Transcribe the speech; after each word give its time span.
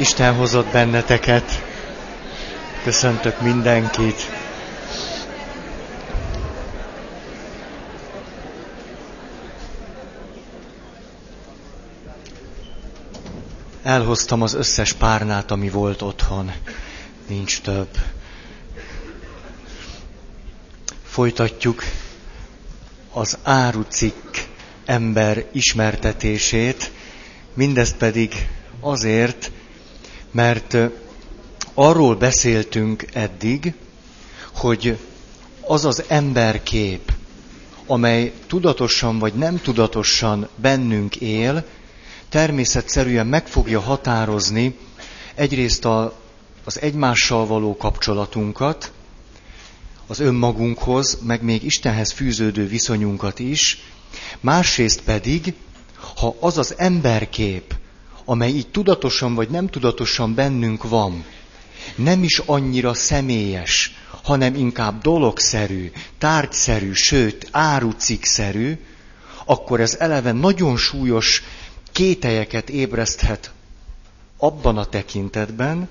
Isten 0.00 0.34
hozott 0.34 0.66
benneteket. 0.72 1.62
Köszöntök 2.82 3.40
mindenkit. 3.40 4.30
Elhoztam 13.82 14.42
az 14.42 14.54
összes 14.54 14.92
párnát, 14.92 15.50
ami 15.50 15.70
volt 15.70 16.02
otthon. 16.02 16.52
Nincs 17.26 17.60
több. 17.60 17.88
Folytatjuk 21.04 21.82
az 23.12 23.38
árucikk 23.42 24.36
ember 24.84 25.44
ismertetését, 25.52 26.90
mindezt 27.54 27.96
pedig 27.96 28.48
azért, 28.80 29.50
mert 30.38 30.76
arról 31.74 32.14
beszéltünk 32.14 33.04
eddig, 33.12 33.74
hogy 34.54 34.98
az 35.60 35.84
az 35.84 36.04
emberkép, 36.08 37.12
amely 37.86 38.32
tudatosan 38.46 39.18
vagy 39.18 39.34
nem 39.34 39.60
tudatosan 39.60 40.48
bennünk 40.56 41.16
él, 41.16 41.64
természetszerűen 42.28 43.26
meg 43.26 43.46
fogja 43.46 43.80
határozni 43.80 44.78
egyrészt 45.34 45.84
a, 45.84 46.18
az 46.64 46.80
egymással 46.80 47.46
való 47.46 47.76
kapcsolatunkat, 47.76 48.92
az 50.06 50.20
önmagunkhoz, 50.20 51.18
meg 51.22 51.42
még 51.42 51.62
Istenhez 51.64 52.12
fűződő 52.12 52.66
viszonyunkat 52.66 53.38
is, 53.38 53.78
másrészt 54.40 55.00
pedig, 55.00 55.54
ha 56.16 56.36
az 56.40 56.58
az 56.58 56.74
emberkép, 56.76 57.74
amely 58.28 58.50
így 58.50 58.68
tudatosan 58.68 59.34
vagy 59.34 59.48
nem 59.48 59.66
tudatosan 59.66 60.34
bennünk 60.34 60.88
van, 60.88 61.24
nem 61.94 62.22
is 62.22 62.38
annyira 62.38 62.94
személyes, 62.94 63.94
hanem 64.22 64.54
inkább 64.54 65.02
dologszerű, 65.02 65.90
tárgyszerű, 66.18 66.92
sőt, 66.92 67.48
árucikszerű, 67.50 68.78
akkor 69.44 69.80
ez 69.80 69.96
eleve 69.98 70.32
nagyon 70.32 70.76
súlyos 70.76 71.42
kételyeket 71.92 72.70
ébreszthet 72.70 73.52
abban 74.36 74.76
a 74.78 74.84
tekintetben, 74.84 75.88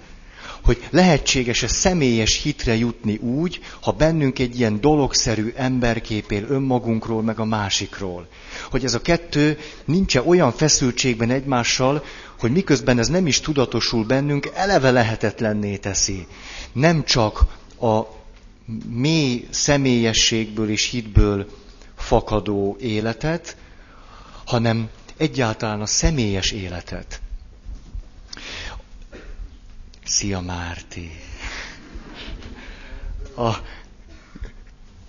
hogy 0.68 0.88
lehetséges-e 0.90 1.68
személyes 1.68 2.42
hitre 2.42 2.76
jutni 2.76 3.16
úgy, 3.16 3.60
ha 3.82 3.92
bennünk 3.92 4.40
egy 4.40 4.60
ilyen 4.60 4.82
dologszerű 4.82 5.54
emberkép 5.56 6.32
él 6.32 6.46
önmagunkról, 6.50 7.22
meg 7.22 7.40
a 7.40 7.46
másikról. 7.46 8.28
Hogy 8.70 8.84
ez 8.84 8.94
a 8.94 9.02
kettő 9.02 9.58
nincs 9.86 10.16
-e 10.16 10.22
olyan 10.22 10.52
feszültségben 10.52 11.30
egymással, 11.30 12.04
hogy 12.40 12.52
miközben 12.52 13.00
ez 13.00 13.08
nem 13.08 13.28
is 13.28 13.40
tudatosul 13.40 14.06
bennünk, 14.06 14.50
eleve 14.54 14.92
lehetetlenné 14.92 15.78
teszi. 15.78 16.28
Nem 16.72 17.04
csak 17.04 17.46
a 17.82 18.02
mély 18.86 19.48
személyességből 19.50 20.70
és 20.70 20.90
hitből 20.90 21.50
fakadó 21.98 22.78
életet, 22.80 23.58
hanem 24.46 24.90
egyáltalán 25.18 25.82
a 25.82 25.86
személyes 25.86 26.52
életet. 26.52 27.22
Szia 30.04 30.42
Márti! 30.42 31.12
A, 33.36 33.54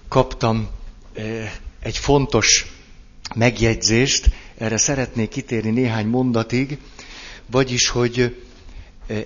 kaptam 0.09 0.69
e, 1.15 1.53
egy 1.81 1.99
fontos 1.99 2.67
megjegyzést, 3.35 4.31
erre 4.59 4.77
szeretnék 4.77 5.29
kitérni 5.29 5.71
néhány 5.71 6.07
mondatig, 6.07 6.79
vagyis, 7.51 7.89
hogy 7.89 8.43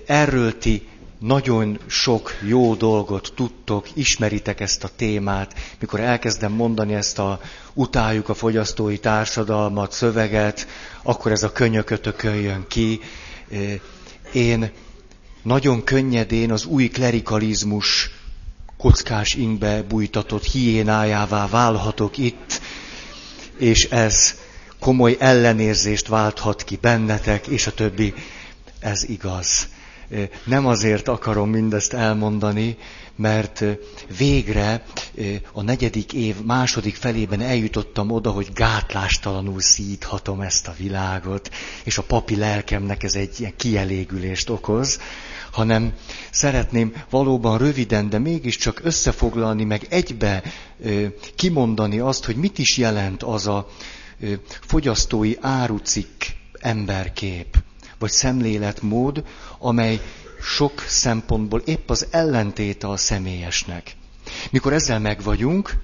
erről 0.05 0.57
ti 0.57 0.87
nagyon 1.19 1.79
sok 1.87 2.31
jó 2.47 2.75
dolgot 2.75 3.33
tudtok, 3.35 3.87
ismeritek 3.93 4.59
ezt 4.59 4.83
a 4.83 4.89
témát, 4.95 5.53
mikor 5.79 5.99
elkezdem 5.99 6.51
mondani 6.51 6.93
ezt 6.93 7.19
a 7.19 7.39
utáljuk 7.73 8.29
a 8.29 8.33
fogyasztói 8.33 8.97
társadalmat, 8.97 9.91
szöveget, 9.91 10.67
akkor 11.03 11.31
ez 11.31 11.43
a 11.43 11.51
könyökötökön 11.51 12.35
jön 12.35 12.65
ki. 12.67 12.99
Én 14.33 14.71
nagyon 15.41 15.83
könnyedén 15.83 16.51
az 16.51 16.65
új 16.65 16.87
klerikalizmus 16.87 18.09
kockás 18.77 19.33
ingbe 19.33 19.81
bújtatott 19.83 20.43
hiénájává 20.43 21.47
válhatok 21.47 22.17
itt, 22.17 22.61
és 23.57 23.83
ez 23.83 24.35
komoly 24.83 25.15
ellenérzést 25.19 26.07
válthat 26.07 26.63
ki 26.63 26.77
bennetek, 26.81 27.47
és 27.47 27.67
a 27.67 27.73
többi. 27.73 28.13
Ez 28.79 29.03
igaz. 29.09 29.67
Nem 30.45 30.65
azért 30.65 31.07
akarom 31.07 31.49
mindezt 31.49 31.93
elmondani, 31.93 32.77
mert 33.15 33.63
végre 34.17 34.83
a 35.51 35.61
negyedik 35.61 36.13
év 36.13 36.35
második 36.41 36.95
felében 36.95 37.41
eljutottam 37.41 38.11
oda, 38.11 38.31
hogy 38.31 38.47
gátlástalanul 38.53 39.61
szíthatom 39.61 40.41
ezt 40.41 40.67
a 40.67 40.75
világot, 40.77 41.49
és 41.83 41.97
a 41.97 42.03
papi 42.03 42.35
lelkemnek 42.35 43.03
ez 43.03 43.15
egy 43.15 43.39
ilyen 43.39 43.53
kielégülést 43.57 44.49
okoz, 44.49 44.99
hanem 45.51 45.93
szeretném 46.31 46.93
valóban 47.09 47.57
röviden, 47.57 48.09
de 48.09 48.19
mégiscsak 48.19 48.79
összefoglalni, 48.83 49.63
meg 49.63 49.85
egybe 49.89 50.43
kimondani 51.35 51.99
azt, 51.99 52.25
hogy 52.25 52.35
mit 52.35 52.59
is 52.59 52.77
jelent 52.77 53.23
az 53.23 53.47
a 53.47 53.67
fogyasztói 54.61 55.35
árucikk 55.41 56.23
emberkép, 56.59 57.57
vagy 57.99 58.11
szemléletmód, 58.11 59.23
amely 59.59 60.01
sok 60.41 60.81
szempontból 60.87 61.59
épp 61.65 61.89
az 61.89 62.07
ellentéte 62.11 62.87
a 62.89 62.97
személyesnek. 62.97 63.95
Mikor 64.51 64.73
ezzel 64.73 64.99
megvagyunk, 64.99 65.77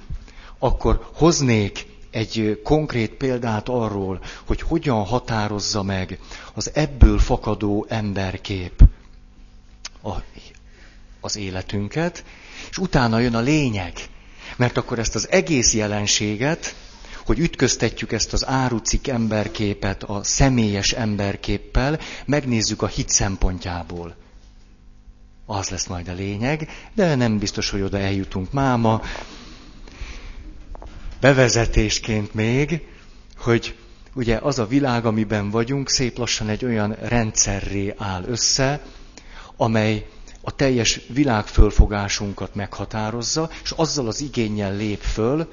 akkor 0.60 1.10
hoznék 1.14 1.86
egy 2.12 2.62
konkrét 2.64 3.14
példát 3.14 3.70
arról, 3.70 4.22
hogy 4.46 4.62
hogyan 4.62 5.06
határozza 5.06 5.84
meg 5.84 6.20
az 6.54 6.72
ebből 6.74 7.20
fakadó 7.20 7.86
emberkép 7.90 8.84
a, 10.04 10.12
az 11.20 11.36
életünket, 11.36 12.24
és 12.70 12.78
utána 12.78 13.20
jön 13.20 13.36
a 13.36 13.40
lényeg. 13.40 13.94
Mert 14.58 14.78
akkor 14.78 15.00
ezt 15.00 15.16
az 15.16 15.30
egész 15.32 15.74
jelenséget, 15.74 16.76
hogy 17.30 17.40
ütköztetjük 17.40 18.12
ezt 18.12 18.34
az 18.34 18.48
árucik 18.48 19.08
emberképet 19.08 20.04
a 20.04 20.24
személyes 20.24 20.92
emberképpel, 20.92 22.00
megnézzük 22.26 22.82
a 22.82 22.88
hit 22.88 23.10
szempontjából. 23.10 24.16
Az 25.46 25.70
lesz 25.70 25.88
majd 25.88 26.08
a 26.08 26.14
lényeg, 26.14 26.70
de 26.94 27.16
nem 27.16 27.38
biztos, 27.38 27.70
hogy 27.70 27.82
oda 27.82 27.98
eljutunk 27.98 28.52
máma. 28.52 29.02
Bevezetésként 31.22 32.34
még, 32.34 32.82
hogy 33.38 33.76
ugye 34.14 34.38
az 34.38 34.60
a 34.60 34.68
világ, 34.68 35.06
amiben 35.06 35.50
vagyunk, 35.50 35.90
szép 35.90 36.18
lassan 36.18 36.50
egy 36.50 36.66
olyan 36.66 36.96
rendszerré 37.02 37.94
áll 37.98 38.24
össze, 38.24 38.82
amely 39.58 40.08
a 40.42 40.56
teljes 40.56 41.02
világfölfogásunkat 41.08 42.56
meghatározza, 42.56 43.50
és 43.64 43.72
azzal 43.72 44.08
az 44.08 44.22
igényel 44.22 44.76
lép 44.76 45.02
föl, 45.02 45.48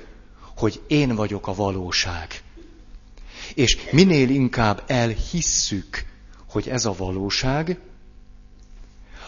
hogy 0.57 0.81
én 0.87 1.15
vagyok 1.15 1.47
a 1.47 1.55
valóság. 1.55 2.43
És 3.55 3.79
minél 3.93 4.31
inkább 4.31 4.83
elhisszük, 4.87 6.05
hogy 6.49 6.69
ez 6.69 6.85
a 6.85 6.95
valóság, 6.97 7.79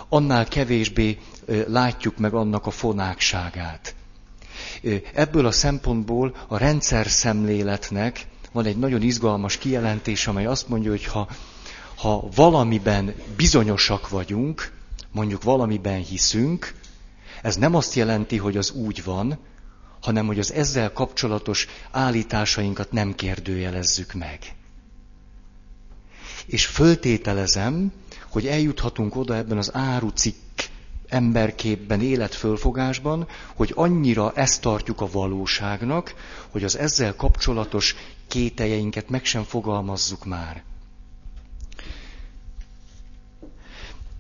annál 0.09 0.49
kevésbé 0.49 1.19
látjuk 1.67 2.19
meg 2.19 2.34
annak 2.34 2.67
a 2.67 2.71
fonákságát. 2.71 3.94
Ebből 5.15 5.47
a 5.47 5.50
szempontból 5.50 6.34
a 6.49 6.56
rendszer 6.59 7.06
szemléletnek 7.06 8.27
van 8.53 8.65
egy 8.65 8.77
nagyon 8.77 9.03
izgalmas 9.03 9.56
kijelentés, 9.59 10.27
amely 10.27 10.47
azt 10.47 10.69
mondja, 10.69 10.91
hogy 10.91 11.05
ha 11.05 11.28
ha 11.99 12.28
valamiben 12.34 13.15
bizonyosak 13.37 14.09
vagyunk, 14.09 14.73
mondjuk 15.12 15.43
valamiben 15.43 16.00
hiszünk, 16.05 16.75
ez 17.43 17.56
nem 17.56 17.75
azt 17.75 17.94
jelenti, 17.94 18.37
hogy 18.37 18.56
az 18.56 18.70
úgy 18.70 19.05
van, 19.05 19.38
hanem 20.00 20.27
hogy 20.27 20.39
az 20.39 20.53
ezzel 20.53 20.93
kapcsolatos 20.93 21.67
állításainkat 21.91 22.93
nem 22.93 23.15
kérdőjelezzük 23.15 24.12
meg. 24.12 24.39
És 26.47 26.67
föltételezem, 26.67 27.93
hogy 28.31 28.47
eljuthatunk 28.47 29.17
oda 29.17 29.35
ebben 29.35 29.59
az 29.59 29.75
árucikk 29.75 30.37
emberképben, 31.09 32.00
életfölfogásban, 32.00 33.29
hogy 33.55 33.73
annyira 33.75 34.33
ezt 34.33 34.61
tartjuk 34.61 35.00
a 35.00 35.11
valóságnak, 35.11 36.15
hogy 36.49 36.65
az 36.65 36.77
ezzel 36.79 37.17
kapcsolatos 37.17 37.94
kételjeinket 38.29 39.09
meg 39.09 39.25
sem 39.25 39.43
fogalmazzuk 39.43 40.25
már. 40.25 40.62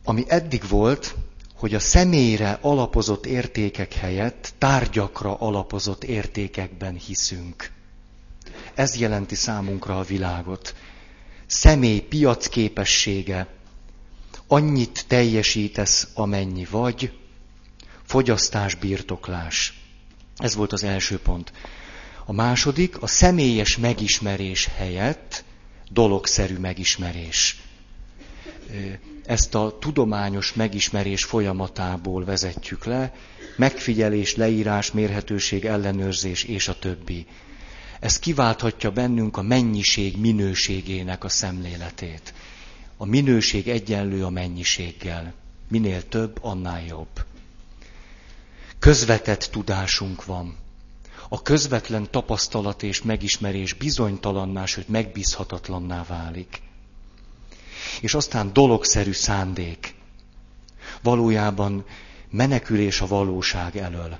ami 0.08 0.24
eddig 0.28 0.68
volt, 0.68 1.14
hogy 1.58 1.74
a 1.74 1.78
személyre 1.78 2.58
alapozott 2.60 3.26
értékek 3.26 3.92
helyett 3.92 4.52
tárgyakra 4.58 5.34
alapozott 5.34 6.04
értékekben 6.04 6.94
hiszünk. 6.94 7.70
Ez 8.74 8.96
jelenti 8.96 9.34
számunkra 9.34 9.98
a 9.98 10.02
világot. 10.02 10.74
Személy 11.46 12.00
piacképessége, 12.00 13.46
annyit 14.46 15.04
teljesítesz, 15.06 16.08
amennyi 16.14 16.66
vagy, 16.70 17.18
fogyasztás, 18.04 18.74
birtoklás. 18.74 19.82
Ez 20.36 20.54
volt 20.54 20.72
az 20.72 20.84
első 20.84 21.18
pont. 21.18 21.52
A 22.24 22.32
második, 22.32 23.02
a 23.02 23.06
személyes 23.06 23.76
megismerés 23.76 24.68
helyett 24.76 25.44
dologszerű 25.90 26.56
megismerés. 26.56 27.62
Ezt 29.28 29.54
a 29.54 29.76
tudományos 29.80 30.52
megismerés 30.52 31.24
folyamatából 31.24 32.24
vezetjük 32.24 32.84
le, 32.84 33.14
megfigyelés, 33.56 34.36
leírás, 34.36 34.92
mérhetőség, 34.92 35.64
ellenőrzés 35.64 36.44
és 36.44 36.68
a 36.68 36.78
többi. 36.78 37.26
Ez 38.00 38.18
kiválthatja 38.18 38.90
bennünk 38.90 39.36
a 39.36 39.42
mennyiség 39.42 40.16
minőségének 40.18 41.24
a 41.24 41.28
szemléletét. 41.28 42.34
A 42.96 43.04
minőség 43.04 43.68
egyenlő 43.68 44.24
a 44.24 44.30
mennyiséggel. 44.30 45.34
Minél 45.68 46.08
több, 46.08 46.38
annál 46.40 46.84
jobb. 46.84 47.24
Közvetett 48.78 49.48
tudásunk 49.52 50.24
van. 50.24 50.56
A 51.28 51.42
közvetlen 51.42 52.10
tapasztalat 52.10 52.82
és 52.82 53.02
megismerés 53.02 53.72
bizonytalanná, 53.72 54.64
sőt 54.64 54.88
megbízhatatlanná 54.88 56.04
válik. 56.08 56.66
És 58.00 58.14
aztán 58.14 58.52
dologszerű 58.52 59.12
szándék. 59.12 59.94
Valójában 61.02 61.84
menekülés 62.30 63.00
a 63.00 63.06
valóság 63.06 63.76
elől. 63.76 64.18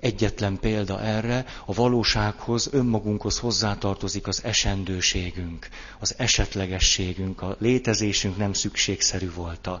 Egyetlen 0.00 0.58
példa 0.58 1.00
erre, 1.00 1.44
a 1.66 1.72
valósághoz, 1.74 2.68
önmagunkhoz 2.72 3.38
hozzátartozik 3.38 4.26
az 4.26 4.44
esendőségünk, 4.44 5.68
az 5.98 6.14
esetlegességünk, 6.18 7.42
a 7.42 7.56
létezésünk 7.58 8.36
nem 8.36 8.52
szükségszerű 8.52 9.30
volta. 9.34 9.80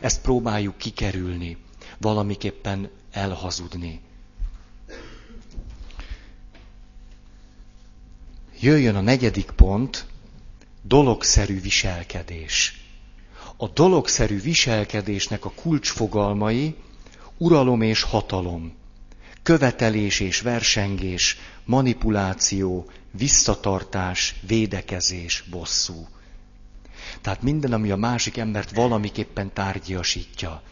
Ezt 0.00 0.20
próbáljuk 0.20 0.76
kikerülni, 0.76 1.56
valamiképpen 1.98 2.90
elhazudni. 3.12 4.00
Jöjjön 8.60 8.96
a 8.96 9.00
negyedik 9.00 9.50
pont, 9.50 10.06
dologszerű 10.88 11.60
viselkedés. 11.60 12.80
A 13.56 13.68
dologszerű 13.68 14.40
viselkedésnek 14.40 15.44
a 15.44 15.52
kulcsfogalmai 15.54 16.74
uralom 17.38 17.82
és 17.82 18.02
hatalom 18.02 18.76
követelés 19.48 20.20
és 20.20 20.40
versengés, 20.40 21.38
manipuláció, 21.64 22.90
visszatartás, 23.10 24.34
védekezés, 24.46 25.44
bosszú. 25.50 26.06
Tehát 27.20 27.42
minden, 27.42 27.72
ami 27.72 27.90
a 27.90 27.96
másik 27.96 28.36
embert 28.36 28.74
valamiképpen 28.74 29.52
tárgyasítja. 29.52 30.62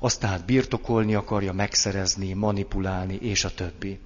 Azt 0.00 0.20
tehát 0.20 0.44
birtokolni 0.44 1.14
akarja, 1.14 1.52
megszerezni, 1.52 2.32
manipulálni, 2.32 3.18
és 3.20 3.44
a 3.44 3.54
többi. 3.54 3.98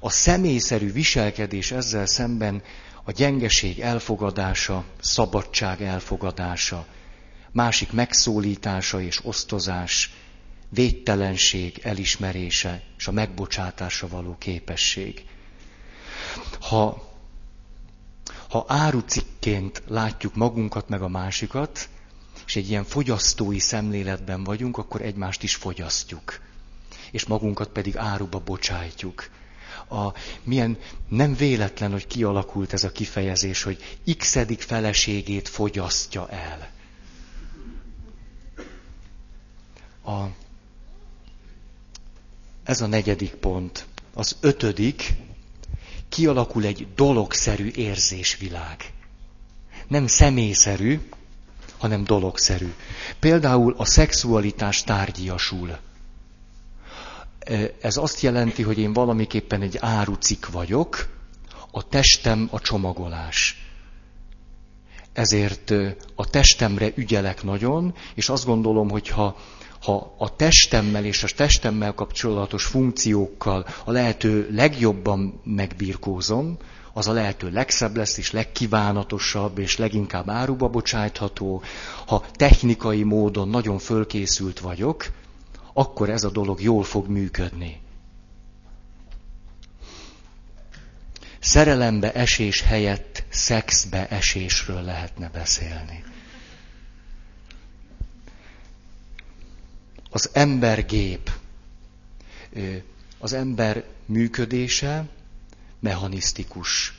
A 0.00 0.10
személyszerű 0.10 0.92
viselkedés 0.92 1.70
ezzel 1.70 2.06
szemben 2.06 2.62
a 3.04 3.10
gyengeség 3.10 3.80
elfogadása, 3.80 4.84
szabadság 5.00 5.82
elfogadása, 5.82 6.86
másik 7.52 7.92
megszólítása 7.92 9.00
és 9.00 9.24
osztozás, 9.24 10.12
védtelenség 10.68 11.80
elismerése 11.82 12.82
és 12.98 13.06
a 13.06 13.12
megbocsátásra 13.12 14.08
való 14.08 14.36
képesség. 14.38 15.24
Ha, 16.60 17.10
ha 18.48 18.64
árucikként 18.68 19.82
látjuk 19.86 20.34
magunkat 20.34 20.88
meg 20.88 21.02
a 21.02 21.08
másikat, 21.08 21.88
és 22.46 22.56
egy 22.56 22.68
ilyen 22.70 22.84
fogyasztói 22.84 23.58
szemléletben 23.58 24.44
vagyunk, 24.44 24.78
akkor 24.78 25.00
egymást 25.02 25.42
is 25.42 25.54
fogyasztjuk. 25.54 26.40
És 27.10 27.24
magunkat 27.26 27.68
pedig 27.68 27.96
áruba 27.96 28.38
bocsájtjuk. 28.38 29.28
A, 29.88 30.12
milyen 30.42 30.78
nem 31.08 31.34
véletlen, 31.34 31.90
hogy 31.90 32.06
kialakult 32.06 32.72
ez 32.72 32.84
a 32.84 32.92
kifejezés, 32.92 33.62
hogy 33.62 33.98
x 34.18 34.38
feleségét 34.58 35.48
fogyasztja 35.48 36.28
el. 36.28 36.70
A, 40.04 40.26
ez 42.64 42.80
a 42.80 42.86
negyedik 42.86 43.30
pont. 43.30 43.86
Az 44.14 44.36
ötödik, 44.40 45.12
kialakul 46.08 46.64
egy 46.64 46.86
dologszerű 46.94 47.70
érzésvilág. 47.74 48.92
Nem 49.88 50.06
személyszerű, 50.06 51.00
hanem 51.78 52.04
dologszerű. 52.04 52.72
Például 53.18 53.74
a 53.76 53.84
szexualitás 53.84 54.82
tárgyiasul. 54.82 55.78
Ez 57.80 57.96
azt 57.96 58.20
jelenti, 58.20 58.62
hogy 58.62 58.78
én 58.78 58.92
valamiképpen 58.92 59.62
egy 59.62 59.76
árucik 59.80 60.50
vagyok, 60.50 61.08
a 61.70 61.88
testem 61.88 62.48
a 62.50 62.60
csomagolás. 62.60 63.56
Ezért 65.12 65.70
a 66.14 66.30
testemre 66.30 66.90
ügyelek 66.94 67.42
nagyon, 67.42 67.94
és 68.14 68.28
azt 68.28 68.46
gondolom, 68.46 68.90
hogy 68.90 69.08
ha 69.08 69.36
ha 69.82 70.14
a 70.18 70.36
testemmel 70.36 71.04
és 71.04 71.22
a 71.22 71.28
testemmel 71.36 71.92
kapcsolatos 71.92 72.64
funkciókkal 72.64 73.66
a 73.84 73.90
lehető 73.90 74.48
legjobban 74.50 75.40
megbirkózom, 75.44 76.56
az 76.92 77.08
a 77.08 77.12
lehető 77.12 77.50
legszebb 77.50 77.96
lesz, 77.96 78.18
és 78.18 78.30
legkívánatosabb, 78.30 79.58
és 79.58 79.76
leginkább 79.76 80.28
áruba 80.28 80.68
bocsájtható. 80.68 81.62
Ha 82.06 82.24
technikai 82.32 83.02
módon 83.02 83.48
nagyon 83.48 83.78
fölkészült 83.78 84.60
vagyok, 84.60 85.06
akkor 85.72 86.10
ez 86.10 86.24
a 86.24 86.30
dolog 86.30 86.60
jól 86.60 86.84
fog 86.84 87.08
működni. 87.08 87.80
Szerelembe 91.38 92.12
esés 92.12 92.60
helyett 92.60 93.24
szexbe 93.28 94.08
esésről 94.08 94.82
lehetne 94.82 95.28
beszélni. 95.28 96.04
az 100.12 100.30
embergép, 100.32 101.30
az 103.18 103.32
ember 103.32 103.84
működése 104.06 105.08
mechanisztikus. 105.78 106.98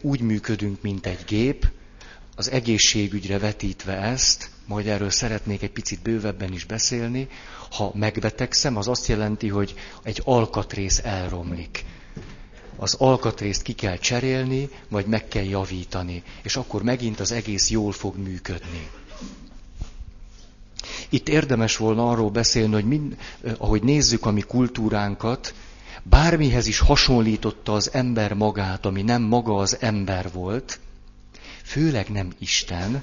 Úgy 0.00 0.20
működünk, 0.20 0.82
mint 0.82 1.06
egy 1.06 1.24
gép, 1.26 1.70
az 2.34 2.50
egészségügyre 2.50 3.38
vetítve 3.38 3.96
ezt, 3.96 4.50
majd 4.66 4.86
erről 4.86 5.10
szeretnék 5.10 5.62
egy 5.62 5.70
picit 5.70 6.02
bővebben 6.02 6.52
is 6.52 6.64
beszélni, 6.64 7.28
ha 7.70 7.90
megbetegszem, 7.94 8.76
az 8.76 8.88
azt 8.88 9.06
jelenti, 9.06 9.48
hogy 9.48 9.74
egy 10.02 10.22
alkatrész 10.24 11.00
elromlik. 11.04 11.84
Az 12.76 12.94
alkatrészt 12.94 13.62
ki 13.62 13.72
kell 13.72 13.96
cserélni, 13.96 14.68
vagy 14.88 15.06
meg 15.06 15.28
kell 15.28 15.44
javítani, 15.44 16.22
és 16.42 16.56
akkor 16.56 16.82
megint 16.82 17.20
az 17.20 17.32
egész 17.32 17.70
jól 17.70 17.92
fog 17.92 18.16
működni. 18.16 18.88
Itt 21.08 21.28
érdemes 21.28 21.76
volna 21.76 22.10
arról 22.10 22.30
beszélni, 22.30 22.72
hogy 22.72 22.84
mind, 22.84 23.16
ahogy 23.58 23.82
nézzük 23.82 24.26
a 24.26 24.30
mi 24.30 24.40
kultúránkat, 24.40 25.54
bármihez 26.02 26.66
is 26.66 26.78
hasonlította 26.78 27.72
az 27.72 27.92
ember 27.92 28.32
magát, 28.32 28.86
ami 28.86 29.02
nem 29.02 29.22
maga 29.22 29.56
az 29.56 29.76
ember 29.80 30.32
volt, 30.32 30.80
főleg 31.62 32.08
nem 32.08 32.32
Isten, 32.38 33.02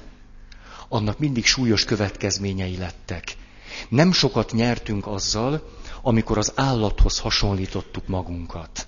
annak 0.94 1.18
mindig 1.18 1.44
súlyos 1.44 1.84
következményei 1.84 2.76
lettek. 2.76 3.36
Nem 3.88 4.12
sokat 4.12 4.52
nyertünk 4.52 5.06
azzal, 5.06 5.70
amikor 6.02 6.38
az 6.38 6.52
állathoz 6.54 7.18
hasonlítottuk 7.18 8.06
magunkat. 8.06 8.86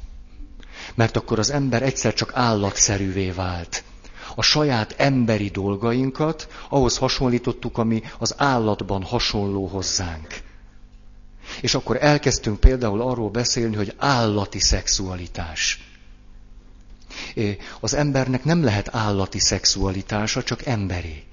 Mert 0.94 1.16
akkor 1.16 1.38
az 1.38 1.50
ember 1.50 1.82
egyszer 1.82 2.14
csak 2.14 2.30
állatszerűvé 2.34 3.30
vált 3.30 3.84
a 4.34 4.42
saját 4.42 4.94
emberi 4.96 5.48
dolgainkat 5.48 6.48
ahhoz 6.68 6.96
hasonlítottuk, 6.96 7.78
ami 7.78 8.02
az 8.18 8.34
állatban 8.36 9.02
hasonló 9.02 9.66
hozzánk. 9.66 10.26
És 11.60 11.74
akkor 11.74 11.96
elkezdtünk 12.00 12.60
például 12.60 13.00
arról 13.00 13.30
beszélni, 13.30 13.76
hogy 13.76 13.94
állati 13.98 14.58
szexualitás. 14.58 15.80
Az 17.80 17.94
embernek 17.94 18.44
nem 18.44 18.64
lehet 18.64 18.94
állati 18.94 19.38
szexualitása, 19.38 20.42
csak 20.42 20.66
emberi. 20.66 21.24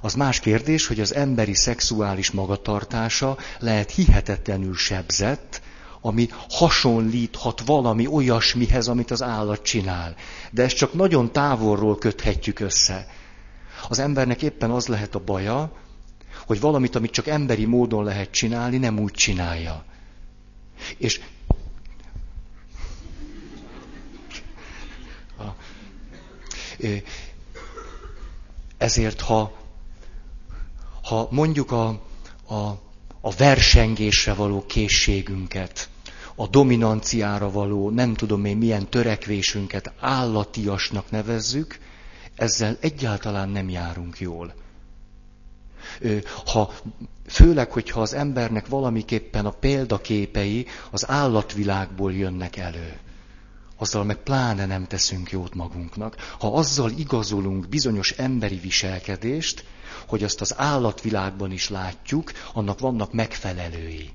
Az 0.00 0.14
más 0.14 0.40
kérdés, 0.40 0.86
hogy 0.86 1.00
az 1.00 1.14
emberi 1.14 1.54
szexuális 1.54 2.30
magatartása 2.30 3.36
lehet 3.58 3.90
hihetetlenül 3.90 4.74
sebzett, 4.74 5.60
ami 6.00 6.28
hasonlíthat 6.48 7.60
valami 7.60 8.06
olyasmihez, 8.06 8.88
amit 8.88 9.10
az 9.10 9.22
állat 9.22 9.62
csinál. 9.62 10.14
De 10.50 10.62
ezt 10.62 10.76
csak 10.76 10.92
nagyon 10.92 11.32
távolról 11.32 11.98
köthetjük 11.98 12.60
össze. 12.60 13.06
Az 13.88 13.98
embernek 13.98 14.42
éppen 14.42 14.70
az 14.70 14.86
lehet 14.86 15.14
a 15.14 15.24
baja, 15.24 15.72
hogy 16.46 16.60
valamit, 16.60 16.94
amit 16.94 17.10
csak 17.10 17.26
emberi 17.26 17.64
módon 17.64 18.04
lehet 18.04 18.30
csinálni, 18.30 18.76
nem 18.76 18.98
úgy 18.98 19.12
csinálja. 19.12 19.84
És 20.96 21.20
ezért, 28.78 29.20
ha 29.20 29.65
Ha 31.06 31.28
mondjuk 31.30 31.70
a, 31.70 31.88
a, 32.46 32.54
a 33.20 33.30
versengésre 33.36 34.34
való 34.34 34.64
készségünket, 34.66 35.88
a 36.34 36.46
dominanciára 36.46 37.50
való, 37.50 37.90
nem 37.90 38.14
tudom 38.14 38.44
én 38.44 38.56
milyen 38.56 38.88
törekvésünket 38.88 39.92
állatiasnak 40.00 41.10
nevezzük, 41.10 41.78
ezzel 42.34 42.76
egyáltalán 42.80 43.48
nem 43.48 43.68
járunk 43.68 44.20
jól. 44.20 44.54
Ha, 46.46 46.72
főleg, 47.26 47.72
hogyha 47.72 48.00
az 48.00 48.12
embernek 48.12 48.66
valamiképpen 48.66 49.46
a 49.46 49.50
példaképei 49.50 50.66
az 50.90 51.08
állatvilágból 51.08 52.12
jönnek 52.12 52.56
elő 52.56 52.98
azzal 53.76 54.04
meg 54.04 54.16
pláne 54.16 54.66
nem 54.66 54.86
teszünk 54.86 55.30
jót 55.30 55.54
magunknak. 55.54 56.34
Ha 56.38 56.54
azzal 56.54 56.90
igazolunk 56.90 57.68
bizonyos 57.68 58.10
emberi 58.10 58.56
viselkedést, 58.56 59.64
hogy 60.06 60.24
azt 60.24 60.40
az 60.40 60.58
állatvilágban 60.58 61.52
is 61.52 61.68
látjuk, 61.68 62.32
annak 62.52 62.78
vannak 62.78 63.12
megfelelői. 63.12 64.10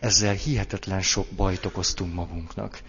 Ezzel 0.00 0.34
hihetetlen 0.34 1.02
sok 1.02 1.26
bajt 1.36 1.64
okoztunk 1.64 2.14
magunknak. 2.14 2.80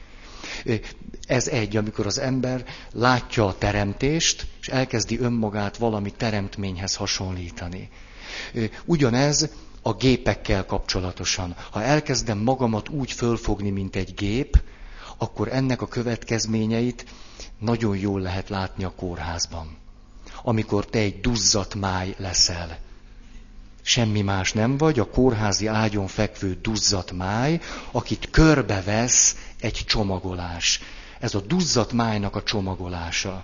Ez 1.28 1.48
egy, 1.48 1.78
amikor 1.78 2.06
az 2.06 2.20
ember 2.20 2.66
látja 2.92 3.46
a 3.48 3.58
teremtést, 3.58 4.48
és 4.62 4.68
elkezdi 4.68 5.20
önmagát 5.20 5.78
valami 5.78 6.12
teremtményhez 6.12 6.96
hasonlítani. 6.96 7.90
Ugyanez 8.86 9.50
a 9.82 9.94
gépekkel 9.94 10.66
kapcsolatosan. 10.66 11.56
Ha 11.72 11.84
elkezdem 11.84 12.38
magamat 12.38 12.90
úgy 12.90 13.12
fölfogni, 13.12 13.70
mint 13.70 13.96
egy 13.96 14.14
gép, 14.14 14.62
akkor 15.22 15.48
ennek 15.54 15.82
a 15.82 15.88
következményeit 15.88 17.06
nagyon 17.60 17.98
jól 17.98 18.22
lehet 18.22 18.50
látni 18.50 18.84
a 18.84 18.94
kórházban. 18.96 19.78
Amikor 20.44 20.86
te 20.86 21.00
egy 21.00 21.20
duzzat 21.20 21.76
máj 21.76 22.16
leszel. 22.18 22.78
Semmi 23.82 24.22
más 24.22 24.54
nem 24.54 24.78
vagy, 24.78 25.00
a 25.00 25.10
kórházi 25.10 25.68
ágyon 25.68 26.08
fekvő 26.08 26.58
duzzat 26.62 27.12
máj, 27.12 27.60
akit 27.92 28.30
körbevesz 28.32 29.36
egy 29.60 29.84
csomagolás. 29.86 30.82
Ez 31.20 31.36
a 31.36 31.42
duzzat 31.42 31.92
májnak 31.92 32.36
a 32.36 32.44
csomagolása. 32.44 33.44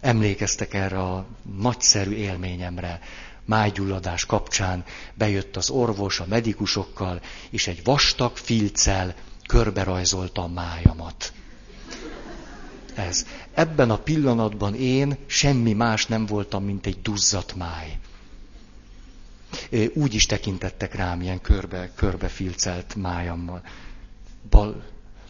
Emlékeztek 0.00 0.74
erre 0.74 0.98
a 0.98 1.26
nagyszerű 1.58 2.14
élményemre. 2.14 3.00
Májgyulladás 3.44 4.26
kapcsán 4.26 4.84
bejött 5.14 5.56
az 5.56 5.70
orvos 5.70 6.20
a 6.20 6.26
medikusokkal, 6.28 7.20
és 7.50 7.66
egy 7.66 7.84
vastag 7.84 8.36
filccel 8.36 9.14
körberajzolta 9.46 10.42
a 10.42 10.48
májamat. 10.48 11.32
Ez. 12.94 13.26
Ebben 13.54 13.90
a 13.90 13.98
pillanatban 13.98 14.74
én 14.74 15.16
semmi 15.26 15.72
más 15.72 16.06
nem 16.06 16.26
voltam, 16.26 16.64
mint 16.64 16.86
egy 16.86 17.02
duzzat 17.02 17.54
máj. 17.54 17.98
Úgy 19.94 20.14
is 20.14 20.26
tekintettek 20.26 20.94
rám 20.94 21.20
ilyen 21.20 21.40
körbe, 21.40 21.90
körbefilcelt 21.94 22.94
májammal. 22.94 23.62
Bal, 24.50 24.84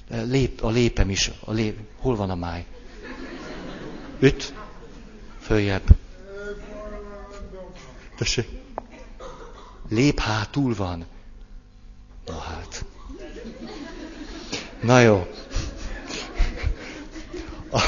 lép, 0.09 0.63
a 0.63 0.71
lépem 0.71 1.11
is, 1.11 1.31
a 1.41 1.53
lép, 1.53 1.79
hol 1.99 2.17
van 2.17 2.31
a 2.31 2.35
máj? 2.35 2.67
Öt? 4.19 4.55
Följebb. 5.41 5.97
Tessék. 8.17 8.49
Lép 9.89 10.19
hátul 10.19 10.75
van. 10.75 11.05
Na 12.27 12.39
hát. 12.39 12.85
Na 14.85 15.01
jó. 15.01 15.27
A, 17.71 17.83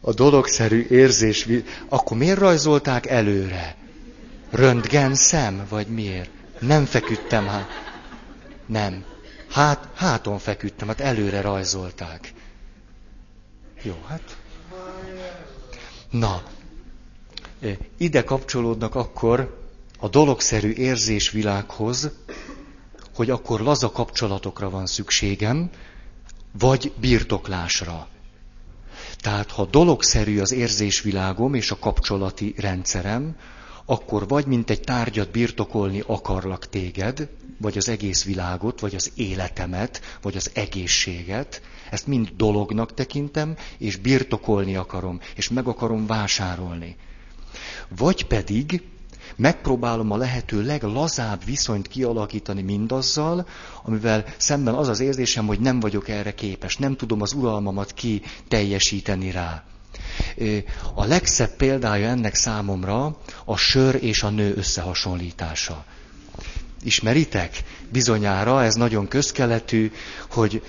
a 0.00 0.12
dologszerű 0.12 0.86
érzés, 0.90 1.48
akkor 1.88 2.16
miért 2.16 2.38
rajzolták 2.38 3.06
előre? 3.06 3.76
Röntgen 4.50 5.14
szem, 5.14 5.66
vagy 5.68 5.86
miért? 5.86 6.30
Nem 6.58 6.84
feküdtem 6.84 7.46
hát. 7.46 7.68
Nem. 8.66 9.04
Hát, 9.50 9.88
háton 9.94 10.38
feküdtem, 10.38 10.88
hát 10.88 11.00
előre 11.00 11.40
rajzolták. 11.40 12.32
Jó, 13.82 14.04
hát. 14.08 14.36
Na, 16.10 16.42
ide 17.96 18.24
kapcsolódnak 18.24 18.94
akkor 18.94 19.60
a 19.98 20.08
dologszerű 20.08 20.70
érzésvilághoz 20.72 22.10
hogy 23.14 23.30
akkor 23.30 23.60
laza 23.60 23.90
kapcsolatokra 23.90 24.70
van 24.70 24.86
szükségem, 24.86 25.70
vagy 26.58 26.92
birtoklásra. 27.00 28.08
Tehát 29.16 29.50
ha 29.50 29.64
dologszerű 29.64 30.40
az 30.40 30.52
érzésvilágom 30.52 31.54
és 31.54 31.70
a 31.70 31.78
kapcsolati 31.78 32.54
rendszerem, 32.56 33.36
akkor 33.84 34.28
vagy 34.28 34.46
mint 34.46 34.70
egy 34.70 34.80
tárgyat 34.80 35.30
birtokolni 35.30 36.02
akarlak 36.06 36.68
téged, 36.68 37.28
vagy 37.60 37.76
az 37.76 37.88
egész 37.88 38.24
világot, 38.24 38.80
vagy 38.80 38.94
az 38.94 39.12
életemet, 39.14 40.18
vagy 40.22 40.36
az 40.36 40.50
egészséget, 40.54 41.62
ezt 41.90 42.06
mind 42.06 42.32
dolognak 42.36 42.94
tekintem, 42.94 43.56
és 43.78 43.96
birtokolni 43.96 44.76
akarom, 44.76 45.20
és 45.34 45.48
meg 45.48 45.66
akarom 45.66 46.06
vásárolni. 46.06 46.96
Vagy 47.88 48.26
pedig 48.26 48.82
megpróbálom 49.36 50.10
a 50.10 50.16
lehető 50.16 50.62
leglazább 50.62 51.44
viszonyt 51.44 51.88
kialakítani 51.88 52.62
mindazzal, 52.62 53.46
amivel 53.82 54.24
szemben 54.36 54.74
az 54.74 54.88
az 54.88 55.00
érzésem, 55.00 55.46
hogy 55.46 55.60
nem 55.60 55.80
vagyok 55.80 56.08
erre 56.08 56.34
képes, 56.34 56.76
nem 56.76 56.96
tudom 56.96 57.20
az 57.20 57.32
uralmamat 57.32 57.92
ki 57.92 58.22
teljesíteni 58.48 59.30
rá. 59.30 59.62
A 60.94 61.04
legszebb 61.04 61.56
példája 61.56 62.08
ennek 62.08 62.34
számomra 62.34 63.16
a 63.44 63.56
sör 63.56 63.98
és 64.02 64.22
a 64.22 64.30
nő 64.30 64.54
összehasonlítása. 64.56 65.84
Ismeritek? 66.84 67.62
Bizonyára 67.92 68.62
ez 68.64 68.74
nagyon 68.74 69.08
közkeletű, 69.08 69.92
hogy 70.30 70.62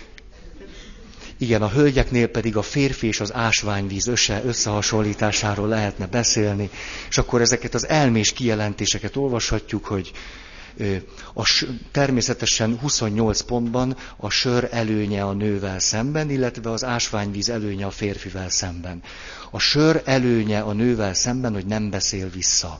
igen, 1.43 1.61
a 1.61 1.69
hölgyeknél 1.69 2.27
pedig 2.27 2.57
a 2.57 2.61
férfi 2.61 3.07
és 3.07 3.19
az 3.19 3.33
ásványvíz 3.33 4.07
össze, 4.07 4.41
összehasonlításáról 4.45 5.67
lehetne 5.67 6.07
beszélni, 6.07 6.69
és 7.09 7.17
akkor 7.17 7.41
ezeket 7.41 7.73
az 7.73 7.87
elmés 7.87 8.33
kijelentéseket 8.33 9.15
olvashatjuk, 9.15 9.85
hogy 9.85 10.11
a, 11.33 11.63
természetesen 11.91 12.79
28 12.79 13.41
pontban 13.41 13.97
a 14.17 14.29
sör 14.29 14.67
előnye 14.71 15.23
a 15.23 15.33
nővel 15.33 15.79
szemben, 15.79 16.29
illetve 16.29 16.71
az 16.71 16.83
ásványvíz 16.83 17.49
előnye 17.49 17.85
a 17.85 17.91
férfivel 17.91 18.49
szemben. 18.49 19.01
A 19.51 19.59
sör 19.59 20.01
előnye 20.05 20.59
a 20.59 20.73
nővel 20.73 21.13
szemben, 21.13 21.53
hogy 21.53 21.65
nem 21.65 21.89
beszél 21.89 22.29
vissza. 22.29 22.79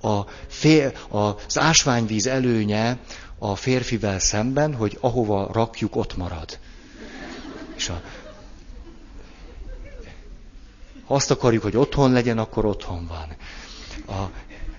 A 0.00 0.20
fél, 0.48 0.92
az 1.08 1.58
ásványvíz 1.58 2.26
előnye 2.26 2.98
a 3.38 3.56
férfivel 3.56 4.18
szemben, 4.18 4.74
hogy 4.74 4.98
ahova 5.00 5.50
rakjuk, 5.52 5.96
ott 5.96 6.16
marad. 6.16 6.58
És 7.82 7.88
a, 7.88 8.02
ha 11.06 11.14
azt 11.14 11.30
akarjuk, 11.30 11.62
hogy 11.62 11.76
otthon 11.76 12.12
legyen, 12.12 12.38
akkor 12.38 12.64
otthon 12.64 13.06
van. 13.06 13.36
A, 14.16 14.30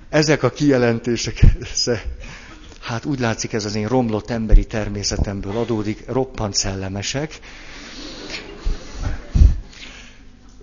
ezek 0.09 0.43
a 0.43 0.49
kijelentések, 0.49 1.45
hát 2.81 3.05
úgy 3.05 3.19
látszik 3.19 3.53
ez 3.53 3.65
az 3.65 3.75
én 3.75 3.87
romlott 3.87 4.29
emberi 4.29 4.65
természetemből 4.65 5.57
adódik, 5.57 6.03
roppant 6.07 6.53
szellemesek. 6.53 7.39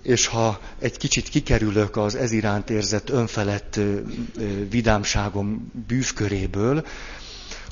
És 0.01 0.27
ha 0.27 0.59
egy 0.79 0.97
kicsit 0.97 1.29
kikerülök 1.29 1.97
az 1.97 2.15
ez 2.15 2.31
iránt 2.31 2.69
érzett 2.69 3.09
önfelett 3.09 3.79
vidámságom 4.69 5.71
bűvköréből, 5.87 6.85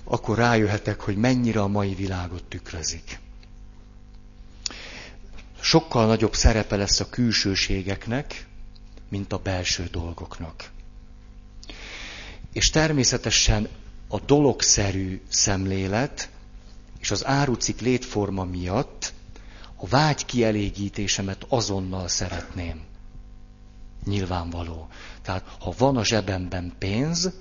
akkor 0.03 0.37
rájöhetek, 0.37 1.01
hogy 1.01 1.15
mennyire 1.15 1.61
a 1.61 1.67
mai 1.67 1.93
világot 1.93 2.43
tükrözik 2.43 3.19
sokkal 5.69 6.05
nagyobb 6.05 6.33
szerepe 6.33 6.75
lesz 6.75 6.99
a 6.99 7.09
külsőségeknek, 7.09 8.47
mint 9.09 9.33
a 9.33 9.37
belső 9.37 9.87
dolgoknak. 9.91 10.69
És 12.53 12.69
természetesen 12.69 13.67
a 14.07 14.19
dologszerű 14.19 15.21
szemlélet 15.27 16.29
és 16.99 17.11
az 17.11 17.25
árucik 17.25 17.81
létforma 17.81 18.43
miatt 18.43 19.13
a 19.75 19.87
vágy 19.87 20.25
kielégítésemet 20.25 21.45
azonnal 21.49 22.07
szeretném. 22.07 22.81
Nyilvánvaló. 24.05 24.87
Tehát, 25.21 25.55
ha 25.59 25.73
van 25.77 25.97
a 25.97 26.05
zsebemben 26.05 26.73
pénz, 26.79 27.31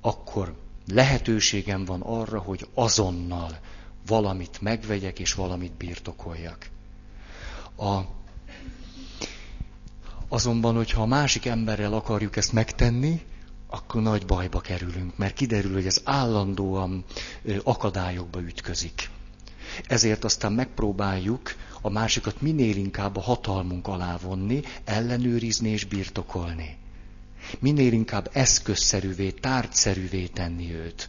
akkor 0.00 0.56
lehetőségem 0.86 1.84
van 1.84 2.00
arra, 2.00 2.40
hogy 2.40 2.68
azonnal 2.74 3.58
valamit 4.06 4.60
megvegyek 4.60 5.18
és 5.18 5.34
valamit 5.34 5.72
birtokoljak. 5.72 6.76
A, 7.78 8.00
azonban, 10.28 10.74
hogyha 10.74 11.02
a 11.02 11.06
másik 11.06 11.46
emberrel 11.46 11.92
akarjuk 11.92 12.36
ezt 12.36 12.52
megtenni, 12.52 13.20
akkor 13.66 14.02
nagy 14.02 14.26
bajba 14.26 14.60
kerülünk, 14.60 15.16
mert 15.16 15.34
kiderül, 15.34 15.72
hogy 15.72 15.86
ez 15.86 16.00
állandóan 16.04 17.04
akadályokba 17.62 18.40
ütközik. 18.40 19.10
Ezért 19.86 20.24
aztán 20.24 20.52
megpróbáljuk 20.52 21.54
a 21.80 21.90
másikat 21.90 22.40
minél 22.40 22.76
inkább 22.76 23.16
a 23.16 23.20
hatalmunk 23.20 23.86
alá 23.86 24.16
vonni, 24.22 24.62
ellenőrizni 24.84 25.68
és 25.68 25.84
birtokolni. 25.84 26.76
Minél 27.58 27.92
inkább 27.92 28.30
eszközszerűvé, 28.32 29.30
tárgyszerűvé 29.30 30.26
tenni 30.26 30.74
őt. 30.74 31.08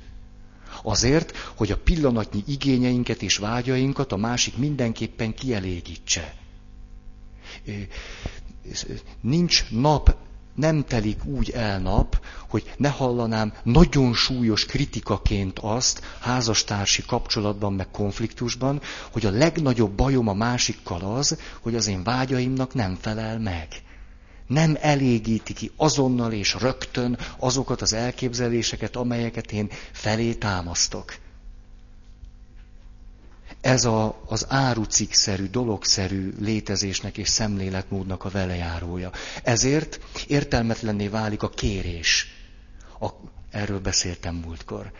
Azért, 0.84 1.38
hogy 1.38 1.72
a 1.72 1.78
pillanatnyi 1.78 2.44
igényeinket 2.48 3.22
és 3.22 3.38
vágyainkat 3.38 4.12
a 4.12 4.18
másik 4.18 4.58
mindenképpen 4.58 5.34
kielégítse. 5.34 6.34
Nincs 9.22 9.70
nap, 9.70 10.16
nem 10.56 10.84
telik 10.84 11.26
úgy 11.26 11.50
el 11.50 11.80
nap, 11.80 12.26
hogy 12.50 12.74
ne 12.78 12.90
hallanám 12.90 13.54
nagyon 13.64 14.14
súlyos 14.14 14.66
kritikaként 14.66 15.60
azt 15.60 16.02
házastársi 16.20 17.04
kapcsolatban, 17.06 17.74
meg 17.74 17.88
konfliktusban, 17.92 18.82
hogy 19.12 19.26
a 19.26 19.32
legnagyobb 19.32 19.92
bajom 19.92 20.28
a 20.28 20.34
másikkal 20.34 21.02
az, 21.02 21.40
hogy 21.62 21.76
az 21.76 21.88
én 21.88 22.04
vágyaimnak 22.04 22.74
nem 22.74 22.98
felel 23.02 23.40
meg. 23.40 23.68
Nem 24.48 24.78
elégíti 24.82 25.54
ki 25.54 25.72
azonnal 25.76 26.32
és 26.32 26.56
rögtön 26.60 27.18
azokat 27.38 27.82
az 27.82 27.94
elképzeléseket, 27.94 28.96
amelyeket 28.96 29.52
én 29.52 29.70
felé 29.92 30.34
támasztok. 30.34 31.16
Ez 33.62 33.86
a, 33.86 34.22
az 34.26 34.46
árucikszerű, 34.50 35.46
dologszerű 35.46 36.34
létezésnek 36.40 37.18
és 37.18 37.30
szemléletmódnak 37.30 38.26
a 38.26 38.30
velejárója. 38.30 39.12
Ezért 39.44 40.00
értelmetlenné 40.28 41.08
válik 41.08 41.44
a 41.44 41.50
kérés. 41.50 42.28
A, 43.00 43.08
erről 43.52 43.80
beszéltem 43.80 44.36
múltkor. 44.36 44.92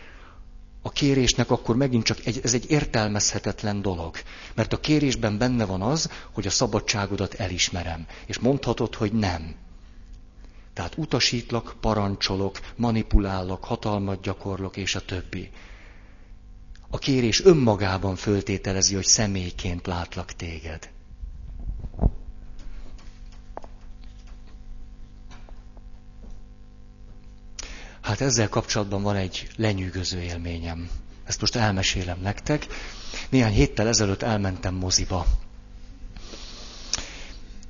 A 0.82 0.90
kérésnek 0.90 1.50
akkor 1.50 1.76
megint 1.76 2.04
csak 2.04 2.26
egy, 2.26 2.40
ez 2.42 2.54
egy 2.54 2.70
értelmezhetetlen 2.70 3.82
dolog. 3.82 4.16
Mert 4.54 4.72
a 4.72 4.80
kérésben 4.80 5.38
benne 5.38 5.64
van 5.64 5.82
az, 5.82 6.10
hogy 6.32 6.46
a 6.46 6.50
szabadságodat 6.50 7.34
elismerem. 7.34 8.06
És 8.26 8.38
mondhatod, 8.38 8.94
hogy 8.94 9.12
nem. 9.12 9.54
Tehát 10.72 10.96
utasítlak, 10.96 11.74
parancsolok, 11.80 12.60
manipulálok, 12.76 13.64
hatalmat 13.64 14.20
gyakorlok, 14.20 14.76
és 14.76 14.94
a 14.94 15.00
többi. 15.00 15.50
A 16.90 16.98
kérés 16.98 17.44
önmagában 17.44 18.16
föltételezi, 18.16 18.94
hogy 18.94 19.04
személyként 19.04 19.86
látlak 19.86 20.32
téged. 20.32 20.90
Hát 28.00 28.20
ezzel 28.20 28.48
kapcsolatban 28.48 29.02
van 29.02 29.16
egy 29.16 29.48
lenyűgöző 29.56 30.20
élményem. 30.20 30.90
Ezt 31.24 31.40
most 31.40 31.56
elmesélem 31.56 32.18
nektek. 32.20 32.66
Néhány 33.28 33.52
héttel 33.52 33.88
ezelőtt 33.88 34.22
elmentem 34.22 34.74
moziba. 34.74 35.26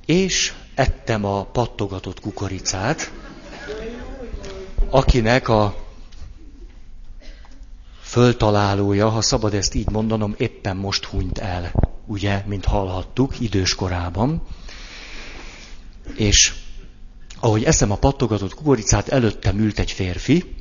És 0.05 0.53
ettem 0.75 1.25
a 1.25 1.45
pattogatott 1.45 2.19
kukoricát, 2.19 3.11
akinek 4.89 5.47
a 5.47 5.80
föltalálója, 8.11 9.09
ha 9.09 9.21
szabad 9.21 9.53
ezt 9.53 9.73
így 9.73 9.89
mondanom, 9.89 10.35
éppen 10.37 10.77
most 10.77 11.05
hunyt 11.05 11.37
el, 11.37 11.71
ugye, 12.05 12.43
mint 12.45 12.65
hallhattuk, 12.65 13.39
idős 13.39 13.75
korában. 13.75 14.41
És 16.15 16.53
ahogy 17.39 17.63
eszem 17.63 17.91
a 17.91 17.95
pattogatott 17.95 18.53
kukoricát, 18.53 19.07
előttem 19.07 19.59
ült 19.59 19.79
egy 19.79 19.91
férfi, 19.91 20.55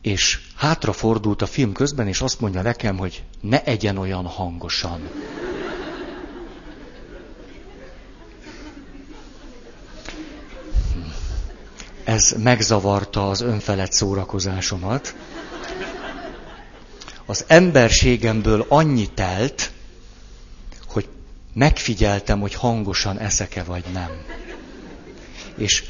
és 0.00 0.40
hátrafordult 0.56 1.42
a 1.42 1.46
film 1.46 1.72
közben, 1.72 2.08
és 2.08 2.20
azt 2.20 2.40
mondja 2.40 2.62
nekem, 2.62 2.98
hogy 2.98 3.22
ne 3.40 3.64
egyen 3.64 3.96
olyan 3.96 4.26
hangosan. 4.26 5.08
Ez 12.04 12.34
megzavarta 12.38 13.30
az 13.30 13.40
önfelett 13.40 13.92
szórakozásomat 13.92 15.14
az 17.32 17.44
emberségemből 17.46 18.64
annyi 18.68 19.08
telt, 19.14 19.70
hogy 20.86 21.08
megfigyeltem, 21.54 22.40
hogy 22.40 22.54
hangosan 22.54 23.18
eszeke 23.18 23.62
vagy 23.62 23.84
nem. 23.92 24.10
És 25.56 25.84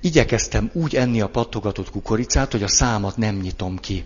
igyekeztem 0.00 0.70
úgy 0.72 0.96
enni 0.96 1.20
a 1.20 1.28
pattogatott 1.28 1.90
kukoricát, 1.90 2.52
hogy 2.52 2.62
a 2.62 2.68
számat 2.68 3.16
nem 3.16 3.36
nyitom 3.36 3.78
ki. 3.78 4.04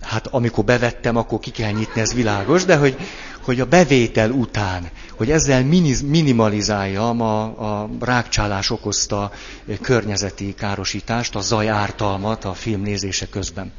Hát 0.00 0.26
amikor 0.26 0.64
bevettem, 0.64 1.16
akkor 1.16 1.38
ki 1.38 1.50
kell 1.50 1.72
nyitni, 1.72 2.00
ez 2.00 2.14
világos, 2.14 2.64
de 2.64 2.76
hogy, 2.76 2.96
hogy 3.42 3.60
a 3.60 3.66
bevétel 3.66 4.30
után, 4.30 4.88
hogy 5.16 5.30
ezzel 5.30 5.64
minimalizáljam 6.04 7.20
a, 7.20 7.42
a 7.42 7.90
rákcsálás 8.00 8.70
okozta 8.70 9.32
környezeti 9.80 10.54
károsítást, 10.54 11.34
a 11.34 11.40
zaj 11.40 11.68
ártalmat 11.68 12.44
a 12.44 12.54
film 12.54 12.82
nézése 12.82 13.28
közben. 13.28 13.72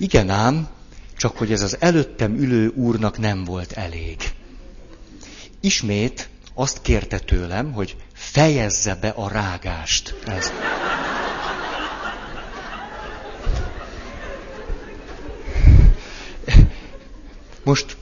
Igen 0.00 0.30
ám, 0.30 0.68
csak 1.16 1.36
hogy 1.36 1.52
ez 1.52 1.62
az 1.62 1.76
előttem 1.80 2.36
ülő 2.36 2.72
úrnak 2.74 3.18
nem 3.18 3.44
volt 3.44 3.72
elég. 3.72 4.16
Ismét 5.60 6.28
azt 6.54 6.82
kérte 6.82 7.18
tőlem, 7.18 7.72
hogy 7.72 7.96
fejezze 8.12 8.94
be 8.94 9.08
a 9.08 9.28
rágást. 9.28 10.14
Ez. 10.26 10.52
Most 17.64 17.96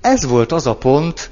ez 0.00 0.24
volt 0.24 0.52
az 0.52 0.66
a 0.66 0.76
pont, 0.76 1.30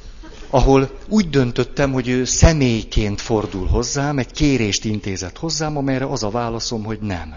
ahol 0.50 0.98
úgy 1.08 1.30
döntöttem, 1.30 1.92
hogy 1.92 2.08
ő 2.08 2.24
személyként 2.24 3.20
fordul 3.20 3.66
hozzám, 3.66 4.18
egy 4.18 4.32
kérést 4.32 4.84
intézett 4.84 5.38
hozzám, 5.38 5.76
amelyre 5.76 6.06
az 6.06 6.22
a 6.22 6.30
válaszom, 6.30 6.84
hogy 6.84 6.98
nem. 7.00 7.34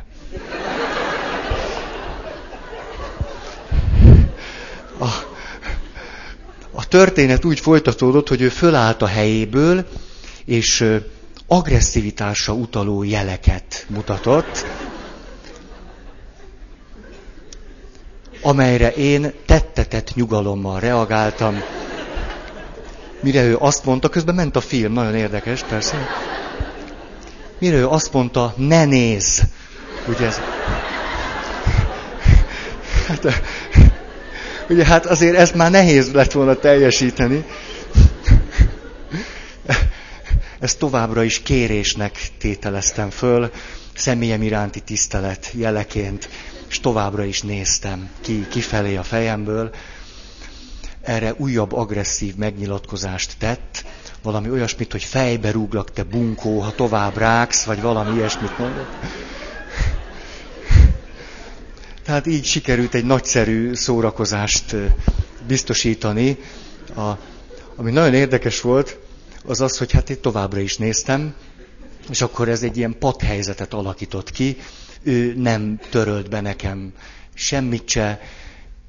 A, 4.99 5.07
a 6.71 6.87
történet 6.87 7.45
úgy 7.45 7.59
folytatódott, 7.59 8.27
hogy 8.27 8.41
ő 8.41 8.49
fölállt 8.49 9.01
a 9.01 9.07
helyéből, 9.07 9.85
és 10.45 10.85
agresszivitásra 11.47 12.53
utaló 12.53 13.03
jeleket 13.03 13.85
mutatott, 13.89 14.65
amelyre 18.41 18.93
én 18.93 19.33
tettetett 19.45 20.13
nyugalommal 20.15 20.79
reagáltam. 20.79 21.61
Mire 23.19 23.43
ő 23.43 23.57
azt 23.59 23.85
mondta, 23.85 24.09
közben 24.09 24.35
ment 24.35 24.55
a 24.55 24.61
film, 24.61 24.93
nagyon 24.93 25.15
érdekes, 25.15 25.63
persze. 25.63 26.07
Mire 27.59 27.75
ő 27.75 27.87
azt 27.87 28.13
mondta, 28.13 28.53
ne 28.57 28.85
néz. 28.85 29.41
Ugye 30.07 30.25
ez... 30.25 30.39
Hát, 33.07 33.41
Ugye 34.69 34.85
hát 34.85 35.05
azért 35.05 35.35
ezt 35.35 35.55
már 35.55 35.71
nehéz 35.71 36.11
lett 36.11 36.31
volna 36.31 36.55
teljesíteni. 36.55 37.45
Ezt 40.59 40.79
továbbra 40.79 41.23
is 41.23 41.41
kérésnek 41.41 42.17
tételeztem 42.39 43.09
föl, 43.09 43.51
személyem 43.95 44.41
iránti 44.41 44.79
tisztelet 44.79 45.51
jeleként, 45.53 46.29
és 46.69 46.79
továbbra 46.79 47.23
is 47.23 47.41
néztem 47.41 48.09
ki, 48.21 48.47
kifelé 48.49 48.95
a 48.95 49.03
fejemből. 49.03 49.71
Erre 51.01 51.33
újabb 51.37 51.73
agresszív 51.73 52.35
megnyilatkozást 52.35 53.35
tett, 53.39 53.85
valami 54.21 54.49
olyasmit, 54.49 54.91
hogy 54.91 55.03
fejbe 55.03 55.51
rúglak, 55.51 55.91
te 55.91 56.03
bunkó, 56.03 56.59
ha 56.59 56.75
tovább 56.75 57.17
ráksz, 57.17 57.63
vagy 57.63 57.81
valami 57.81 58.15
ilyesmit 58.15 58.57
mondott. 58.57 58.95
Tehát 62.05 62.25
így 62.25 62.45
sikerült 62.45 62.93
egy 62.93 63.05
nagyszerű 63.05 63.73
szórakozást 63.73 64.75
biztosítani. 65.47 66.37
A, 66.95 67.11
ami 67.75 67.91
nagyon 67.91 68.13
érdekes 68.13 68.61
volt, 68.61 68.99
az 69.45 69.61
az, 69.61 69.77
hogy 69.77 69.91
hát 69.91 70.09
én 70.09 70.21
továbbra 70.21 70.59
is 70.59 70.77
néztem, 70.77 71.33
és 72.09 72.21
akkor 72.21 72.49
ez 72.49 72.63
egy 72.63 72.77
ilyen 72.77 72.95
padhelyzetet 72.99 73.73
alakított 73.73 74.31
ki. 74.31 74.57
Ő 75.03 75.33
nem 75.37 75.79
törölt 75.89 76.29
be 76.29 76.41
nekem 76.41 76.93
semmit 77.33 77.89
se, 77.89 78.21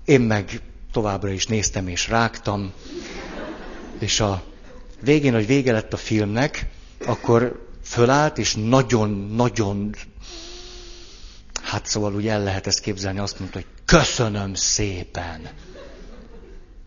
én 0.04 0.20
meg 0.20 0.60
továbbra 0.92 1.30
is 1.30 1.46
néztem 1.46 1.88
és 1.88 2.08
rágtam. 2.08 2.72
És 3.98 4.20
a 4.20 4.42
végén, 5.00 5.32
hogy 5.32 5.46
vége 5.46 5.72
lett 5.72 5.92
a 5.92 5.96
filmnek, 5.96 6.66
akkor 7.06 7.66
fölállt, 7.82 8.38
és 8.38 8.54
nagyon-nagyon 8.54 9.94
Hát 11.66 11.86
szóval 11.86 12.14
úgy 12.14 12.28
el 12.28 12.42
lehet 12.42 12.66
ezt 12.66 12.80
képzelni, 12.80 13.18
azt 13.18 13.38
mondta, 13.38 13.58
hogy 13.58 13.66
köszönöm 13.84 14.54
szépen. 14.54 15.48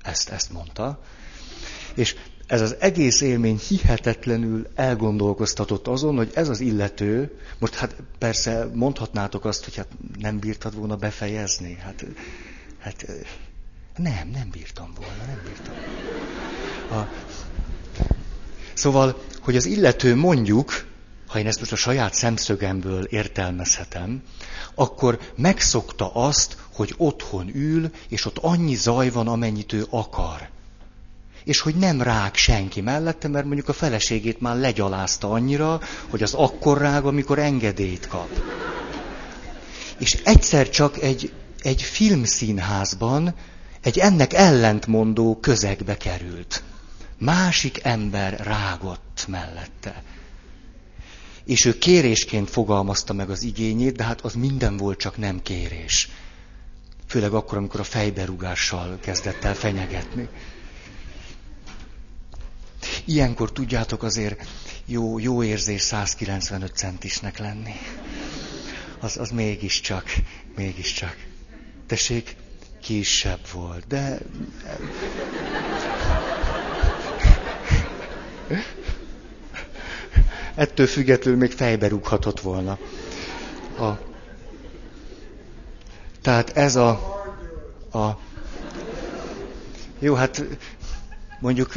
Ezt, 0.01 0.29
ezt 0.29 0.51
mondta. 0.51 1.03
És 1.93 2.15
ez 2.47 2.61
az 2.61 2.75
egész 2.79 3.21
élmény 3.21 3.59
hihetetlenül 3.67 4.67
elgondolkoztatott 4.75 5.87
azon, 5.87 6.15
hogy 6.15 6.31
ez 6.33 6.49
az 6.49 6.59
illető, 6.59 7.39
most 7.57 7.73
hát 7.73 7.95
persze 8.17 8.69
mondhatnátok 8.73 9.45
azt, 9.45 9.63
hogy 9.63 9.75
hát 9.75 9.87
nem 10.19 10.39
bírtad 10.39 10.75
volna 10.75 10.95
befejezni. 10.95 11.77
Hát, 11.81 12.05
hát 12.79 13.05
nem, 13.97 14.27
nem 14.27 14.49
bírtam 14.51 14.93
volna, 14.95 15.25
nem 15.25 15.41
bírtam. 15.45 15.73
A, 16.99 17.09
szóval, 18.73 19.23
hogy 19.41 19.55
az 19.55 19.65
illető 19.65 20.15
mondjuk 20.15 20.88
ha 21.29 21.39
én 21.39 21.47
ezt 21.47 21.59
most 21.59 21.71
a 21.71 21.75
saját 21.75 22.13
szemszögemből 22.13 23.03
értelmezhetem, 23.03 24.23
akkor 24.75 25.19
megszokta 25.35 26.13
azt, 26.13 26.57
hogy 26.73 26.93
otthon 26.97 27.55
ül, 27.55 27.91
és 28.07 28.25
ott 28.25 28.37
annyi 28.37 28.75
zaj 28.75 29.09
van, 29.09 29.27
amennyit 29.27 29.73
ő 29.73 29.85
akar. 29.89 30.49
És 31.43 31.59
hogy 31.59 31.75
nem 31.75 32.01
rág 32.01 32.35
senki 32.35 32.81
mellette, 32.81 33.27
mert 33.27 33.45
mondjuk 33.45 33.69
a 33.69 33.73
feleségét 33.73 34.41
már 34.41 34.57
legyalázta 34.57 35.31
annyira, 35.31 35.81
hogy 36.09 36.23
az 36.23 36.33
akkor 36.33 36.77
rág, 36.77 37.05
amikor 37.05 37.39
engedélyt 37.39 38.07
kap. 38.07 38.29
És 39.97 40.13
egyszer 40.23 40.69
csak 40.69 41.01
egy, 41.01 41.33
egy 41.61 41.81
filmszínházban 41.81 43.35
egy 43.81 43.99
ennek 43.99 44.33
ellentmondó 44.33 45.39
közegbe 45.41 45.97
került. 45.97 46.63
Másik 47.17 47.79
ember 47.83 48.39
rágott 48.39 49.25
mellette. 49.27 50.03
És 51.49 51.65
ő 51.65 51.77
kérésként 51.77 52.49
fogalmazta 52.49 53.13
meg 53.13 53.29
az 53.29 53.43
igényét, 53.43 53.95
de 53.95 54.03
hát 54.03 54.21
az 54.21 54.33
minden 54.33 54.77
volt, 54.77 54.97
csak 54.97 55.17
nem 55.17 55.41
kérés. 55.41 56.09
Főleg 57.07 57.33
akkor, 57.33 57.57
amikor 57.57 57.79
a 57.79 57.83
fejberúgással 57.83 58.99
kezdett 59.01 59.43
el 59.43 59.55
fenyegetni. 59.55 60.27
Ilyenkor 63.05 63.51
tudjátok 63.51 64.03
azért 64.03 64.47
jó, 64.85 65.19
jó 65.19 65.43
érzés 65.43 65.81
195 65.81 66.75
centisnek 66.75 67.37
lenni. 67.37 67.73
Az, 68.99 69.17
az 69.17 69.29
mégiscsak, 69.29 70.13
mégiscsak. 70.55 71.15
Tessék, 71.87 72.35
kisebb 72.81 73.47
volt, 73.51 73.87
de... 73.87 74.19
Ettől 80.59 80.87
függetlenül 80.87 81.39
még 81.39 81.51
fejbe 81.51 81.87
rúghatott 81.87 82.39
volna. 82.39 82.77
A... 83.77 83.89
Tehát 86.21 86.49
ez 86.49 86.75
a, 86.75 86.89
a... 87.91 88.19
Jó, 89.99 90.13
hát 90.13 90.43
mondjuk 91.39 91.73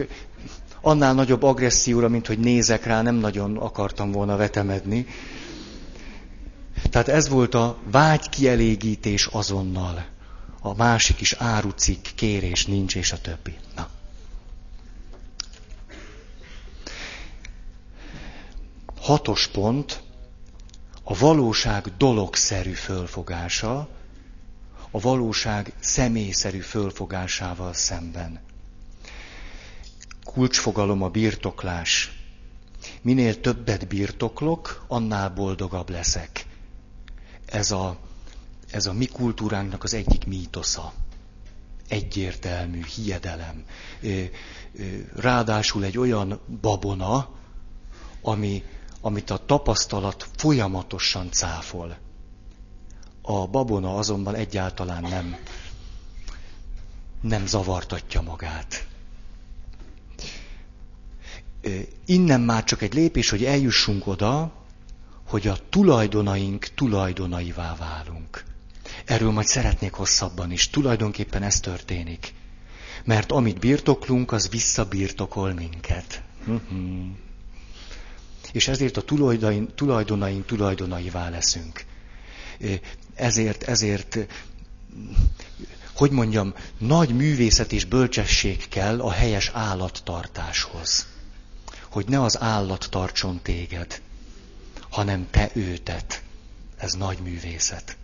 annál 0.81 1.15
nagyobb 1.15 1.43
agresszióra, 1.43 2.09
mint 2.09 2.27
hogy 2.27 2.39
nézek 2.39 2.85
rá, 2.85 3.03
nem 3.03 3.15
nagyon 3.15 3.57
akartam 3.57 4.13
volna 4.13 4.37
vetemedni. 4.37 5.07
Tehát 6.91 7.09
ez 7.09 7.29
volt 7.29 7.55
a 7.55 7.79
vágy 7.91 8.29
kielégítés 8.29 9.27
azonnal. 9.27 10.05
A 10.61 10.75
másik 10.75 11.21
is 11.21 11.33
árucik, 11.33 12.11
kérés 12.15 12.67
nincs, 12.67 12.97
és 12.97 13.13
a 13.13 13.21
többi. 13.21 13.57
Na. 13.77 13.89
Hatos 19.13 19.47
pont, 19.47 20.03
a 21.03 21.19
valóság 21.19 21.97
dologszerű 21.97 22.73
fölfogása, 22.73 23.89
a 24.91 25.01
valóság 25.01 25.73
személyszerű 25.81 26.59
fölfogásával 26.59 27.73
szemben. 27.73 28.41
Kulcsfogalom 30.25 31.03
a 31.03 31.09
birtoklás. 31.09 32.13
Minél 33.03 33.41
többet 33.41 33.89
birtoklok, 33.89 34.85
annál 34.89 35.31
boldogabb 35.31 35.91
leszek. 35.91 36.47
Ez 37.47 37.71
a, 37.71 37.97
ez 38.71 38.87
a 38.87 38.93
mi 38.93 39.07
kultúránknak 39.07 39.83
az 39.85 39.95
egyik 39.95 40.27
mítosza. 40.27 40.93
Egyértelmű, 41.89 42.85
hiedelem. 42.85 43.65
Ráadásul 45.17 45.85
egy 45.85 45.99
olyan 45.99 46.41
babona, 46.61 47.29
ami, 48.23 48.63
amit 49.03 49.31
a 49.31 49.45
tapasztalat 49.47 50.29
folyamatosan 50.37 51.31
cáfol. 51.31 51.99
A 53.23 53.47
babona 53.47 53.97
azonban 53.97 54.35
egyáltalán 54.35 55.03
nem, 55.03 55.37
nem 57.21 57.47
zavartatja 57.47 58.21
magát. 58.21 58.87
Innen 62.05 62.41
már 62.41 62.65
csak 62.65 62.83
egy 62.83 62.95
lépés, 62.95 63.31
hogy 63.31 63.45
eljussunk 63.45 64.07
oda, 64.07 64.53
hogy 65.29 65.47
a 65.47 65.57
tulajdonaink 65.69 66.65
tulajdonaivá 66.75 67.77
válunk. 67.77 68.45
Erről 69.05 69.31
majd 69.31 69.47
szeretnék 69.47 69.93
hosszabban 69.93 70.51
is. 70.51 70.71
Tulajdonképpen 70.71 71.43
ez 71.43 71.61
történik. 71.61 72.35
Mert 73.05 73.33
amit 73.33 73.59
birtoklunk, 73.59 74.33
az 74.33 74.49
visszabirtokol 74.49 75.53
minket. 75.53 76.23
Uh-huh 76.47 77.07
és 78.53 78.69
ezért 78.69 78.97
a 78.97 79.03
tulajdonaink, 79.03 79.75
tulajdonaink 79.75 80.47
tulajdonaivá 80.47 81.29
leszünk. 81.29 81.85
Ezért, 83.15 83.63
ezért, 83.63 84.19
hogy 85.95 86.11
mondjam, 86.11 86.55
nagy 86.79 87.15
művészet 87.15 87.73
és 87.73 87.85
bölcsesség 87.85 88.69
kell 88.69 89.01
a 89.01 89.11
helyes 89.11 89.51
állattartáshoz. 89.55 91.07
Hogy 91.89 92.09
ne 92.09 92.23
az 92.23 92.41
állat 92.41 92.87
tartson 92.91 93.41
téged, 93.43 94.03
hanem 94.91 95.27
te 95.31 95.51
őtet. 95.55 96.23
Ez 96.77 96.93
nagy 96.93 97.19
művészet. 97.19 97.97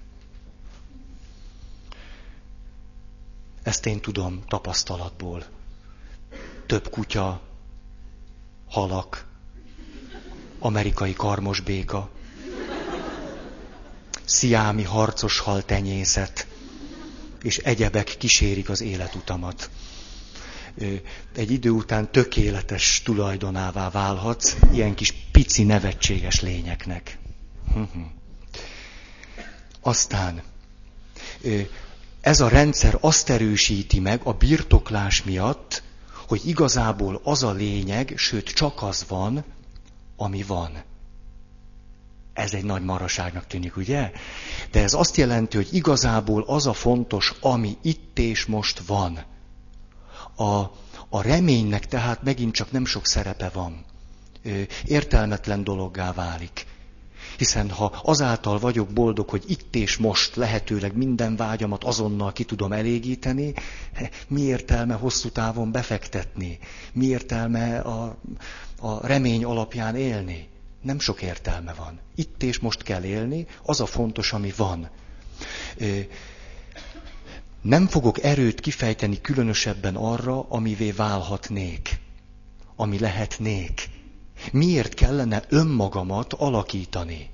Ezt 3.62 3.86
én 3.86 4.00
tudom 4.00 4.42
tapasztalatból. 4.46 5.44
Több 6.66 6.90
kutya, 6.90 7.40
halak, 8.68 9.27
amerikai 10.58 11.12
karmos 11.12 11.60
béka, 11.60 12.10
sziámi 14.24 14.82
harcos 14.82 15.38
hal 15.38 15.62
tenyészet, 15.62 16.46
és 17.42 17.58
egyebek 17.58 18.14
kísérik 18.18 18.68
az 18.68 18.80
életutamat. 18.80 19.70
Egy 21.36 21.50
idő 21.50 21.70
után 21.70 22.10
tökéletes 22.10 23.02
tulajdonává 23.04 23.90
válhatsz 23.90 24.56
ilyen 24.72 24.94
kis 24.94 25.14
pici 25.32 25.62
nevetséges 25.62 26.40
lényeknek. 26.40 27.18
Aztán 29.80 30.42
ez 32.20 32.40
a 32.40 32.48
rendszer 32.48 32.98
azt 33.00 33.30
erősíti 33.30 34.00
meg 34.00 34.20
a 34.24 34.32
birtoklás 34.32 35.22
miatt, 35.22 35.82
hogy 36.26 36.40
igazából 36.44 37.20
az 37.24 37.42
a 37.42 37.52
lényeg, 37.52 38.12
sőt 38.16 38.48
csak 38.48 38.82
az 38.82 39.04
van, 39.08 39.44
ami 40.18 40.42
van. 40.42 40.82
Ez 42.32 42.54
egy 42.54 42.64
nagy 42.64 42.82
maraságnak 42.82 43.46
tűnik, 43.46 43.76
ugye? 43.76 44.12
De 44.70 44.82
ez 44.82 44.94
azt 44.94 45.16
jelenti, 45.16 45.56
hogy 45.56 45.68
igazából 45.70 46.42
az 46.42 46.66
a 46.66 46.72
fontos, 46.72 47.34
ami 47.40 47.76
itt 47.82 48.18
és 48.18 48.46
most 48.46 48.78
van. 48.86 49.24
A, 50.36 50.44
a 51.08 51.22
reménynek 51.22 51.86
tehát 51.86 52.22
megint 52.22 52.54
csak 52.54 52.70
nem 52.70 52.84
sok 52.84 53.06
szerepe 53.06 53.48
van. 53.48 53.84
Értelmetlen 54.84 55.64
dologgá 55.64 56.12
válik. 56.12 56.66
Hiszen 57.38 57.70
ha 57.70 57.84
azáltal 58.02 58.58
vagyok 58.58 58.88
boldog, 58.88 59.28
hogy 59.28 59.44
itt 59.46 59.74
és 59.74 59.96
most 59.96 60.36
lehetőleg 60.36 60.96
minden 60.96 61.36
vágyamat 61.36 61.84
azonnal 61.84 62.32
ki 62.32 62.44
tudom 62.44 62.72
elégíteni, 62.72 63.54
mi 64.28 64.40
értelme 64.40 64.94
hosszú 64.94 65.28
távon 65.28 65.72
befektetni? 65.72 66.58
Mi 66.92 67.04
értelme 67.04 67.78
a, 67.78 68.16
a 68.80 69.06
remény 69.06 69.44
alapján 69.44 69.96
élni. 69.96 70.48
Nem 70.82 70.98
sok 70.98 71.22
értelme 71.22 71.72
van. 71.74 72.00
Itt 72.14 72.42
és 72.42 72.58
most 72.58 72.82
kell 72.82 73.02
élni, 73.04 73.46
az 73.62 73.80
a 73.80 73.86
fontos, 73.86 74.32
ami 74.32 74.52
van. 74.56 74.88
Nem 77.62 77.86
fogok 77.86 78.22
erőt 78.22 78.60
kifejteni 78.60 79.20
különösebben 79.20 79.96
arra, 79.96 80.46
amivé 80.48 80.90
válhatnék, 80.90 82.00
ami 82.76 82.98
lehetnék. 82.98 83.96
Miért 84.52 84.94
kellene 84.94 85.42
önmagamat 85.48 86.32
alakítani? 86.32 87.30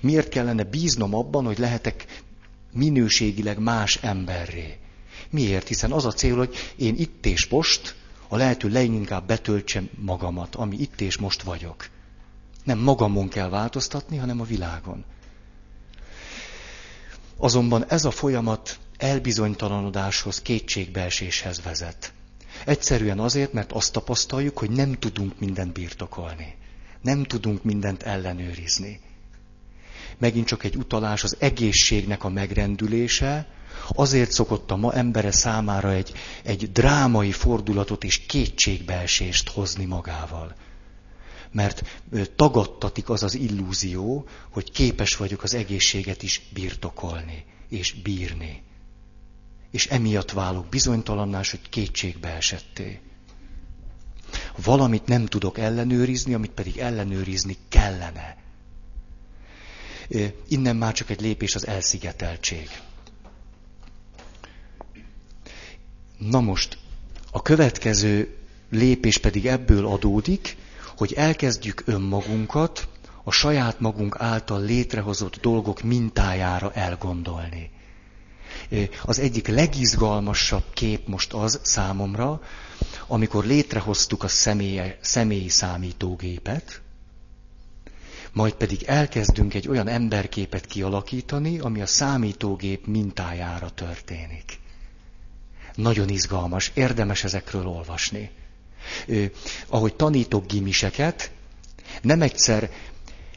Miért 0.00 0.28
kellene 0.28 0.64
bíznom 0.64 1.14
abban, 1.14 1.44
hogy 1.44 1.58
lehetek 1.58 2.22
minőségileg 2.72 3.58
más 3.58 3.96
emberré? 3.96 4.78
Miért? 5.30 5.68
Hiszen 5.68 5.92
az 5.92 6.04
a 6.04 6.12
cél, 6.12 6.36
hogy 6.36 6.54
én 6.76 6.94
itt 6.96 7.26
és 7.26 7.46
most 7.46 7.94
a 8.28 8.36
lehető 8.36 8.68
leginkább 8.68 9.26
betöltsem 9.26 9.90
magamat, 10.00 10.54
ami 10.54 10.76
itt 10.76 11.00
és 11.00 11.16
most 11.16 11.42
vagyok. 11.42 11.88
Nem 12.64 12.78
magamon 12.78 13.28
kell 13.28 13.48
változtatni, 13.48 14.16
hanem 14.16 14.40
a 14.40 14.44
világon. 14.44 15.04
Azonban 17.36 17.84
ez 17.88 18.04
a 18.04 18.10
folyamat 18.10 18.78
elbizonytalanodáshoz, 18.96 20.42
kétségbeeséshez 20.42 21.62
vezet. 21.62 22.12
Egyszerűen 22.66 23.18
azért, 23.18 23.52
mert 23.52 23.72
azt 23.72 23.92
tapasztaljuk, 23.92 24.58
hogy 24.58 24.70
nem 24.70 24.92
tudunk 24.92 25.38
mindent 25.38 25.72
birtokolni. 25.72 26.54
Nem 27.02 27.24
tudunk 27.24 27.64
mindent 27.64 28.02
ellenőrizni. 28.02 29.00
Megint 30.18 30.46
csak 30.46 30.64
egy 30.64 30.76
utalás 30.76 31.24
az 31.24 31.36
egészségnek 31.38 32.24
a 32.24 32.28
megrendülése, 32.28 33.46
Azért 33.88 34.30
szokott 34.30 34.70
a 34.70 34.76
ma 34.76 34.92
embere 34.92 35.30
számára 35.30 35.92
egy, 35.92 36.12
egy 36.42 36.72
drámai 36.72 37.32
fordulatot 37.32 38.04
és 38.04 38.18
kétségbeesést 38.18 39.48
hozni 39.48 39.84
magával. 39.84 40.54
mert 41.50 42.02
tagadtatik 42.36 43.08
az 43.08 43.22
az 43.22 43.34
illúzió, 43.34 44.26
hogy 44.50 44.70
képes 44.70 45.16
vagyok 45.16 45.42
az 45.42 45.54
egészséget 45.54 46.22
is 46.22 46.42
birtokolni 46.52 47.44
és 47.68 47.92
bírni. 47.92 48.62
És 49.76 49.86
emiatt 49.86 50.30
válok 50.30 50.66
bizonytalannás, 50.66 51.50
hogy 51.50 51.68
kétségbe 51.68 52.28
esetté. 52.28 53.00
Valamit 54.64 55.06
nem 55.06 55.26
tudok 55.26 55.58
ellenőrizni, 55.58 56.34
amit 56.34 56.50
pedig 56.50 56.76
ellenőrizni 56.78 57.56
kellene. 57.68 58.36
Innen 60.48 60.76
már 60.76 60.92
csak 60.92 61.10
egy 61.10 61.20
lépés 61.20 61.54
az 61.54 61.66
elszigeteltség. 61.66 62.68
Na 66.18 66.40
most, 66.40 66.78
a 67.30 67.42
következő 67.42 68.36
lépés 68.70 69.18
pedig 69.18 69.46
ebből 69.46 69.86
adódik, 69.86 70.56
hogy 70.96 71.12
elkezdjük 71.12 71.82
önmagunkat 71.84 72.88
a 73.24 73.30
saját 73.30 73.80
magunk 73.80 74.16
által 74.18 74.60
létrehozott 74.62 75.40
dolgok 75.40 75.82
mintájára 75.82 76.72
elgondolni. 76.72 77.74
Az 79.04 79.18
egyik 79.18 79.48
legizgalmasabb 79.48 80.64
kép 80.74 81.08
most 81.08 81.32
az 81.32 81.60
számomra, 81.62 82.40
amikor 83.06 83.44
létrehoztuk 83.44 84.22
a 84.22 84.28
személye, 84.28 84.98
személyi 85.00 85.48
számítógépet, 85.48 86.80
majd 88.32 88.52
pedig 88.54 88.82
elkezdünk 88.82 89.54
egy 89.54 89.68
olyan 89.68 89.88
emberképet 89.88 90.66
kialakítani, 90.66 91.58
ami 91.58 91.80
a 91.80 91.86
számítógép 91.86 92.86
mintájára 92.86 93.70
történik. 93.70 94.58
Nagyon 95.74 96.08
izgalmas, 96.08 96.70
érdemes 96.74 97.24
ezekről 97.24 97.66
olvasni. 97.66 98.30
Ahogy 99.68 99.94
tanítok 99.94 100.46
gimiseket, 100.46 101.30
nem 102.02 102.22
egyszer 102.22 102.70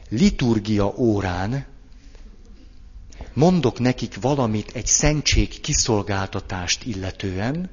liturgia 0.08 0.92
órán 0.96 1.66
mondok 3.40 3.78
nekik 3.78 4.20
valamit 4.20 4.70
egy 4.74 4.86
szentség 4.86 5.60
kiszolgáltatást 5.60 6.84
illetően, 6.84 7.70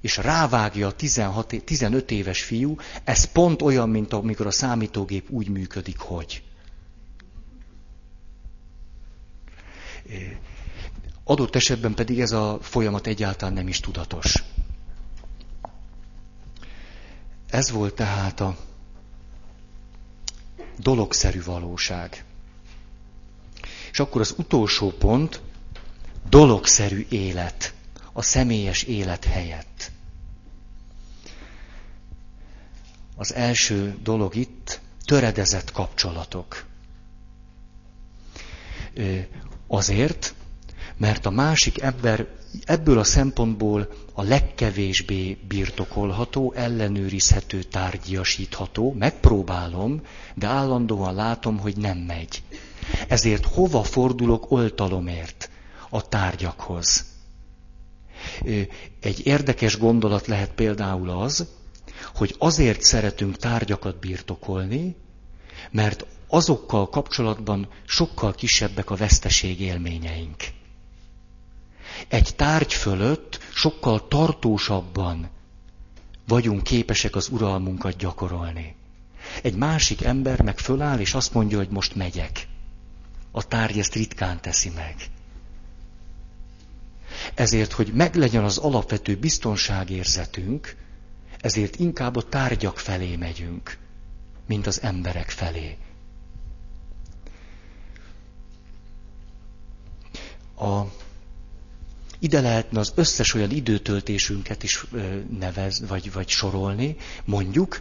és 0.00 0.16
rávágja 0.16 0.86
a 0.86 0.92
16, 0.92 1.62
15 1.64 2.10
éves 2.10 2.42
fiú, 2.42 2.76
ez 3.04 3.24
pont 3.32 3.62
olyan, 3.62 3.88
mint 3.88 4.12
amikor 4.12 4.46
a 4.46 4.50
számítógép 4.50 5.30
úgy 5.30 5.48
működik, 5.48 5.98
hogy. 5.98 6.42
Adott 11.24 11.54
esetben 11.54 11.94
pedig 11.94 12.20
ez 12.20 12.32
a 12.32 12.58
folyamat 12.60 13.06
egyáltalán 13.06 13.54
nem 13.54 13.68
is 13.68 13.80
tudatos. 13.80 14.42
Ez 17.50 17.70
volt 17.70 17.94
tehát 17.94 18.40
a 18.40 18.56
dologszerű 20.78 21.42
valóság. 21.42 22.24
És 23.92 23.98
akkor 24.00 24.20
az 24.20 24.34
utolsó 24.36 24.90
pont, 24.90 25.40
dologszerű 26.28 27.06
élet, 27.08 27.74
a 28.12 28.22
személyes 28.22 28.82
élet 28.82 29.24
helyett. 29.24 29.90
Az 33.16 33.34
első 33.34 33.96
dolog 34.02 34.34
itt, 34.34 34.80
töredezett 35.04 35.72
kapcsolatok. 35.72 36.64
Azért, 39.66 40.34
mert 40.96 41.26
a 41.26 41.30
másik 41.30 41.80
ember 41.80 42.26
ebből 42.64 42.98
a 42.98 43.04
szempontból 43.04 43.88
a 44.12 44.22
legkevésbé 44.22 45.38
birtokolható, 45.48 46.52
ellenőrizhető, 46.56 47.62
tárgyasítható, 47.62 48.92
megpróbálom, 48.98 50.02
de 50.34 50.46
állandóan 50.46 51.14
látom, 51.14 51.58
hogy 51.58 51.76
nem 51.76 51.98
megy. 51.98 52.42
Ezért 53.08 53.44
hova 53.44 53.82
fordulok 53.82 54.50
oltalomért? 54.50 55.50
A 55.90 56.08
tárgyakhoz. 56.08 57.04
Egy 59.00 59.26
érdekes 59.26 59.78
gondolat 59.78 60.26
lehet 60.26 60.50
például 60.52 61.10
az, 61.10 61.46
hogy 62.14 62.34
azért 62.38 62.82
szeretünk 62.82 63.36
tárgyakat 63.36 63.98
birtokolni, 63.98 64.96
mert 65.70 66.06
azokkal 66.28 66.88
kapcsolatban 66.88 67.68
sokkal 67.86 68.34
kisebbek 68.34 68.90
a 68.90 68.94
veszteség 68.96 69.60
élményeink. 69.60 70.36
Egy 72.08 72.32
tárgy 72.36 72.72
fölött 72.72 73.38
sokkal 73.54 74.08
tartósabban 74.08 75.28
vagyunk 76.26 76.62
képesek 76.62 77.16
az 77.16 77.28
uralmunkat 77.28 77.96
gyakorolni. 77.96 78.76
Egy 79.42 79.54
másik 79.54 80.02
ember 80.02 80.42
meg 80.42 80.58
föláll, 80.58 80.98
és 80.98 81.14
azt 81.14 81.34
mondja, 81.34 81.56
hogy 81.58 81.68
most 81.68 81.94
megyek. 81.94 82.48
A 83.30 83.46
tárgy 83.46 83.78
ezt 83.78 83.94
ritkán 83.94 84.40
teszi 84.40 84.68
meg. 84.68 84.94
Ezért, 87.34 87.72
hogy 87.72 87.92
meglegyen 87.92 88.44
az 88.44 88.58
alapvető 88.58 89.16
biztonságérzetünk, 89.16 90.76
ezért 91.40 91.76
inkább 91.76 92.16
a 92.16 92.28
tárgyak 92.28 92.78
felé 92.78 93.16
megyünk, 93.16 93.78
mint 94.46 94.66
az 94.66 94.82
emberek 94.82 95.30
felé. 95.30 95.76
A 100.56 100.82
ide 102.18 102.40
lehetne 102.40 102.78
az 102.78 102.92
összes 102.94 103.34
olyan 103.34 103.50
időtöltésünket 103.50 104.62
is 104.62 104.84
nevez, 105.38 105.86
vagy, 105.88 106.12
vagy 106.12 106.28
sorolni, 106.28 106.96
mondjuk, 107.24 107.80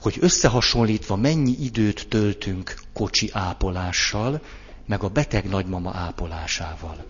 hogy 0.00 0.16
összehasonlítva 0.20 1.16
mennyi 1.16 1.56
időt 1.60 2.08
töltünk 2.08 2.74
kocsi 2.92 3.30
ápolással, 3.32 4.42
meg 4.86 5.02
a 5.02 5.08
beteg 5.08 5.44
nagymama 5.48 5.90
ápolásával. 5.94 7.04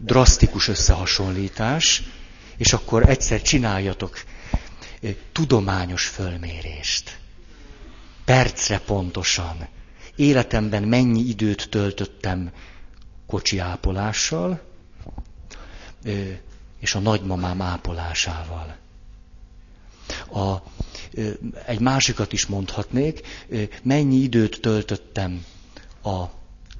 Drasztikus 0.00 0.68
összehasonlítás, 0.68 2.02
és 2.56 2.72
akkor 2.72 3.08
egyszer 3.08 3.42
csináljatok 3.42 4.22
tudományos 5.32 6.06
fölmérést. 6.06 7.18
Percre 8.24 8.78
pontosan. 8.78 9.68
Életemben 10.16 10.82
mennyi 10.82 11.20
időt 11.20 11.68
töltöttem 11.70 12.52
kocsi 13.26 13.58
ápolással, 13.58 14.60
és 16.80 16.94
a 16.94 16.98
nagymamám 16.98 17.62
ápolásával. 17.62 18.76
A, 20.32 20.56
egy 21.66 21.80
másikat 21.80 22.32
is 22.32 22.46
mondhatnék, 22.46 23.20
mennyi 23.82 24.16
időt 24.16 24.60
töltöttem 24.60 25.44
a 26.08 26.30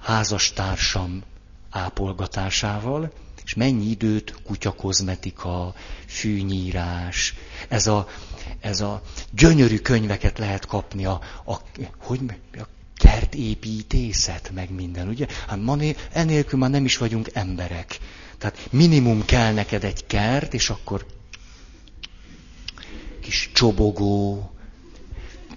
házastársam 0.00 1.22
ápolgatásával, 1.70 3.12
és 3.44 3.54
mennyi 3.54 3.90
időt 3.90 4.34
kutyakozmetika, 4.44 5.74
fűnyírás, 6.06 7.34
ez 7.68 7.86
a, 7.86 8.08
ez 8.60 8.80
a 8.80 9.02
gyönyörű 9.30 9.78
könyveket 9.78 10.38
lehet 10.38 10.66
kapni, 10.66 11.04
a, 11.04 11.20
a, 11.44 11.54
hogy, 11.98 12.20
a 12.52 12.66
kertépítészet, 12.96 14.50
meg 14.54 14.70
minden, 14.70 15.08
ugye? 15.08 15.26
Hát 15.46 15.62
ma 15.62 15.76
enélkül 16.12 16.58
már 16.58 16.70
nem 16.70 16.84
is 16.84 16.96
vagyunk 16.96 17.30
emberek. 17.32 17.98
Tehát 18.38 18.68
minimum 18.70 19.24
kell 19.24 19.52
neked 19.52 19.84
egy 19.84 20.06
kert, 20.06 20.54
és 20.54 20.70
akkor 20.70 21.06
kis 23.20 23.50
csobogó, 23.52 24.50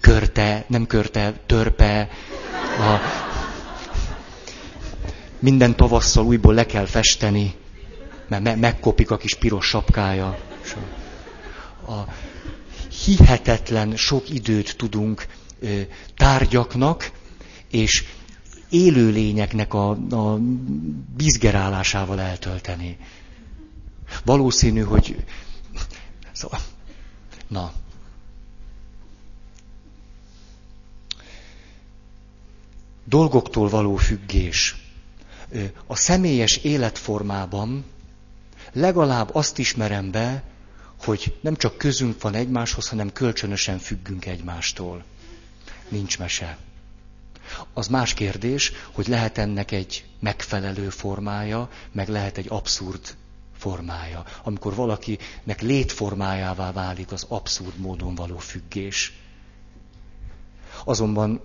körte, 0.00 0.64
nem 0.68 0.86
körte, 0.86 1.32
törpe, 1.46 2.08
a, 2.78 3.00
minden 5.42 5.76
tavasszal 5.76 6.24
újból 6.24 6.54
le 6.54 6.66
kell 6.66 6.86
festeni, 6.86 7.54
mert 8.28 8.42
me- 8.42 8.56
megkopik 8.60 9.10
a 9.10 9.16
kis 9.16 9.34
piros 9.34 9.66
sapkája. 9.66 10.38
A 11.86 12.02
hihetetlen 13.04 13.96
sok 13.96 14.30
időt 14.30 14.76
tudunk 14.76 15.26
tárgyaknak, 16.16 17.10
és 17.70 18.04
élőlényeknek 18.68 19.74
a, 19.74 19.90
a 20.10 20.38
bizgerálásával 21.16 22.20
eltölteni. 22.20 22.98
Valószínű, 24.24 24.80
hogy... 24.80 25.24
Szóval, 26.32 26.60
na. 27.48 27.72
Dolgoktól 33.04 33.68
való 33.68 33.96
függés. 33.96 34.81
A 35.86 35.96
személyes 35.96 36.56
életformában 36.56 37.84
legalább 38.72 39.34
azt 39.34 39.58
ismerem 39.58 40.10
be, 40.10 40.42
hogy 41.04 41.38
nem 41.40 41.56
csak 41.56 41.78
közünk 41.78 42.22
van 42.22 42.34
egymáshoz, 42.34 42.88
hanem 42.88 43.12
kölcsönösen 43.12 43.78
függünk 43.78 44.26
egymástól. 44.26 45.04
Nincs 45.88 46.18
mese. 46.18 46.58
Az 47.72 47.88
más 47.88 48.14
kérdés, 48.14 48.72
hogy 48.92 49.06
lehet 49.06 49.38
ennek 49.38 49.70
egy 49.70 50.04
megfelelő 50.20 50.88
formája, 50.88 51.68
meg 51.92 52.08
lehet 52.08 52.38
egy 52.38 52.46
abszurd 52.48 53.16
formája. 53.56 54.24
Amikor 54.42 54.74
valakinek 54.74 55.60
létformájává 55.60 56.72
válik 56.72 57.12
az 57.12 57.26
abszurd 57.28 57.76
módon 57.76 58.14
való 58.14 58.38
függés. 58.38 59.12
Azonban, 60.84 61.40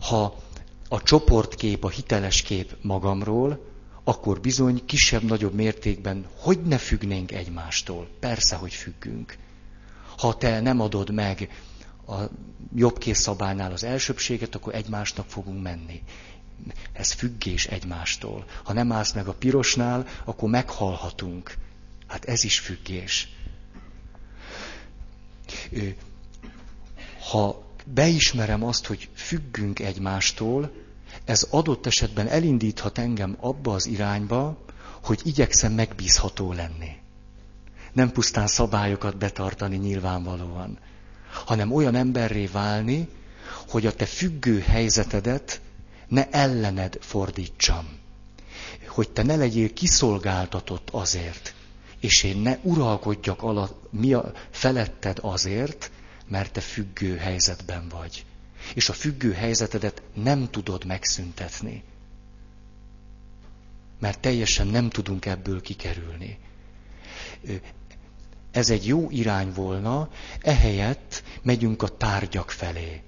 ha 0.00 0.42
a 0.92 1.02
csoportkép, 1.02 1.84
a 1.84 1.88
hiteles 1.88 2.42
kép 2.42 2.76
magamról, 2.82 3.68
akkor 4.04 4.40
bizony 4.40 4.84
kisebb-nagyobb 4.84 5.54
mértékben 5.54 6.26
hogy 6.36 6.62
ne 6.62 6.78
függnénk 6.78 7.32
egymástól. 7.32 8.08
Persze, 8.20 8.56
hogy 8.56 8.74
függünk. 8.74 9.36
Ha 10.18 10.36
te 10.36 10.60
nem 10.60 10.80
adod 10.80 11.12
meg 11.12 11.48
a 12.06 12.14
jobb 12.74 13.02
szabálynál 13.02 13.72
az 13.72 13.84
elsőbséget, 13.84 14.54
akkor 14.54 14.74
egymásnak 14.74 15.26
fogunk 15.28 15.62
menni. 15.62 16.02
Ez 16.92 17.12
függés 17.12 17.66
egymástól. 17.66 18.44
Ha 18.64 18.72
nem 18.72 18.92
állsz 18.92 19.12
meg 19.12 19.26
a 19.26 19.34
pirosnál, 19.34 20.06
akkor 20.24 20.50
meghalhatunk. 20.50 21.54
Hát 22.06 22.24
ez 22.24 22.44
is 22.44 22.58
függés. 22.58 23.28
Ha 27.30 27.69
beismerem 27.84 28.64
azt, 28.64 28.86
hogy 28.86 29.08
függünk 29.14 29.78
egymástól, 29.78 30.72
ez 31.24 31.46
adott 31.50 31.86
esetben 31.86 32.28
elindíthat 32.28 32.98
engem 32.98 33.36
abba 33.40 33.74
az 33.74 33.86
irányba, 33.86 34.58
hogy 35.04 35.20
igyekszem 35.24 35.72
megbízható 35.72 36.52
lenni. 36.52 36.96
Nem 37.92 38.12
pusztán 38.12 38.46
szabályokat 38.46 39.16
betartani 39.16 39.76
nyilvánvalóan, 39.76 40.78
hanem 41.44 41.72
olyan 41.72 41.94
emberré 41.94 42.46
válni, 42.46 43.08
hogy 43.68 43.86
a 43.86 43.94
te 43.94 44.06
függő 44.06 44.60
helyzetedet 44.60 45.60
ne 46.08 46.28
ellened 46.30 46.96
fordítsam. 47.00 47.88
Hogy 48.88 49.10
te 49.10 49.22
ne 49.22 49.36
legyél 49.36 49.72
kiszolgáltatott 49.72 50.88
azért, 50.90 51.54
és 52.00 52.22
én 52.22 52.36
ne 52.36 52.58
uralkodjak 52.62 53.42
alatt, 53.42 53.92
mi 53.92 54.12
a 54.12 54.32
feletted 54.50 55.18
azért, 55.22 55.90
mert 56.30 56.52
te 56.52 56.60
függő 56.60 57.16
helyzetben 57.16 57.88
vagy. 57.88 58.24
És 58.74 58.88
a 58.88 58.92
függő 58.92 59.32
helyzetedet 59.32 60.02
nem 60.14 60.50
tudod 60.50 60.84
megszüntetni. 60.84 61.82
Mert 63.98 64.20
teljesen 64.20 64.66
nem 64.66 64.90
tudunk 64.90 65.26
ebből 65.26 65.60
kikerülni. 65.60 66.38
Ez 68.50 68.70
egy 68.70 68.86
jó 68.86 69.10
irány 69.10 69.52
volna, 69.52 70.10
ehelyett 70.40 71.22
megyünk 71.42 71.82
a 71.82 71.96
tárgyak 71.96 72.50
felé. 72.50 73.02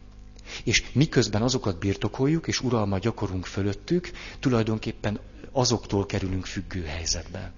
És 0.64 0.84
miközben 0.92 1.42
azokat 1.42 1.78
birtokoljuk, 1.78 2.46
és 2.46 2.60
uralma 2.60 2.98
gyakorunk 2.98 3.46
fölöttük, 3.46 4.10
tulajdonképpen 4.40 5.20
azoktól 5.52 6.06
kerülünk 6.06 6.46
függő 6.46 6.84
helyzetbe. 6.84 7.52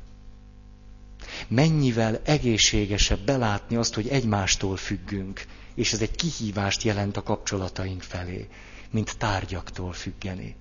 Mennyivel 1.48 2.20
egészségesebb 2.24 3.20
belátni 3.20 3.76
azt, 3.76 3.94
hogy 3.94 4.08
egymástól 4.08 4.76
függünk, 4.76 5.44
és 5.74 5.92
ez 5.92 6.00
egy 6.00 6.16
kihívást 6.16 6.82
jelent 6.82 7.16
a 7.16 7.22
kapcsolataink 7.22 8.02
felé, 8.02 8.48
mint 8.90 9.18
tárgyaktól 9.18 9.92
függeni. 9.92 10.56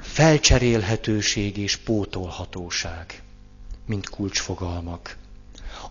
Felcserélhetőség 0.00 1.56
és 1.56 1.76
pótolhatóság, 1.76 3.22
mint 3.86 4.08
kulcsfogalmak. 4.08 5.16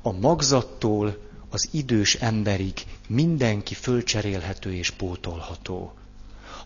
A 0.01 0.12
magzattól 0.12 1.17
az 1.49 1.69
idős 1.71 2.15
emberig 2.15 2.73
mindenki 3.08 3.73
fölcserélhető 3.73 4.73
és 4.73 4.89
pótolható. 4.89 5.93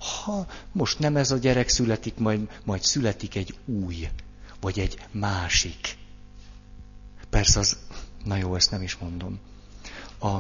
Ha 0.02 0.46
most 0.72 1.00
nem 1.00 1.16
ez 1.16 1.32
a 1.32 1.38
gyerek 1.38 1.70
születik, 1.70 2.18
majd, 2.18 2.50
majd 2.64 2.84
születik 2.84 3.36
egy 3.36 3.58
új, 3.66 4.10
vagy 4.60 4.80
egy 4.80 4.98
másik. 5.12 5.98
Persze 7.30 7.60
az, 7.60 7.78
na 8.24 8.36
jó, 8.36 8.56
ezt 8.56 8.72
nem 8.72 8.82
is 8.82 8.96
mondom. 8.96 9.40
A 10.20 10.38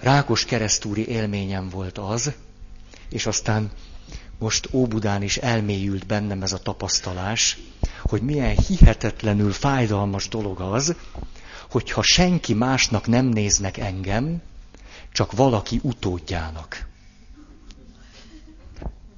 rákos 0.00 0.44
keresztúri 0.44 1.08
élményem 1.08 1.68
volt 1.68 1.98
az, 1.98 2.32
és 3.08 3.26
aztán 3.26 3.70
most 4.38 4.68
Óbudán 4.72 5.22
is 5.22 5.36
elmélyült 5.36 6.06
bennem 6.06 6.42
ez 6.42 6.52
a 6.52 6.58
tapasztalás, 6.58 7.58
hogy 8.02 8.22
milyen 8.22 8.56
hihetetlenül 8.56 9.52
fájdalmas 9.52 10.28
dolog 10.28 10.60
az, 10.60 10.94
hogyha 11.70 12.02
senki 12.02 12.54
másnak 12.54 13.06
nem 13.06 13.26
néznek 13.26 13.76
engem, 13.76 14.42
csak 15.12 15.32
valaki 15.32 15.80
utódjának. 15.82 16.88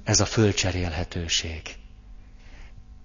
Ez 0.03 0.19
a 0.19 0.25
fölcserélhetőség. 0.25 1.61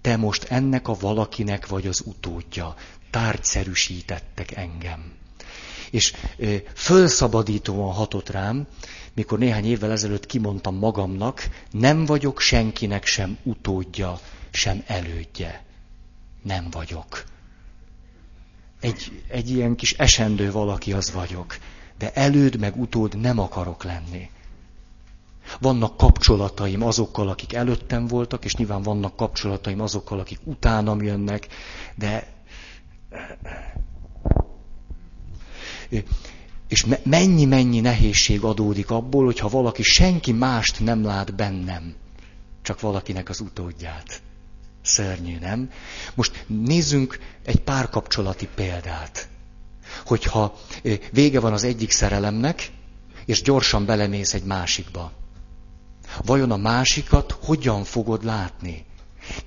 Te 0.01 0.17
most 0.17 0.43
ennek 0.43 0.87
a 0.87 0.97
valakinek 0.99 1.67
vagy 1.67 1.87
az 1.87 2.01
utódja. 2.05 2.75
Tárgyszerűsítettek 3.09 4.51
engem. 4.51 5.13
És 5.91 6.13
fölszabadítóan 6.75 7.93
hatott 7.93 8.29
rám, 8.29 8.67
mikor 9.13 9.39
néhány 9.39 9.65
évvel 9.65 9.91
ezelőtt 9.91 10.25
kimondtam 10.25 10.75
magamnak, 10.75 11.49
nem 11.71 12.05
vagyok 12.05 12.39
senkinek 12.39 13.05
sem 13.05 13.37
utódja, 13.43 14.19
sem 14.51 14.83
elődje. 14.87 15.63
Nem 16.43 16.69
vagyok. 16.69 17.23
Egy, 18.79 19.23
egy 19.27 19.49
ilyen 19.49 19.75
kis 19.75 19.93
esendő 19.93 20.51
valaki 20.51 20.93
az 20.93 21.11
vagyok, 21.11 21.57
de 22.01 22.11
előd 22.13 22.59
meg 22.59 22.77
utód 22.77 23.19
nem 23.19 23.39
akarok 23.39 23.83
lenni. 23.83 24.29
Vannak 25.59 25.97
kapcsolataim 25.97 26.83
azokkal, 26.83 27.29
akik 27.29 27.53
előttem 27.53 28.07
voltak, 28.07 28.45
és 28.45 28.55
nyilván 28.55 28.81
vannak 28.81 29.15
kapcsolataim 29.15 29.81
azokkal, 29.81 30.19
akik 30.19 30.39
utánam 30.43 31.01
jönnek, 31.03 31.47
de... 31.95 32.27
És 36.67 36.85
mennyi-mennyi 37.03 37.79
nehézség 37.79 38.43
adódik 38.43 38.89
abból, 38.91 39.25
hogyha 39.25 39.49
valaki 39.49 39.83
senki 39.83 40.31
mást 40.31 40.79
nem 40.79 41.03
lát 41.03 41.35
bennem, 41.35 41.95
csak 42.61 42.79
valakinek 42.79 43.29
az 43.29 43.39
utódját. 43.39 44.21
Szörnyű, 44.81 45.37
nem? 45.39 45.71
Most 46.15 46.45
nézzünk 46.47 47.19
egy 47.45 47.59
párkapcsolati 47.59 48.47
példát. 48.55 49.30
Hogyha 50.05 50.57
vége 51.11 51.39
van 51.39 51.53
az 51.53 51.63
egyik 51.63 51.91
szerelemnek, 51.91 52.71
és 53.25 53.41
gyorsan 53.41 53.85
belemész 53.85 54.33
egy 54.33 54.43
másikba. 54.43 55.11
Vajon 56.25 56.51
a 56.51 56.57
másikat 56.57 57.37
hogyan 57.41 57.83
fogod 57.83 58.23
látni? 58.23 58.85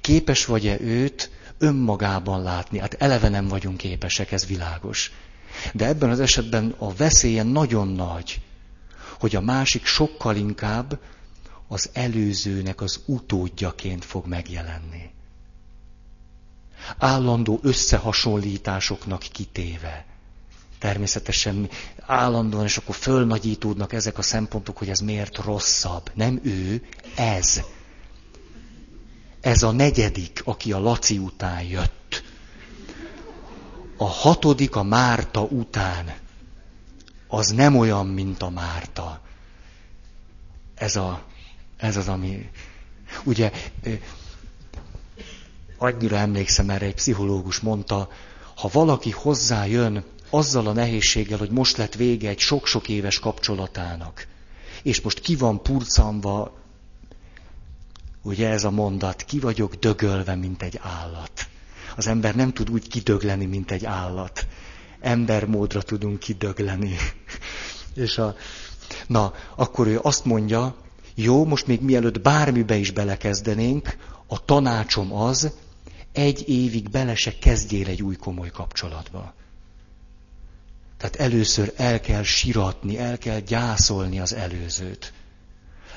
Képes 0.00 0.44
vagy-e 0.44 0.80
őt 0.80 1.30
önmagában 1.58 2.42
látni? 2.42 2.78
Hát 2.78 2.94
eleve 2.94 3.28
nem 3.28 3.48
vagyunk 3.48 3.76
képesek, 3.76 4.32
ez 4.32 4.46
világos. 4.46 5.12
De 5.72 5.86
ebben 5.86 6.10
az 6.10 6.20
esetben 6.20 6.74
a 6.78 6.94
veszélye 6.94 7.42
nagyon 7.42 7.88
nagy, 7.88 8.40
hogy 9.20 9.36
a 9.36 9.40
másik 9.40 9.84
sokkal 9.84 10.36
inkább 10.36 10.98
az 11.68 11.90
előzőnek 11.92 12.80
az 12.80 13.00
utódjaként 13.06 14.04
fog 14.04 14.26
megjelenni. 14.26 15.10
Állandó 16.98 17.58
összehasonlításoknak 17.62 19.20
kitéve. 19.32 20.04
Természetesen 20.84 21.68
állandóan, 22.00 22.64
és 22.64 22.76
akkor 22.76 22.94
fölnagyítódnak 22.94 23.92
ezek 23.92 24.18
a 24.18 24.22
szempontok, 24.22 24.78
hogy 24.78 24.88
ez 24.88 25.00
miért 25.00 25.38
rosszabb. 25.38 26.10
Nem 26.14 26.40
ő, 26.42 26.86
ez. 27.16 27.62
Ez 29.40 29.62
a 29.62 29.70
negyedik, 29.70 30.42
aki 30.44 30.72
a 30.72 30.78
Laci 30.78 31.18
után 31.18 31.62
jött. 31.62 32.22
A 33.96 34.04
hatodik 34.04 34.76
a 34.76 34.82
Márta 34.82 35.42
után. 35.42 36.14
Az 37.28 37.48
nem 37.48 37.76
olyan, 37.76 38.06
mint 38.06 38.42
a 38.42 38.50
Márta. 38.50 39.20
Ez, 40.74 40.96
a, 40.96 41.22
ez 41.76 41.96
az, 41.96 42.08
ami... 42.08 42.50
Ugye, 43.22 43.52
annyira 45.78 46.16
emlékszem 46.16 46.70
erre, 46.70 46.86
egy 46.86 46.94
pszichológus 46.94 47.60
mondta, 47.60 48.08
ha 48.54 48.68
valaki 48.72 49.10
hozzájön 49.10 50.04
azzal 50.36 50.66
a 50.66 50.72
nehézséggel, 50.72 51.38
hogy 51.38 51.50
most 51.50 51.76
lett 51.76 51.94
vége 51.94 52.28
egy 52.28 52.38
sok-sok 52.38 52.88
éves 52.88 53.18
kapcsolatának, 53.18 54.26
és 54.82 55.00
most 55.00 55.20
ki 55.20 55.36
van 55.36 55.62
purcanva, 55.62 56.58
ugye 58.22 58.48
ez 58.48 58.64
a 58.64 58.70
mondat, 58.70 59.22
ki 59.22 59.38
vagyok 59.38 59.74
dögölve, 59.74 60.34
mint 60.34 60.62
egy 60.62 60.78
állat. 60.82 61.46
Az 61.96 62.06
ember 62.06 62.34
nem 62.34 62.52
tud 62.52 62.70
úgy 62.70 62.88
kidögleni, 62.88 63.44
mint 63.44 63.70
egy 63.70 63.84
állat. 63.84 64.46
Embermódra 65.00 65.82
tudunk 65.82 66.18
kidögleni. 66.18 66.96
és 68.04 68.18
a, 68.18 68.36
na, 69.06 69.32
akkor 69.56 69.86
ő 69.86 69.98
azt 70.02 70.24
mondja, 70.24 70.76
jó, 71.14 71.44
most 71.44 71.66
még 71.66 71.80
mielőtt 71.80 72.20
bármibe 72.20 72.76
is 72.76 72.90
belekezdenénk, 72.90 73.96
a 74.26 74.44
tanácsom 74.44 75.12
az, 75.12 75.52
egy 76.12 76.48
évig 76.48 76.90
bele 76.90 77.14
se 77.14 77.38
kezdjél 77.38 77.88
egy 77.88 78.02
új 78.02 78.16
komoly 78.16 78.50
kapcsolatba. 78.50 79.34
Tehát 81.04 81.32
először 81.32 81.72
el 81.76 82.00
kell 82.00 82.22
siratni, 82.22 82.98
el 82.98 83.18
kell 83.18 83.40
gyászolni 83.40 84.20
az 84.20 84.32
előzőt. 84.34 85.12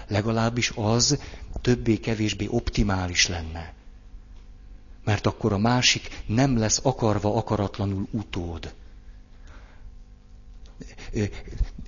Legalábbis 0.08 0.72
az 0.76 1.20
többé-kevésbé 1.62 2.48
optimális 2.50 3.28
lenne. 3.28 3.74
Mert 5.04 5.26
akkor 5.26 5.54
a 5.54 5.58
másik 5.58 6.24
nem 6.26 6.58
lesz 6.58 6.80
akarva 6.84 7.36
akaratlanul 7.36 8.08
utód. 8.12 8.74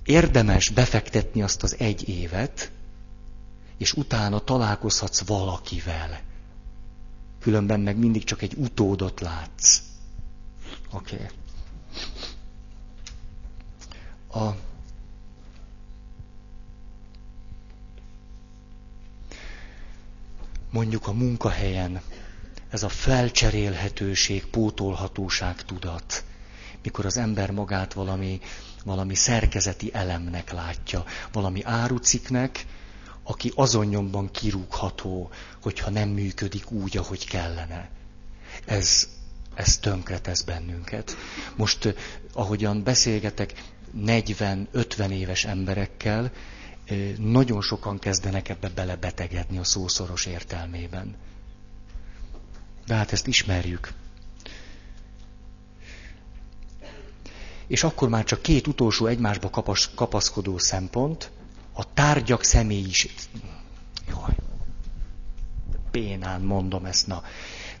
érdemes 0.04 0.68
befektetni 0.68 1.42
azt 1.42 1.62
az 1.62 1.76
egy 1.78 2.08
évet, 2.08 2.70
és 3.78 3.92
utána 3.92 4.38
találkozhatsz 4.38 5.20
valakivel. 5.26 6.20
Különben 7.40 7.80
meg 7.80 7.96
mindig 7.96 8.24
csak 8.24 8.42
egy 8.42 8.54
utódot 8.56 9.20
látsz. 9.20 9.80
Oké. 10.92 11.14
Okay. 11.14 11.26
Mondjuk 20.80 21.06
a 21.06 21.12
munkahelyen 21.12 22.00
ez 22.70 22.82
a 22.82 22.88
felcserélhetőség, 22.88 24.46
pótolhatóság 24.46 25.62
tudat, 25.62 26.24
mikor 26.82 27.06
az 27.06 27.16
ember 27.16 27.50
magát 27.50 27.92
valami, 27.92 28.40
valami 28.84 29.14
szerkezeti 29.14 29.90
elemnek 29.92 30.52
látja, 30.52 31.04
valami 31.32 31.62
áruciknek, 31.64 32.66
aki 33.22 33.52
azon 33.54 33.86
nyomban 33.86 34.30
kirúgható, 34.30 35.30
hogyha 35.62 35.90
nem 35.90 36.08
működik 36.08 36.70
úgy, 36.70 36.96
ahogy 36.96 37.26
kellene. 37.26 37.90
Ez, 38.64 39.08
ez 39.54 39.78
tönkretesz 39.78 40.42
bennünket. 40.42 41.16
Most, 41.56 41.94
ahogyan 42.32 42.82
beszélgetek 42.82 43.64
40-50 43.98 45.10
éves 45.10 45.44
emberekkel, 45.44 46.30
nagyon 47.18 47.62
sokan 47.62 47.98
kezdenek 47.98 48.48
ebbe 48.48 48.68
belebetegedni 48.68 49.58
a 49.58 49.64
szószoros 49.64 50.26
értelmében. 50.26 51.16
De 52.86 52.94
hát 52.94 53.12
ezt 53.12 53.26
ismerjük. 53.26 53.92
És 57.66 57.82
akkor 57.82 58.08
már 58.08 58.24
csak 58.24 58.42
két 58.42 58.66
utolsó 58.66 59.06
egymásba 59.06 59.50
kapas, 59.50 59.90
kapaszkodó 59.94 60.58
szempont, 60.58 61.30
a 61.72 61.92
tárgyak 61.94 62.44
személyiség. 62.44 63.12
Jaj, 64.08 64.36
bénán 65.90 66.40
mondom 66.40 66.84
ezt, 66.84 67.06
na. 67.06 67.22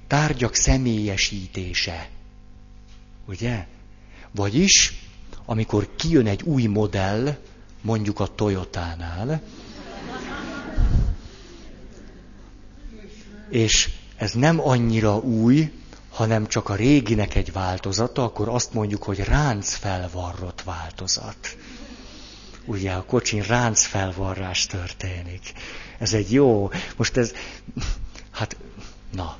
Tárgyak 0.06 0.54
személyesítése. 0.54 2.08
Ugye? 3.26 3.66
Vagyis, 4.30 5.04
amikor 5.44 5.94
kijön 5.96 6.26
egy 6.26 6.42
új 6.42 6.66
modell, 6.66 7.38
mondjuk 7.80 8.20
a 8.20 8.26
Toyotánál, 8.26 9.42
és 13.50 13.90
ez 14.16 14.32
nem 14.32 14.60
annyira 14.60 15.16
új, 15.16 15.72
hanem 16.10 16.46
csak 16.46 16.68
a 16.68 16.74
réginek 16.74 17.34
egy 17.34 17.52
változata, 17.52 18.24
akkor 18.24 18.48
azt 18.48 18.72
mondjuk, 18.72 19.02
hogy 19.02 19.18
ránc 19.18 19.74
felvarrott 19.74 20.62
változat. 20.62 21.56
Ugye 22.64 22.92
a 22.92 23.04
kocsin 23.04 23.42
ránc 23.42 23.84
felvarrás 23.84 24.66
történik. 24.66 25.52
Ez 25.98 26.12
egy 26.12 26.32
jó, 26.32 26.70
most 26.96 27.16
ez, 27.16 27.32
hát, 28.30 28.56
na, 29.12 29.36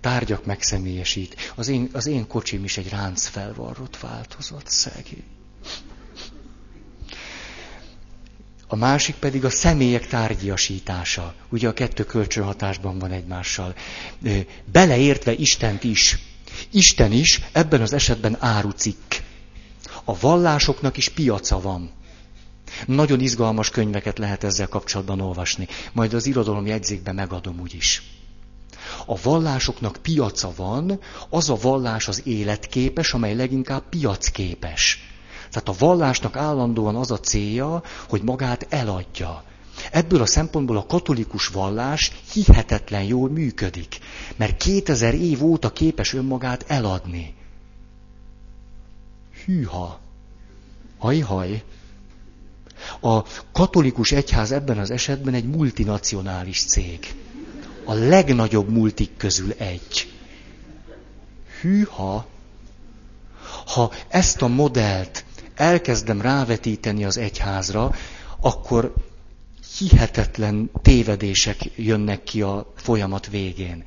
tárgyak 0.00 0.44
megszemélyesít. 0.44 1.52
Az 1.54 1.68
én, 1.68 1.88
az 1.92 2.06
én 2.06 2.26
kocsim 2.26 2.64
is 2.64 2.76
egy 2.76 2.88
ránc 2.88 3.26
felvarrott 3.26 3.98
változat, 3.98 4.68
szegény. 4.68 5.39
A 8.72 8.76
másik 8.76 9.14
pedig 9.14 9.44
a 9.44 9.50
személyek 9.50 10.06
tárgyiasítása. 10.06 11.34
Ugye 11.48 11.68
a 11.68 11.72
kettő 11.72 12.04
kölcsönhatásban 12.04 12.98
van 12.98 13.10
egymással. 13.10 13.74
Beleértve 14.72 15.32
Istent 15.32 15.84
is. 15.84 16.18
Isten 16.72 17.12
is 17.12 17.40
ebben 17.52 17.80
az 17.80 17.92
esetben 17.92 18.36
árucikk. 18.40 19.14
A 20.04 20.18
vallásoknak 20.18 20.96
is 20.96 21.08
piaca 21.08 21.60
van. 21.60 21.90
Nagyon 22.86 23.20
izgalmas 23.20 23.70
könyveket 23.70 24.18
lehet 24.18 24.44
ezzel 24.44 24.68
kapcsolatban 24.68 25.20
olvasni. 25.20 25.68
Majd 25.92 26.14
az 26.14 26.26
irodalom 26.26 26.66
jegyzékben 26.66 27.14
megadom 27.14 27.60
úgyis. 27.60 28.02
A 29.06 29.20
vallásoknak 29.22 29.96
piaca 30.02 30.52
van, 30.56 31.00
az 31.28 31.50
a 31.50 31.56
vallás 31.60 32.08
az 32.08 32.22
életképes, 32.24 33.12
amely 33.12 33.34
leginkább 33.34 33.88
piacképes. 33.88 35.09
Tehát 35.50 35.68
a 35.68 35.86
vallásnak 35.86 36.36
állandóan 36.36 36.96
az 36.96 37.10
a 37.10 37.20
célja, 37.20 37.82
hogy 38.08 38.22
magát 38.22 38.66
eladja. 38.68 39.44
Ebből 39.90 40.22
a 40.22 40.26
szempontból 40.26 40.76
a 40.76 40.86
katolikus 40.86 41.46
vallás 41.48 42.12
hihetetlen 42.32 43.02
jól 43.02 43.30
működik, 43.30 43.98
mert 44.36 44.56
2000 44.56 45.14
év 45.14 45.44
óta 45.44 45.72
képes 45.72 46.14
önmagát 46.14 46.64
eladni. 46.68 47.34
Hűha! 49.44 50.00
Haj-haj! 50.98 51.62
A 53.00 53.22
katolikus 53.52 54.12
egyház 54.12 54.52
ebben 54.52 54.78
az 54.78 54.90
esetben 54.90 55.34
egy 55.34 55.48
multinacionális 55.48 56.64
cég. 56.64 57.14
A 57.84 57.92
legnagyobb 57.92 58.68
multik 58.68 59.16
közül 59.16 59.52
egy. 59.52 60.12
Hűha! 61.60 62.26
Ha 63.66 63.92
ezt 64.08 64.42
a 64.42 64.48
modellt 64.48 65.24
elkezdem 65.60 66.20
rávetíteni 66.20 67.04
az 67.04 67.16
egyházra, 67.16 67.94
akkor 68.40 68.94
hihetetlen 69.78 70.70
tévedések 70.82 71.56
jönnek 71.76 72.22
ki 72.22 72.42
a 72.42 72.72
folyamat 72.76 73.26
végén. 73.26 73.84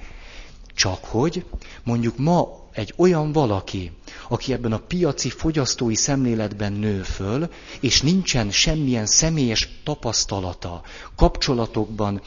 Csak 0.75 1.05
hogy 1.05 1.45
mondjuk 1.83 2.17
ma 2.17 2.63
egy 2.71 2.93
olyan 2.97 3.31
valaki, 3.31 3.91
aki 4.29 4.53
ebben 4.53 4.71
a 4.71 4.77
piaci 4.87 5.29
fogyasztói 5.29 5.95
szemléletben 5.95 6.73
nő 6.73 7.01
föl, 7.01 7.49
és 7.79 8.01
nincsen 8.01 8.51
semmilyen 8.51 9.05
személyes 9.05 9.69
tapasztalata, 9.83 10.81
kapcsolatokban 11.15 12.21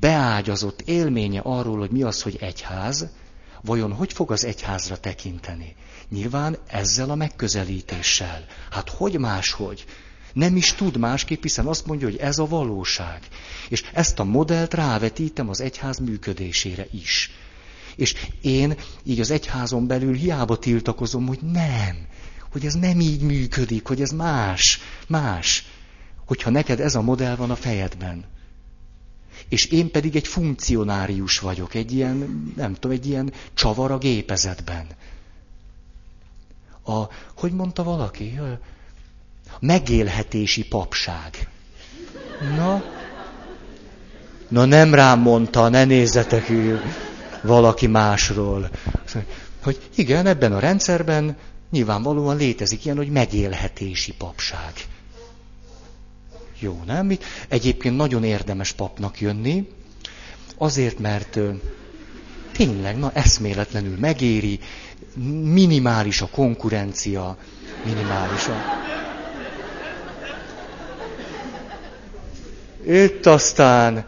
beágyazott 0.00 0.80
élménye 0.80 1.40
arról, 1.40 1.78
hogy 1.78 1.90
mi 1.90 2.02
az, 2.02 2.22
hogy 2.22 2.36
egyház, 2.40 3.06
vajon 3.62 3.92
hogy 3.92 4.12
fog 4.12 4.30
az 4.32 4.44
egyházra 4.44 4.96
tekinteni? 4.96 5.74
Nyilván 6.08 6.56
ezzel 6.66 7.10
a 7.10 7.14
megközelítéssel. 7.14 8.44
Hát 8.70 8.88
hogy 8.88 9.18
máshogy? 9.18 9.84
Nem 10.32 10.56
is 10.56 10.72
tud 10.72 10.96
másképp, 10.96 11.42
hiszen 11.42 11.66
azt 11.66 11.86
mondja, 11.86 12.06
hogy 12.06 12.16
ez 12.16 12.38
a 12.38 12.46
valóság. 12.46 13.20
És 13.68 13.82
ezt 13.92 14.18
a 14.18 14.24
modellt 14.24 14.74
rávetítem 14.74 15.48
az 15.48 15.60
egyház 15.60 15.98
működésére 15.98 16.86
is. 16.90 17.30
És 17.96 18.14
én 18.40 18.74
így 19.04 19.20
az 19.20 19.30
egyházon 19.30 19.86
belül 19.86 20.14
hiába 20.14 20.58
tiltakozom, 20.58 21.26
hogy 21.26 21.38
nem, 21.42 22.06
hogy 22.52 22.66
ez 22.66 22.74
nem 22.74 23.00
így 23.00 23.20
működik, 23.20 23.86
hogy 23.86 24.00
ez 24.00 24.10
más, 24.10 24.80
más. 25.08 25.64
Hogyha 26.26 26.50
neked 26.50 26.80
ez 26.80 26.94
a 26.94 27.02
modell 27.02 27.36
van 27.36 27.50
a 27.50 27.56
fejedben. 27.56 28.24
És 29.50 29.64
én 29.64 29.90
pedig 29.90 30.16
egy 30.16 30.26
funkcionárius 30.26 31.38
vagyok, 31.38 31.74
egy 31.74 31.92
ilyen, 31.92 32.52
nem 32.56 32.74
tudom, 32.74 32.96
egy 32.96 33.06
ilyen 33.06 33.32
csavar 33.54 33.90
a 33.90 33.98
gépezetben. 33.98 34.86
A, 36.84 37.02
hogy 37.36 37.52
mondta 37.52 37.82
valaki? 37.82 38.38
Megélhetési 39.60 40.64
papság. 40.64 41.48
Na, 42.56 42.82
na 44.48 44.64
nem 44.64 44.94
rám 44.94 45.20
mondta, 45.20 45.68
ne 45.68 45.84
nézzetek 45.84 46.50
valaki 47.42 47.86
másról. 47.86 48.70
Hogy 49.62 49.88
igen, 49.94 50.26
ebben 50.26 50.52
a 50.52 50.58
rendszerben 50.58 51.36
nyilvánvalóan 51.70 52.36
létezik 52.36 52.84
ilyen, 52.84 52.96
hogy 52.96 53.10
megélhetési 53.10 54.12
papság. 54.12 54.72
Jó, 56.60 56.82
nem? 56.86 57.18
Egyébként 57.48 57.96
nagyon 57.96 58.24
érdemes 58.24 58.72
papnak 58.72 59.20
jönni, 59.20 59.68
azért, 60.58 60.98
mert 60.98 61.38
tényleg, 62.52 62.98
na 62.98 63.10
eszméletlenül 63.14 63.98
megéri, 63.98 64.60
minimális 65.42 66.20
a 66.20 66.28
konkurencia, 66.28 67.36
minimális 67.84 68.46
a... 68.46 68.54
Itt 72.86 73.26
aztán 73.26 74.06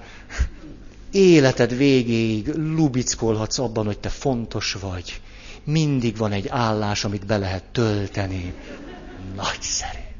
életed 1.11 1.76
végéig 1.76 2.48
lubickolhatsz 2.55 3.59
abban, 3.59 3.86
hogy 3.86 3.98
te 3.98 4.09
fontos 4.09 4.76
vagy. 4.80 5.20
Mindig 5.64 6.16
van 6.16 6.32
egy 6.32 6.48
állás, 6.48 7.05
amit 7.05 7.26
be 7.26 7.36
lehet 7.36 7.64
tölteni. 7.64 8.55
Nagyszerű. 9.36 10.11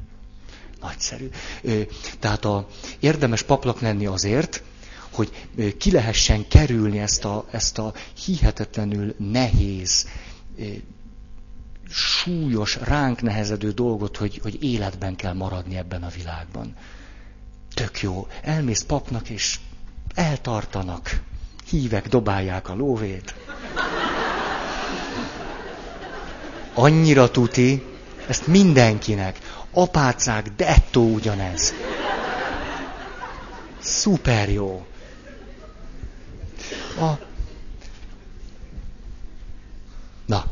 Nagyszerű. 0.83 1.29
Tehát 2.19 2.45
a, 2.45 2.67
érdemes 2.99 3.41
paplak 3.43 3.79
lenni 3.81 4.05
azért, 4.05 4.63
hogy 5.11 5.47
ki 5.77 5.91
lehessen 5.91 6.47
kerülni 6.47 6.99
ezt 6.99 7.25
a, 7.25 7.45
ezt 7.51 7.77
a 7.77 7.93
hihetetlenül 8.25 9.15
nehéz, 9.17 10.07
súlyos, 11.89 12.77
ránk 12.83 13.21
nehezedő 13.21 13.71
dolgot, 13.71 14.17
hogy, 14.17 14.39
hogy 14.43 14.63
életben 14.63 15.15
kell 15.15 15.33
maradni 15.33 15.77
ebben 15.77 16.03
a 16.03 16.09
világban. 16.17 16.75
Tök 17.73 18.01
jó. 18.01 18.27
Elmész 18.41 18.81
papnak, 18.83 19.29
és 19.29 19.59
eltartanak. 20.13 21.21
Hívek 21.69 22.07
dobálják 22.07 22.69
a 22.69 22.75
lóvét. 22.75 23.33
Annyira 26.73 27.31
tuti, 27.31 27.83
ezt 28.27 28.47
mindenkinek. 28.47 29.39
Apácák, 29.73 30.49
dettó 30.55 31.13
ugyanez. 31.13 31.73
Szuper 33.79 34.49
jó. 34.49 34.85
A... 36.99 37.11
Na, 40.25 40.45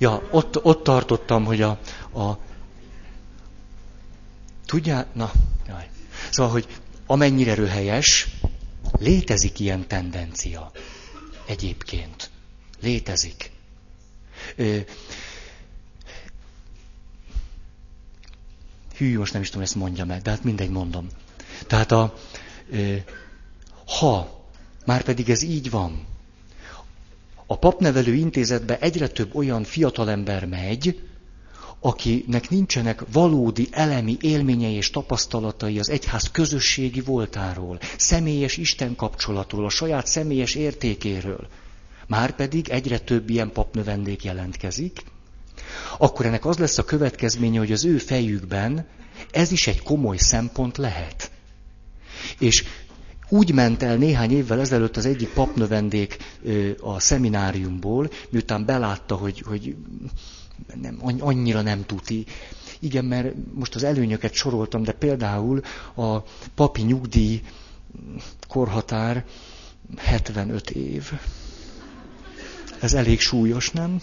ja, 0.00 0.22
ott, 0.30 0.64
ott 0.64 0.82
tartottam, 0.82 1.44
hogy 1.44 1.62
a, 1.62 1.78
a 2.14 2.38
tudják, 4.66 5.14
na, 5.14 5.32
jaj. 5.68 5.88
Szóval, 6.30 6.52
hogy 6.52 6.66
amennyire 7.06 7.54
röhelyes, 7.54 8.28
létezik 8.98 9.58
ilyen 9.58 9.86
tendencia. 9.86 10.70
Egyébként. 11.46 12.30
Létezik. 12.80 13.50
Ö, 14.56 14.78
hű, 19.00 19.18
most 19.18 19.32
nem 19.32 19.42
is 19.42 19.48
tudom, 19.48 19.62
ezt 19.62 19.74
mondja 19.74 20.04
meg, 20.04 20.22
de 20.22 20.30
hát 20.30 20.44
mindegy 20.44 20.70
mondom. 20.70 21.06
Tehát 21.66 21.92
a, 21.92 22.14
ha, 23.86 24.44
már 24.86 25.02
pedig 25.02 25.30
ez 25.30 25.42
így 25.42 25.70
van, 25.70 26.06
a 27.46 27.58
papnevelő 27.58 28.14
intézetbe 28.14 28.78
egyre 28.78 29.08
több 29.08 29.34
olyan 29.34 29.64
fiatalember 29.64 30.46
megy, 30.46 31.00
akinek 31.80 32.50
nincsenek 32.50 33.02
valódi 33.12 33.68
elemi 33.70 34.16
élményei 34.20 34.74
és 34.74 34.90
tapasztalatai 34.90 35.78
az 35.78 35.90
egyház 35.90 36.30
közösségi 36.30 37.00
voltáról, 37.00 37.78
személyes 37.96 38.56
Isten 38.56 38.96
kapcsolatról, 38.96 39.64
a 39.64 39.68
saját 39.68 40.06
személyes 40.06 40.54
értékéről, 40.54 41.48
már 42.06 42.34
pedig 42.34 42.68
egyre 42.68 42.98
több 42.98 43.30
ilyen 43.30 43.52
papnövendék 43.52 44.24
jelentkezik, 44.24 45.02
akkor 45.98 46.26
ennek 46.26 46.44
az 46.44 46.58
lesz 46.58 46.78
a 46.78 46.84
következménye, 46.84 47.58
hogy 47.58 47.72
az 47.72 47.84
ő 47.84 47.98
fejükben 47.98 48.86
ez 49.30 49.52
is 49.52 49.66
egy 49.66 49.82
komoly 49.82 50.16
szempont 50.16 50.76
lehet. 50.76 51.30
És 52.38 52.64
úgy 53.28 53.52
ment 53.52 53.82
el 53.82 53.96
néhány 53.96 54.30
évvel 54.32 54.60
ezelőtt 54.60 54.96
az 54.96 55.06
egyik 55.06 55.28
papnövendék 55.28 56.16
a 56.80 57.00
szemináriumból, 57.00 58.10
miután 58.30 58.64
belátta, 58.64 59.14
hogy, 59.14 59.40
hogy 59.46 59.76
nem, 60.80 60.98
annyira 61.20 61.60
nem 61.62 61.86
tuti. 61.86 62.26
Igen, 62.78 63.04
mert 63.04 63.34
most 63.54 63.74
az 63.74 63.82
előnyöket 63.82 64.32
soroltam, 64.32 64.82
de 64.82 64.92
például 64.92 65.60
a 65.94 66.18
papi 66.54 66.82
nyugdíj 66.82 67.42
korhatár 68.48 69.24
75 69.96 70.70
év. 70.70 71.12
Ez 72.80 72.94
elég 72.94 73.20
súlyos, 73.20 73.70
nem? 73.70 74.00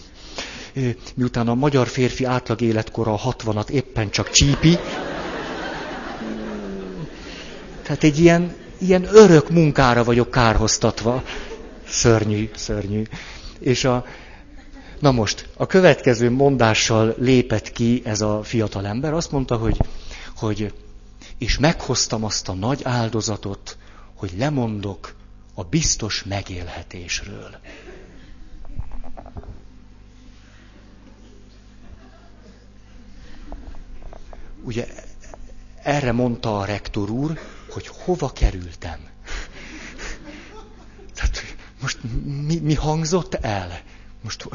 Miután 1.14 1.48
a 1.48 1.54
magyar 1.54 1.86
férfi 1.88 2.24
átlag 2.24 2.60
életkora 2.60 3.12
a 3.12 3.34
60-at 3.34 3.68
éppen 3.68 4.10
csak 4.10 4.30
csípi. 4.30 4.78
Tehát 7.82 8.02
egy 8.02 8.18
ilyen, 8.18 8.54
ilyen 8.78 9.04
örök 9.12 9.50
munkára 9.50 10.04
vagyok 10.04 10.30
kárhoztatva. 10.30 11.22
Szörnyű, 11.88 12.50
szörnyű. 12.54 13.02
És 13.58 13.84
a, 13.84 14.04
Na 14.98 15.10
most, 15.10 15.48
a 15.56 15.66
következő 15.66 16.30
mondással 16.30 17.14
lépett 17.18 17.72
ki 17.72 18.02
ez 18.04 18.20
a 18.20 18.42
fiatal 18.42 18.86
ember, 18.86 19.12
azt 19.12 19.32
mondta, 19.32 19.56
hogy, 19.56 19.76
hogy 20.36 20.72
és 21.38 21.58
meghoztam 21.58 22.24
azt 22.24 22.48
a 22.48 22.52
nagy 22.52 22.80
áldozatot, 22.84 23.76
hogy 24.14 24.32
lemondok 24.38 25.14
a 25.54 25.62
biztos 25.62 26.24
megélhetésről. 26.24 27.50
Ugye 34.68 34.86
erre 35.82 36.12
mondta 36.12 36.58
a 36.58 36.64
rektor 36.64 37.10
úr, 37.10 37.38
hogy 37.68 37.86
hova 37.86 38.32
kerültem. 38.32 39.00
Tehát 41.14 41.56
most 41.80 41.98
mi, 42.24 42.58
mi 42.58 42.74
hangzott 42.74 43.34
el? 43.34 43.82
Most 44.22 44.48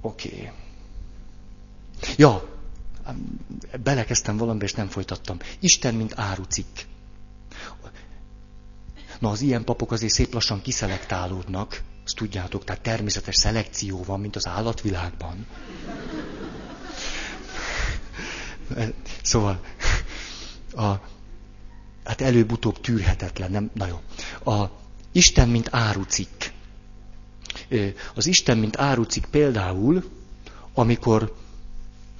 Oké. 0.00 0.28
Okay. 0.28 0.50
Ja, 2.16 2.58
belekezdtem 3.82 4.36
valamibe, 4.36 4.64
és 4.64 4.74
nem 4.74 4.88
folytattam. 4.88 5.38
Isten, 5.60 5.94
mint 5.94 6.12
árucikk. 6.18 6.78
Na, 9.18 9.30
az 9.30 9.40
ilyen 9.40 9.64
papok 9.64 9.92
azért 9.92 10.12
szép 10.12 10.32
lassan 10.32 10.62
kiszelektálódnak, 10.62 11.82
azt 12.04 12.16
tudjátok, 12.16 12.64
tehát 12.64 12.82
természetes 12.82 13.36
szelekció 13.36 14.02
van, 14.02 14.20
mint 14.20 14.36
az 14.36 14.46
állatvilágban. 14.46 15.46
Szóval, 19.22 19.60
a, 20.74 20.92
hát 22.04 22.20
előbb-utóbb 22.20 22.80
tűrhetetlen, 22.80 23.50
nem? 23.50 23.70
Na 23.74 23.86
jó. 23.86 24.00
A 24.54 24.70
Isten, 25.12 25.48
mint 25.48 25.68
árucikk 25.70 26.42
az 28.14 28.26
Isten, 28.26 28.58
mint 28.58 28.78
árucik 28.78 29.26
például, 29.30 30.04
amikor 30.74 31.36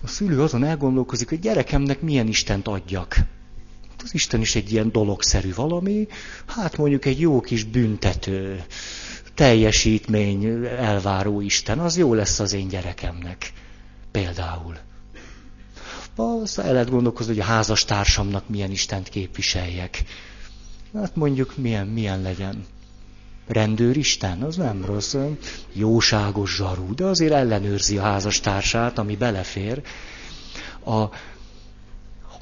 a 0.02 0.06
szülő 0.06 0.42
azon 0.42 0.64
elgondolkozik, 0.64 1.28
hogy 1.28 1.40
gyerekemnek 1.40 2.00
milyen 2.00 2.28
Istent 2.28 2.68
adjak. 2.68 3.16
Az 4.04 4.14
Isten 4.14 4.40
is 4.40 4.54
egy 4.54 4.72
ilyen 4.72 4.92
dologszerű 4.92 5.54
valami, 5.54 6.06
hát 6.46 6.76
mondjuk 6.76 7.04
egy 7.04 7.20
jó 7.20 7.40
kis 7.40 7.64
büntető, 7.64 8.64
teljesítmény 9.34 10.44
elváró 10.64 11.40
Isten, 11.40 11.78
az 11.78 11.96
jó 11.96 12.14
lesz 12.14 12.38
az 12.40 12.52
én 12.52 12.68
gyerekemnek. 12.68 13.52
Például. 14.10 14.76
Aztán 16.16 16.66
el 16.66 16.72
lehet 16.72 16.90
gondolkozni, 16.90 17.32
hogy 17.32 17.42
a 17.42 17.46
házastársamnak 17.46 18.48
milyen 18.48 18.70
Istent 18.70 19.08
képviseljek. 19.08 20.04
Hát 20.94 21.16
mondjuk 21.16 21.56
milyen, 21.56 21.86
milyen 21.86 22.22
legyen 22.22 22.64
rendőristen, 23.46 24.42
az 24.42 24.56
nem 24.56 24.84
rossz, 24.84 25.16
jóságos 25.72 26.54
zsarú, 26.54 26.94
de 26.94 27.04
azért 27.04 27.32
ellenőrzi 27.32 27.98
a 27.98 28.02
házastársát, 28.02 28.98
ami 28.98 29.16
belefér. 29.16 29.82
A, 30.84 31.04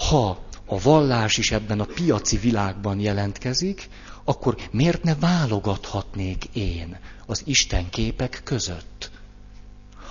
ha 0.08 0.38
a 0.66 0.80
vallás 0.80 1.38
is 1.38 1.50
ebben 1.50 1.80
a 1.80 1.84
piaci 1.84 2.36
világban 2.36 3.00
jelentkezik, 3.00 3.88
akkor 4.24 4.56
miért 4.70 5.02
ne 5.02 5.14
válogathatnék 5.14 6.44
én 6.52 6.98
az 7.26 7.42
Isten 7.44 7.90
képek 7.90 8.40
között? 8.44 9.10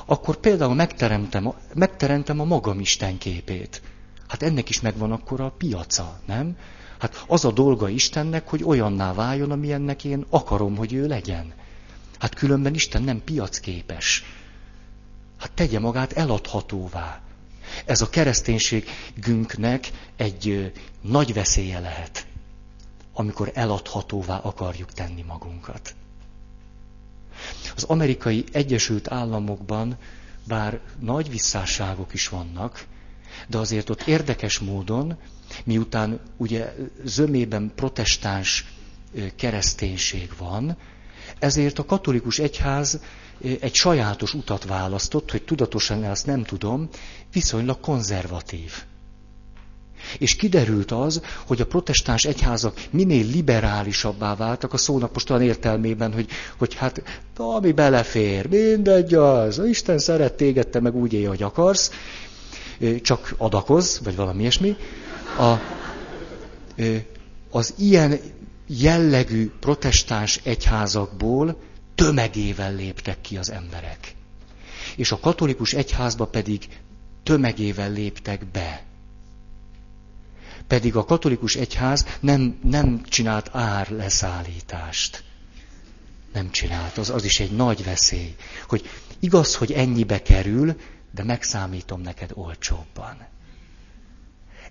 Akkor 0.05 0.35
például 0.35 0.73
megteremtem, 0.75 1.53
megteremtem 1.73 2.39
a 2.39 2.43
magam 2.43 2.79
Isten 2.79 3.17
képét. 3.17 3.81
Hát 4.27 4.43
ennek 4.43 4.69
is 4.69 4.81
megvan 4.81 5.11
akkor 5.11 5.41
a 5.41 5.53
piaca, 5.57 6.19
nem? 6.25 6.57
Hát 6.99 7.23
az 7.27 7.45
a 7.45 7.51
dolga 7.51 7.89
Istennek, 7.89 8.47
hogy 8.47 8.63
olyanná 8.63 9.13
váljon, 9.13 9.51
amilyennek 9.51 10.03
én 10.03 10.25
akarom, 10.29 10.75
hogy 10.75 10.93
ő 10.93 11.07
legyen. 11.07 11.53
Hát 12.19 12.33
különben 12.35 12.73
Isten 12.73 13.01
nem 13.01 13.23
piacképes. 13.23 14.23
Hát 15.37 15.51
tegye 15.51 15.79
magát 15.79 16.11
eladhatóvá. 16.11 17.21
Ez 17.85 18.01
a 18.01 18.09
kereszténységünknek 18.09 19.91
egy 20.15 20.71
nagy 21.01 21.33
veszélye 21.33 21.79
lehet, 21.79 22.27
amikor 23.19 23.51
eladhatóvá 23.53 24.37
akarjuk 24.37 24.91
tenni 24.93 25.21
magunkat. 25.21 25.95
Az 27.75 27.83
amerikai 27.83 28.43
Egyesült 28.51 29.11
Államokban, 29.11 29.97
bár 30.47 30.79
nagy 30.99 31.29
visszásságok 31.29 32.13
is 32.13 32.27
vannak, 32.27 32.85
de 33.47 33.57
azért 33.57 33.89
ott 33.89 34.01
érdekes 34.01 34.59
módon 34.59 35.17
miután 35.63 36.19
ugye 36.37 36.73
zömében 37.03 37.71
protestáns 37.75 38.65
kereszténység 39.35 40.33
van, 40.37 40.77
ezért 41.39 41.79
a 41.79 41.85
katolikus 41.85 42.39
egyház 42.39 43.01
egy 43.59 43.75
sajátos 43.75 44.33
utat 44.33 44.65
választott, 44.65 45.31
hogy 45.31 45.43
tudatosan 45.43 46.03
ezt 46.03 46.25
nem 46.25 46.43
tudom, 46.43 46.89
viszonylag 47.31 47.79
konzervatív. 47.79 48.73
És 50.17 50.35
kiderült 50.35 50.91
az, 50.91 51.21
hogy 51.47 51.61
a 51.61 51.65
protestáns 51.65 52.23
egyházak 52.23 52.81
minél 52.89 53.25
liberálisabbá 53.25 54.35
váltak 54.35 54.73
a 54.73 54.77
szónak 54.77 55.13
most 55.13 55.29
olyan 55.29 55.41
értelmében, 55.41 56.13
hogy, 56.13 56.27
hogy 56.57 56.73
hát 56.73 57.01
ami 57.37 57.71
belefér, 57.71 58.47
mindegy 58.47 59.13
az, 59.13 59.61
Isten 59.65 59.97
szeret 59.97 60.33
téged, 60.33 60.67
te 60.67 60.79
meg 60.79 60.95
úgy 60.95 61.13
élj, 61.13 61.23
hogy 61.23 61.43
akarsz, 61.43 61.91
csak 63.01 63.33
adakoz, 63.37 63.99
vagy 64.03 64.15
valami 64.15 64.41
ilyesmi 64.41 64.75
a, 65.37 65.55
az 67.49 67.73
ilyen 67.77 68.19
jellegű 68.67 69.51
protestáns 69.59 70.39
egyházakból 70.43 71.57
tömegével 71.95 72.73
léptek 72.73 73.21
ki 73.21 73.37
az 73.37 73.51
emberek. 73.51 74.15
És 74.95 75.11
a 75.11 75.19
katolikus 75.19 75.73
egyházba 75.73 76.25
pedig 76.25 76.67
tömegével 77.23 77.91
léptek 77.91 78.45
be. 78.51 78.83
Pedig 80.69 80.95
a 80.95 81.05
katolikus 81.05 81.55
egyház 81.55 82.05
nem, 82.19 82.59
nem 82.63 83.03
csinált 83.03 83.49
ár 83.51 83.89
leszállítást. 83.89 85.23
nem 86.33 86.51
csinált. 86.51 86.97
Az, 86.97 87.09
az 87.09 87.23
is 87.23 87.39
egy 87.39 87.51
nagy 87.51 87.83
veszély. 87.83 88.35
Hogy 88.67 88.89
igaz, 89.19 89.55
hogy 89.55 89.71
ennyibe 89.71 90.21
kerül, 90.21 90.75
de 91.11 91.23
megszámítom 91.23 92.01
neked 92.01 92.31
olcsóbban. 92.33 93.27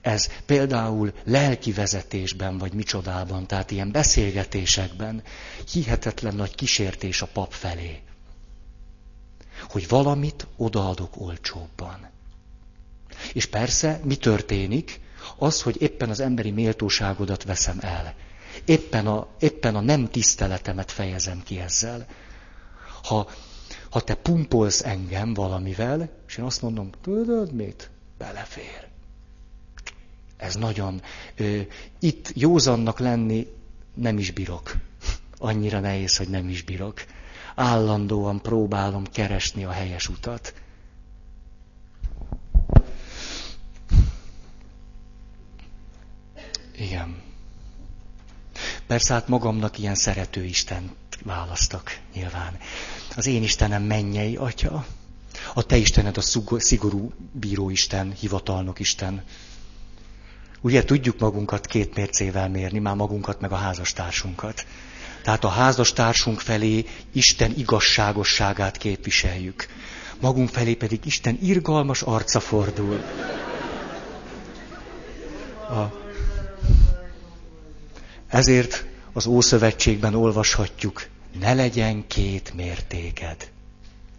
Ez 0.00 0.30
például 0.46 1.12
lelki 1.24 1.72
vezetésben, 1.72 2.58
vagy 2.58 2.72
micsodában, 2.72 3.46
tehát 3.46 3.70
ilyen 3.70 3.90
beszélgetésekben 3.90 5.22
hihetetlen 5.72 6.34
nagy 6.34 6.54
kísértés 6.54 7.22
a 7.22 7.26
pap 7.26 7.52
felé. 7.52 8.02
Hogy 9.68 9.88
valamit 9.88 10.46
odaadok 10.56 11.20
olcsóbban. 11.20 12.10
És 13.32 13.46
persze, 13.46 14.00
mi 14.04 14.16
történik? 14.16 15.00
Az, 15.36 15.62
hogy 15.62 15.82
éppen 15.82 16.10
az 16.10 16.20
emberi 16.20 16.50
méltóságodat 16.50 17.44
veszem 17.44 17.78
el. 17.80 18.14
Éppen 18.64 19.06
a, 19.06 19.26
éppen 19.38 19.74
a 19.76 19.80
nem 19.80 20.08
tiszteletemet 20.10 20.90
fejezem 20.90 21.42
ki 21.42 21.58
ezzel. 21.58 22.06
Ha, 23.02 23.28
ha 23.90 24.00
te 24.00 24.14
pumpolsz 24.14 24.84
engem 24.84 25.34
valamivel, 25.34 26.08
és 26.28 26.36
én 26.36 26.44
azt 26.44 26.62
mondom, 26.62 26.90
tudod 27.02 27.52
mit? 27.52 27.90
Belefér. 28.18 28.86
Ez 30.36 30.54
nagyon... 30.54 31.02
Ö, 31.36 31.60
itt 31.98 32.30
józannak 32.34 32.98
lenni 32.98 33.46
nem 33.94 34.18
is 34.18 34.30
bírok. 34.30 34.76
Annyira 35.38 35.80
nehéz, 35.80 36.16
hogy 36.16 36.28
nem 36.28 36.48
is 36.48 36.62
bírok. 36.62 37.04
Állandóan 37.54 38.40
próbálom 38.42 39.04
keresni 39.04 39.64
a 39.64 39.70
helyes 39.70 40.08
utat. 40.08 40.54
Igen. 46.78 47.22
Persze 48.86 49.12
hát 49.12 49.28
magamnak 49.28 49.78
ilyen 49.78 49.94
szerető 49.94 50.44
Isten 50.44 50.90
választak 51.24 51.98
nyilván. 52.14 52.58
Az 53.16 53.26
én 53.26 53.42
Istenem 53.42 53.82
mennyei 53.82 54.36
atya, 54.36 54.86
a 55.54 55.62
te 55.62 55.76
Istened 55.76 56.16
a 56.16 56.20
szigorú 56.58 57.12
bíróisten, 57.32 58.12
hivatalnok 58.12 58.78
Isten. 58.78 59.24
Ugye 60.60 60.84
tudjuk 60.84 61.18
magunkat 61.18 61.66
két 61.66 61.94
mércével 61.94 62.48
mérni, 62.48 62.78
már 62.78 62.94
magunkat 62.94 63.40
meg 63.40 63.52
a 63.52 63.56
házastársunkat. 63.56 64.66
Tehát 65.22 65.44
a 65.44 65.48
házastársunk 65.48 66.40
felé 66.40 66.84
Isten 67.12 67.54
igazságosságát 67.56 68.76
képviseljük. 68.76 69.66
Magunk 70.20 70.48
felé 70.48 70.74
pedig 70.74 71.00
Isten 71.04 71.38
irgalmas 71.42 72.02
arca 72.02 72.40
fordul. 72.40 73.02
A... 75.70 75.97
Ezért 78.28 78.86
az 79.12 79.26
Ószövetségben 79.26 80.14
olvashatjuk, 80.14 81.08
ne 81.38 81.54
legyen 81.54 82.06
két 82.06 82.54
mértéked. 82.54 83.50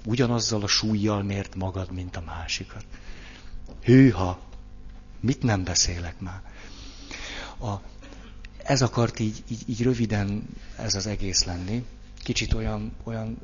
Ugyanazzal 0.06 0.64
a 0.64 0.68
súlyjal 0.68 1.24
mért 1.24 1.56
magad, 1.56 1.92
mint 1.92 2.16
a 2.16 2.24
másikat. 2.26 2.86
Hűha! 3.84 4.40
Mit 5.20 5.44
nem 5.44 5.64
beszélek 5.64 6.20
már? 6.20 6.42
A, 7.62 7.82
ez 8.64 8.82
akart 8.82 9.20
így, 9.20 9.44
így, 9.50 9.64
így 9.66 9.84
röviden 9.84 10.44
ez 10.78 10.96
az 10.96 11.08
egész 11.08 11.44
lenni. 11.44 11.86
Kicsit 12.24 12.54
olyan, 12.54 12.96
olyan 13.04 13.38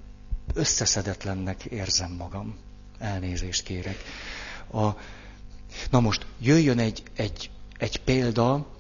összeszedetlennek 0.54 1.64
érzem 1.64 2.12
magam. 2.12 2.56
Elnézést 3.00 3.64
kérek. 3.64 3.98
A, 4.72 4.90
na 5.90 6.00
most 6.00 6.26
jöjjön 6.40 6.80
egy, 6.80 7.04
egy, 7.16 7.50
egy 7.78 8.02
példa 8.02 8.75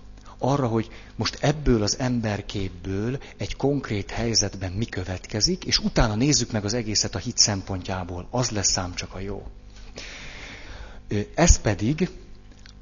arra, 0.52 0.68
hogy 0.68 0.90
most 1.16 1.38
ebből 1.42 1.84
az 1.84 2.00
emberképből 2.00 3.20
egy 3.38 3.56
konkrét 3.56 4.12
helyzetben 4.12 4.72
mi 4.72 4.86
következik, 4.86 5.66
és 5.66 5.80
utána 5.80 6.16
nézzük 6.16 6.52
meg 6.52 6.66
az 6.66 6.74
egészet 6.74 7.16
a 7.16 7.20
hit 7.20 7.38
szempontjából. 7.38 8.28
Az 8.32 8.50
lesz 8.50 8.72
szám 8.72 8.94
csak 8.94 9.14
a 9.14 9.20
jó. 9.20 9.48
Ez 11.36 11.62
pedig 11.62 12.10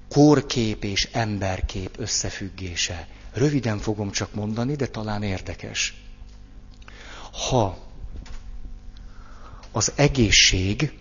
korkép 0.09 0.83
és 0.83 1.09
emberkép 1.11 1.99
összefüggése. 1.99 3.07
Röviden 3.33 3.77
fogom 3.77 4.11
csak 4.11 4.33
mondani, 4.33 4.75
de 4.75 4.87
talán 4.87 5.23
érdekes. 5.23 6.01
Ha 7.49 7.77
az 9.71 9.91
egészség 9.95 10.99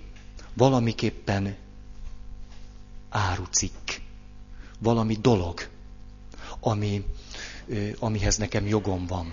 valamiképpen 0.54 1.56
árucikk, 3.08 3.90
valami 4.78 5.18
dolog, 5.20 5.71
ami, 6.64 7.04
amihez 7.98 8.36
nekem 8.36 8.66
jogom 8.66 9.06
van, 9.06 9.32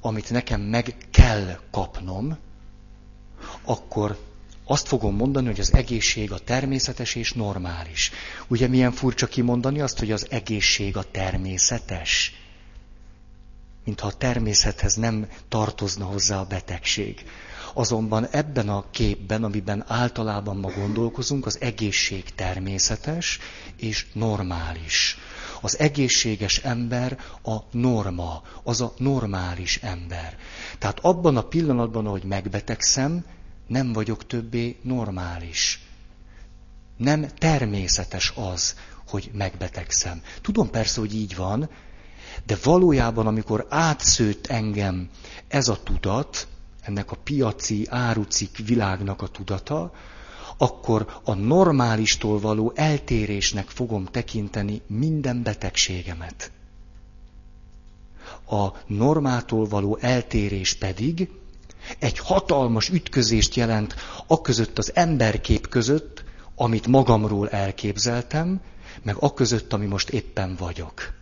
amit 0.00 0.30
nekem 0.30 0.60
meg 0.60 0.94
kell 1.10 1.58
kapnom, 1.70 2.36
akkor 3.64 4.18
azt 4.64 4.86
fogom 4.88 5.16
mondani, 5.16 5.46
hogy 5.46 5.60
az 5.60 5.72
egészség 5.74 6.32
a 6.32 6.38
természetes 6.38 7.14
és 7.14 7.32
normális. 7.32 8.10
Ugye 8.48 8.68
milyen 8.68 8.92
furcsa 8.92 9.26
kimondani 9.26 9.80
azt, 9.80 9.98
hogy 9.98 10.10
az 10.12 10.26
egészség 10.30 10.96
a 10.96 11.10
természetes? 11.10 12.34
Mintha 13.84 14.06
a 14.06 14.12
természethez 14.12 14.94
nem 14.94 15.28
tartozna 15.48 16.04
hozzá 16.04 16.38
a 16.40 16.44
betegség. 16.44 17.24
Azonban 17.74 18.26
ebben 18.30 18.68
a 18.68 18.84
képben, 18.90 19.44
amiben 19.44 19.84
általában 19.86 20.56
ma 20.56 20.70
gondolkozunk, 20.70 21.46
az 21.46 21.60
egészség 21.60 22.24
természetes 22.34 23.38
és 23.76 24.06
normális. 24.12 25.18
Az 25.64 25.78
egészséges 25.78 26.58
ember 26.58 27.18
a 27.42 27.56
norma, 27.70 28.42
az 28.62 28.80
a 28.80 28.92
normális 28.96 29.76
ember. 29.76 30.36
Tehát 30.78 30.98
abban 31.00 31.36
a 31.36 31.42
pillanatban, 31.42 32.06
ahogy 32.06 32.24
megbetegszem, 32.24 33.24
nem 33.66 33.92
vagyok 33.92 34.26
többé 34.26 34.78
normális. 34.82 35.80
Nem 36.96 37.26
természetes 37.38 38.32
az, 38.36 38.76
hogy 39.08 39.30
megbetegszem. 39.32 40.22
Tudom 40.40 40.70
persze, 40.70 41.00
hogy 41.00 41.14
így 41.14 41.36
van, 41.36 41.70
de 42.46 42.56
valójában, 42.62 43.26
amikor 43.26 43.66
átszőtt 43.68 44.46
engem 44.46 45.08
ez 45.48 45.68
a 45.68 45.82
tudat, 45.82 46.48
ennek 46.80 47.10
a 47.10 47.16
piaci, 47.16 47.86
árucik 47.90 48.62
világnak 48.66 49.22
a 49.22 49.28
tudata, 49.28 49.92
akkor 50.62 51.20
a 51.24 51.34
normálistól 51.34 52.40
való 52.40 52.72
eltérésnek 52.74 53.68
fogom 53.68 54.04
tekinteni 54.04 54.80
minden 54.86 55.42
betegségemet. 55.42 56.50
A 58.46 58.68
normától 58.86 59.66
való 59.66 59.98
eltérés 60.00 60.74
pedig 60.74 61.30
egy 61.98 62.18
hatalmas 62.18 62.88
ütközést 62.88 63.54
jelent 63.54 63.94
a 64.26 64.40
között 64.40 64.78
az 64.78 64.94
emberkép 64.94 65.68
között, 65.68 66.24
amit 66.54 66.86
magamról 66.86 67.48
elképzeltem, 67.48 68.60
meg 69.02 69.16
a 69.18 69.34
között, 69.34 69.72
ami 69.72 69.86
most 69.86 70.08
éppen 70.08 70.56
vagyok. 70.58 71.12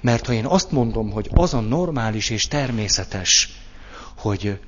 Mert 0.00 0.26
ha 0.26 0.32
én 0.32 0.46
azt 0.46 0.70
mondom, 0.70 1.10
hogy 1.10 1.30
az 1.32 1.54
a 1.54 1.60
normális 1.60 2.30
és 2.30 2.42
természetes, 2.42 3.48
hogy 4.16 4.60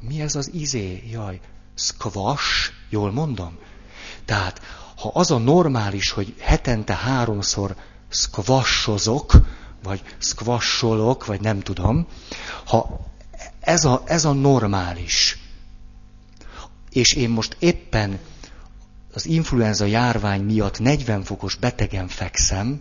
mi 0.00 0.20
ez 0.20 0.34
az 0.34 0.50
izé, 0.52 1.02
jaj, 1.10 1.40
squash, 1.74 2.72
jól 2.88 3.12
mondom? 3.12 3.58
Tehát, 4.24 4.60
ha 4.96 5.10
az 5.12 5.30
a 5.30 5.38
normális, 5.38 6.10
hogy 6.10 6.34
hetente 6.40 6.94
háromszor 6.94 7.76
squashozok, 8.08 9.32
vagy 9.82 10.02
squasholok, 10.18 11.26
vagy 11.26 11.40
nem 11.40 11.60
tudom, 11.60 12.06
ha 12.64 13.00
ez 13.60 13.84
a, 13.84 14.02
ez 14.06 14.24
a 14.24 14.32
normális. 14.32 15.38
És 16.90 17.12
én 17.12 17.30
most 17.30 17.56
éppen 17.58 18.18
az 19.14 19.26
influenza 19.26 19.84
járvány 19.84 20.40
miatt 20.40 20.78
40 20.78 21.22
fokos 21.22 21.54
betegen 21.54 22.08
fekszem, 22.08 22.80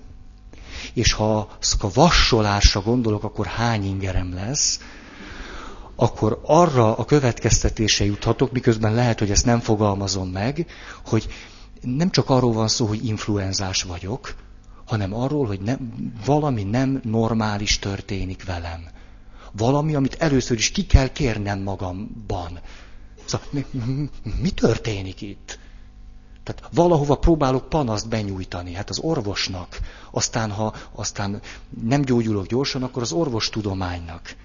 és 0.94 1.14
ha 1.14 1.38
a 1.80 1.91
vassolásra 1.94 2.82
gondolok, 2.82 3.24
akkor 3.24 3.46
hány 3.46 3.86
ingerem 3.86 4.34
lesz, 4.34 4.80
akkor 5.96 6.41
arra 6.46 6.98
a 6.98 7.06
következtetése 7.06 8.06
juthatok, 8.06 8.52
miközben 8.52 8.94
lehet, 8.94 9.20
hogy 9.20 9.32
ezt 9.32 9.46
nem 9.46 9.60
fogalmazom 9.60 10.30
meg, 10.30 10.66
hogy 11.06 11.28
nem 11.82 12.10
csak 12.10 12.30
arról 12.30 12.54
van 12.54 12.68
szó, 12.68 12.86
hogy 12.86 13.06
influenzás 13.06 13.84
vagyok, 13.84 14.36
hanem 14.86 15.14
arról, 15.14 15.46
hogy 15.46 15.62
nem, 15.62 15.94
valami 16.26 16.64
nem 16.64 17.02
normális 17.04 17.80
történik 17.80 18.46
velem 18.46 18.91
valami, 19.58 19.96
amit 19.96 20.14
először 20.14 20.58
is 20.58 20.72
ki 20.72 20.86
kell 20.86 21.08
kérnem 21.08 21.60
magamban. 21.60 22.60
Szóval 23.26 23.48
mi, 23.50 23.66
mi, 24.41 24.50
történik 24.50 25.22
itt? 25.22 25.60
Tehát 26.44 26.70
valahova 26.74 27.16
próbálok 27.16 27.70
panaszt 27.70 28.10
benyújtani, 28.10 28.74
hát 28.74 28.89
az 28.89 29.00
orvosnak. 29.00 29.80
Aztán, 30.12 30.52
ha 30.52 30.74
aztán 30.91 31.41
nem 31.84 32.02
gyógyulok 32.02 32.46
gyorsan, 32.46 32.84
akkor 32.84 33.02
az 33.02 33.12
orvostudománynak. 33.12 34.36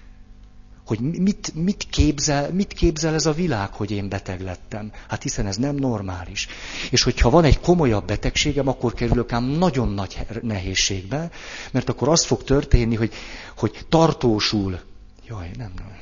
Hogy 0.89 0.99
mit, 0.99 1.51
mit, 1.55 1.85
képzel, 1.89 2.51
mit 2.51 2.73
képzel 2.73 3.13
ez 3.13 3.25
a 3.25 3.31
világ, 3.31 3.73
hogy 3.73 3.91
én 3.91 4.09
beteg 4.09 4.41
lettem? 4.41 4.91
Hát 5.07 5.23
hiszen 5.23 5.45
ez 5.47 5.55
nem 5.55 5.75
normális. 5.75 6.47
És 6.91 7.03
hogyha 7.03 7.29
van 7.29 7.43
egy 7.43 7.59
komolyabb 7.59 8.05
betegségem, 8.05 8.67
akkor 8.67 8.93
kerülök 8.93 9.31
ám 9.31 9.43
nagyon 9.43 9.89
nagy 9.89 10.25
nehézségbe, 10.41 11.31
mert 11.71 11.89
akkor 11.89 12.09
az 12.09 12.25
fog 12.25 12.43
történni, 12.43 12.95
hogy, 12.95 13.13
hogy 13.57 13.85
tartósul 13.89 14.79
Jaj, 15.27 15.51
nem, 15.57 15.71
nem. 15.77 15.97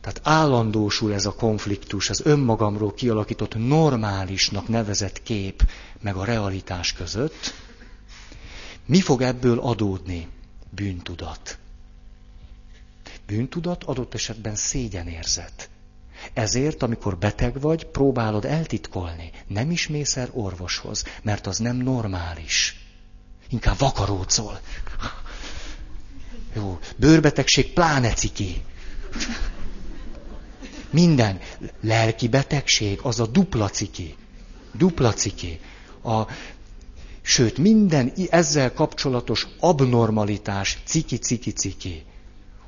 Tehát 0.00 0.20
állandósul 0.22 1.12
ez 1.14 1.26
a 1.26 1.34
konfliktus, 1.34 2.10
az 2.10 2.20
önmagamról 2.24 2.94
kialakított 2.94 3.54
normálisnak 3.54 4.68
nevezett 4.68 5.22
kép, 5.22 5.62
meg 6.00 6.16
a 6.16 6.24
realitás 6.24 6.92
között. 6.92 7.54
Mi 8.86 9.00
fog 9.00 9.22
ebből 9.22 9.58
adódni? 9.58 10.28
Bűntudat. 10.70 11.58
Bűntudat 13.26 13.84
adott 13.84 14.14
esetben 14.14 14.54
szégyenérzet. 14.54 15.68
Ezért, 16.32 16.82
amikor 16.82 17.18
beteg 17.18 17.60
vagy, 17.60 17.84
próbálod 17.84 18.44
eltitkolni. 18.44 19.30
Nem 19.46 19.70
is 19.70 19.88
mész 19.88 20.16
el 20.16 20.28
orvoshoz, 20.32 21.04
mert 21.22 21.46
az 21.46 21.58
nem 21.58 21.76
normális. 21.76 22.86
Inkább 23.48 23.78
vakarócol. 23.78 24.60
Jó, 26.54 26.78
bőrbetegség 26.96 27.72
pláne 27.72 28.12
ciki. 28.12 28.62
Minden. 30.90 31.40
Lelki 31.80 32.28
betegség, 32.28 33.00
az 33.02 33.20
a 33.20 33.26
dupla 33.26 33.68
ciki. 33.68 34.16
Dupla 34.72 35.12
ciki. 35.12 35.60
A, 36.02 36.22
sőt, 37.22 37.58
minden 37.58 38.12
ezzel 38.30 38.72
kapcsolatos 38.72 39.46
abnormalitás, 39.60 40.78
ciki, 40.84 41.18
ciki, 41.18 41.50
ciki. 41.50 42.04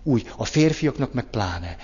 Úgy, 0.07 0.31
a 0.37 0.45
férfiaknak 0.45 1.13
meg 1.13 1.25
pláne. 1.25 1.77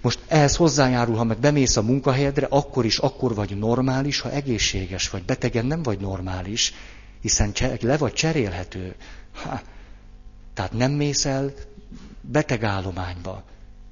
Most 0.00 0.18
ehhez 0.26 0.56
hozzájárul, 0.56 1.16
ha 1.16 1.24
meg 1.24 1.38
bemész 1.38 1.76
a 1.76 1.82
munkahelyedre, 1.82 2.46
akkor 2.50 2.84
is 2.84 2.98
akkor 2.98 3.34
vagy 3.34 3.58
normális, 3.58 4.20
ha 4.20 4.30
egészséges 4.30 5.10
vagy. 5.10 5.22
Betegen 5.22 5.66
nem 5.66 5.82
vagy 5.82 5.98
normális, 6.00 6.74
hiszen 7.20 7.52
le 7.80 7.96
vagy 7.96 8.12
cserélhető. 8.12 8.94
Ha. 9.32 9.60
Tehát 10.54 10.72
nem 10.72 10.92
mész 10.92 11.24
el 11.24 11.52
betegállományba, 12.20 13.44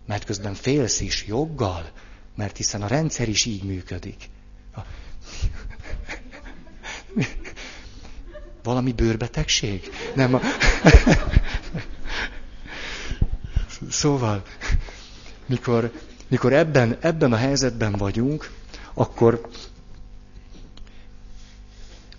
mert 0.07 0.25
közben 0.25 0.55
félsz 0.55 1.01
is 1.01 1.25
joggal, 1.27 1.91
mert 2.37 2.57
hiszen 2.57 2.83
a 2.83 2.87
rendszer 2.87 3.29
is 3.29 3.45
így 3.45 3.63
működik. 3.63 4.29
Valami 8.63 8.93
bőrbetegség? 8.93 9.91
Nem 10.15 10.35
a... 10.35 10.41
Szóval, 13.89 14.43
mikor, 15.47 15.93
mikor 16.29 16.53
ebben, 16.53 16.97
ebben 17.01 17.33
a 17.33 17.37
helyzetben 17.37 17.93
vagyunk, 17.93 18.51
akkor 18.95 19.49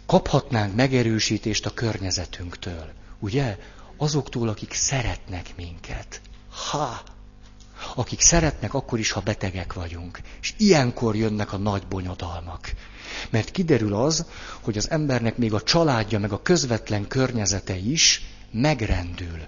kaphatnánk 0.06 0.76
megerősítést 0.76 1.66
a 1.66 1.74
környezetünktől. 1.74 2.92
Ugye? 3.20 3.58
Azoktól, 3.98 4.50
akik 4.50 4.74
szeretnek 4.74 5.54
minket. 5.56 6.22
Ha! 6.50 7.02
Akik 7.96 8.22
szeretnek 8.22 8.74
akkor 8.74 9.00
is, 9.00 9.12
ha 9.12 9.20
betegek 9.22 9.74
vagyunk. 9.74 10.20
És 10.42 10.54
ilyenkor 10.58 11.16
jönnek 11.16 11.54
a 11.54 11.58
nagy 11.58 11.88
bonyodalmak. 11.88 12.72
Mert 13.30 13.52
kiderül 13.52 13.94
az, 13.96 14.26
hogy 14.62 14.78
az 14.78 14.90
embernek 14.90 15.38
még 15.38 15.54
a 15.54 15.62
családja, 15.62 16.20
meg 16.20 16.32
a 16.32 16.42
közvetlen 16.42 17.08
környezete 17.08 17.76
is 17.76 18.24
megrendül. 18.52 19.40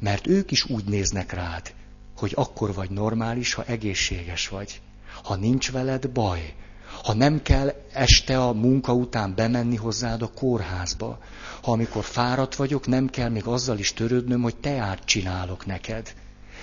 Mert 0.00 0.26
ők 0.26 0.50
is 0.50 0.64
úgy 0.64 0.84
néznek 0.84 1.32
rád, 1.32 1.74
hogy 2.16 2.32
akkor 2.34 2.74
vagy 2.74 2.90
normális, 2.90 3.54
ha 3.54 3.64
egészséges 3.64 4.48
vagy. 4.48 4.80
Ha 5.22 5.36
nincs 5.36 5.70
veled 5.70 6.08
baj, 6.08 6.54
ha 7.02 7.14
nem 7.14 7.42
kell 7.42 7.74
este 7.92 8.42
a 8.42 8.52
munka 8.52 8.92
után 8.92 9.34
bemenni 9.34 9.76
hozzád 9.76 10.22
a 10.22 10.32
kórházba, 10.32 11.18
ha 11.62 11.72
amikor 11.72 12.04
fáradt 12.04 12.54
vagyok, 12.54 12.86
nem 12.86 13.08
kell 13.08 13.28
még 13.28 13.46
azzal 13.46 13.78
is 13.78 13.92
törődnöm, 13.92 14.42
hogy 14.42 14.56
teát 14.56 15.04
csinálok 15.04 15.66
neked. 15.66 16.14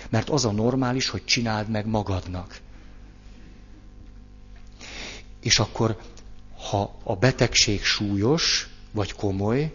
Mert 0.09 0.29
az 0.29 0.45
a 0.45 0.51
normális, 0.51 1.09
hogy 1.09 1.25
csináld 1.25 1.69
meg 1.69 1.85
magadnak. 1.85 2.59
És 5.41 5.59
akkor, 5.59 5.97
ha 6.69 6.95
a 7.03 7.15
betegség 7.15 7.83
súlyos 7.83 8.69
vagy 8.91 9.13
komoly, 9.13 9.73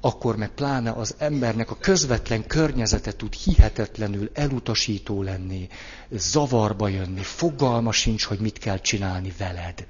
akkor 0.00 0.36
meg 0.36 0.50
pláne 0.50 0.90
az 0.92 1.14
embernek 1.18 1.70
a 1.70 1.76
közvetlen 1.76 2.46
környezete 2.46 3.12
tud 3.12 3.32
hihetetlenül 3.34 4.30
elutasító 4.34 5.22
lenni, 5.22 5.68
zavarba 6.10 6.88
jönni, 6.88 7.22
fogalma 7.22 7.92
sincs, 7.92 8.24
hogy 8.24 8.38
mit 8.38 8.58
kell 8.58 8.78
csinálni 8.80 9.32
veled. 9.38 9.86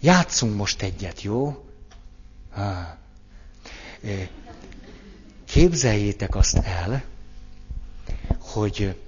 Játszunk 0.00 0.56
most 0.56 0.82
egyet, 0.82 1.22
jó? 1.22 1.64
Képzeljétek 5.44 6.34
azt 6.34 6.56
el, 6.56 7.04
hogy 8.40 9.00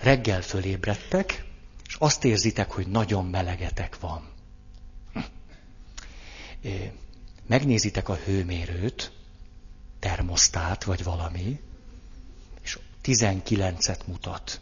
reggel 0.00 0.42
fölébredtek, 0.42 1.44
és 1.86 1.94
azt 1.98 2.24
érzitek, 2.24 2.70
hogy 2.70 2.86
nagyon 2.86 3.26
melegetek 3.26 4.00
van 4.00 4.30
megnézitek 7.46 8.08
a 8.08 8.14
hőmérőt, 8.14 9.12
termosztát 9.98 10.84
vagy 10.84 11.04
valami, 11.04 11.60
és 12.62 12.78
19-et 13.04 14.06
mutat. 14.06 14.60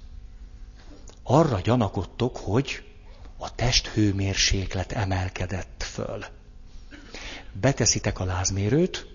Arra 1.22 1.61
gyanakodtok, 1.61 2.37
hogy 2.37 2.85
a 3.39 3.55
test 3.55 3.87
hőmérséklet 3.87 4.93
emelkedett 4.93 5.83
föl. 5.83 6.24
Beteszitek 7.53 8.18
a 8.18 8.24
lázmérőt, 8.24 9.07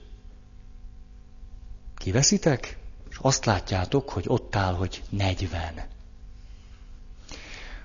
kiveszitek, 1.95 2.77
és 3.09 3.17
azt 3.21 3.45
látjátok, 3.45 4.09
hogy 4.09 4.23
ott 4.27 4.55
áll, 4.55 4.73
hogy 4.73 5.03
40. 5.09 5.73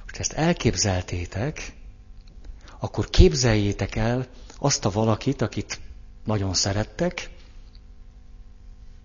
Most 0.03 0.16
ezt 0.16 0.33
elképzeltétek, 0.33 1.72
akkor 2.78 3.11
képzeljétek 3.11 3.95
el 3.95 4.26
azt 4.61 4.84
a 4.84 4.90
valakit, 4.90 5.42
akit 5.42 5.80
nagyon 6.24 6.54
szerettek, 6.54 7.30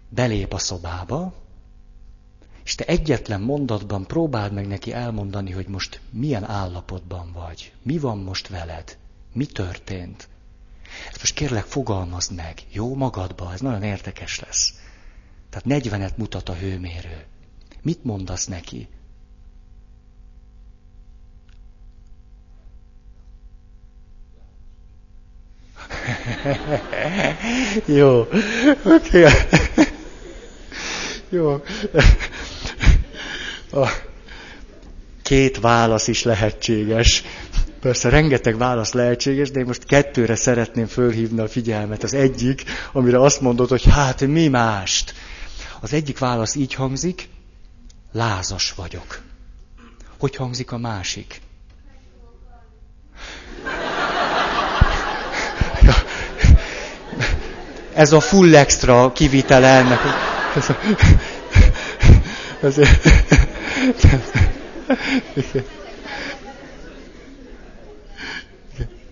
belép 0.09 0.53
a 0.53 0.57
szobába, 0.57 1.33
és 2.63 2.75
te 2.75 2.85
egyetlen 2.85 3.41
mondatban 3.41 4.05
próbáld 4.05 4.53
meg 4.53 4.67
neki 4.67 4.93
elmondani, 4.93 5.51
hogy 5.51 5.67
most 5.67 6.01
milyen 6.09 6.43
állapotban 6.43 7.31
vagy, 7.31 7.73
mi 7.81 7.97
van 7.97 8.17
most 8.17 8.47
veled, 8.47 8.97
mi 9.33 9.45
történt. 9.45 10.27
Ezt 11.09 11.19
most 11.19 11.33
kérlek 11.33 11.63
fogalmazd 11.63 12.35
meg, 12.35 12.61
jó 12.71 12.95
magadba, 12.95 13.53
ez 13.53 13.59
nagyon 13.59 13.83
érdekes 13.83 14.39
lesz. 14.39 14.73
Tehát 15.49 15.83
40-et 15.83 16.15
mutat 16.15 16.49
a 16.49 16.55
hőmérő. 16.55 17.25
Mit 17.81 18.03
mondasz 18.03 18.45
neki? 18.45 18.87
Jó. 27.99 28.27
Oké. 28.83 29.25
Jó. 31.29 31.63
A 33.71 33.89
két 35.21 35.59
válasz 35.59 36.07
is 36.07 36.23
lehetséges. 36.23 37.23
Persze 37.79 38.09
rengeteg 38.09 38.57
válasz 38.57 38.93
lehetséges, 38.93 39.51
de 39.51 39.59
én 39.59 39.65
most 39.65 39.85
kettőre 39.85 40.35
szeretném 40.35 40.85
fölhívni 40.85 41.39
a 41.39 41.47
figyelmet. 41.47 42.03
Az 42.03 42.13
egyik, 42.13 42.63
amire 42.91 43.21
azt 43.21 43.41
mondod, 43.41 43.69
hogy 43.69 43.83
hát 43.83 44.21
mi 44.21 44.47
mást. 44.47 45.13
Az 45.79 45.93
egyik 45.93 46.19
válasz 46.19 46.55
így 46.55 46.73
hangzik, 46.73 47.29
lázas 48.11 48.73
vagyok. 48.73 49.21
Hogy 50.17 50.35
hangzik 50.35 50.71
a 50.71 50.77
másik? 50.77 51.41
Ez 57.95 58.11
a 58.11 58.19
full 58.19 58.55
extra 58.55 59.11
kivitele 59.11 59.67
ennek. 59.67 59.99
Ez 60.55 60.69
a, 60.69 60.77
ez, 62.61 62.79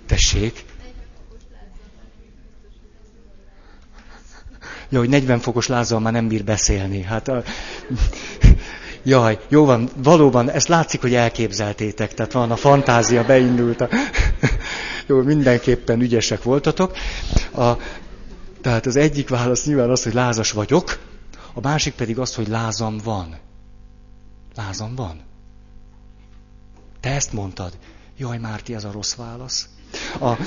Tessék. 0.08 0.64
Jó, 4.90 5.00
hogy 5.00 5.10
40 5.10 5.40
fokos 5.40 5.68
lázzal 5.68 6.00
már 6.00 6.14
nem 6.14 6.28
bír 6.28 6.44
beszélni. 6.44 7.02
Hát 7.02 7.28
a... 7.28 7.44
Jaj, 9.06 9.40
jó 9.48 9.66
van, 9.66 9.90
valóban, 9.96 10.50
ezt 10.50 10.68
látszik, 10.68 11.02
hogy 11.02 11.14
elképzeltétek, 11.14 12.14
tehát 12.14 12.32
van 12.32 12.52
a 12.52 12.56
fantázia 12.56 13.26
beindult. 13.26 13.82
A... 13.82 13.88
Jó, 15.08 15.22
mindenképpen 15.22 16.02
ügyesek 16.02 16.44
voltatok. 16.44 16.92
A, 17.56 17.72
tehát 18.64 18.86
az 18.86 18.96
egyik 18.96 19.30
válasz 19.30 19.66
nyilván 19.66 19.90
az, 19.90 20.04
hogy 20.04 20.14
lázas 20.14 20.52
vagyok, 20.52 21.00
a 21.54 21.60
másik 21.60 21.94
pedig 21.94 22.20
az, 22.20 22.36
hogy 22.36 22.48
lázam 22.48 22.98
van. 23.04 23.38
Lázam 24.56 24.96
van. 24.96 25.22
Te 27.00 27.10
ezt 27.10 27.34
mondtad. 27.34 27.78
Jaj, 28.18 28.38
Márti, 28.38 28.74
ez 28.76 28.84
a 28.84 28.92
rossz 28.92 29.16
válasz. 29.16 29.70
A... 30.20 30.28
a... 30.28 30.38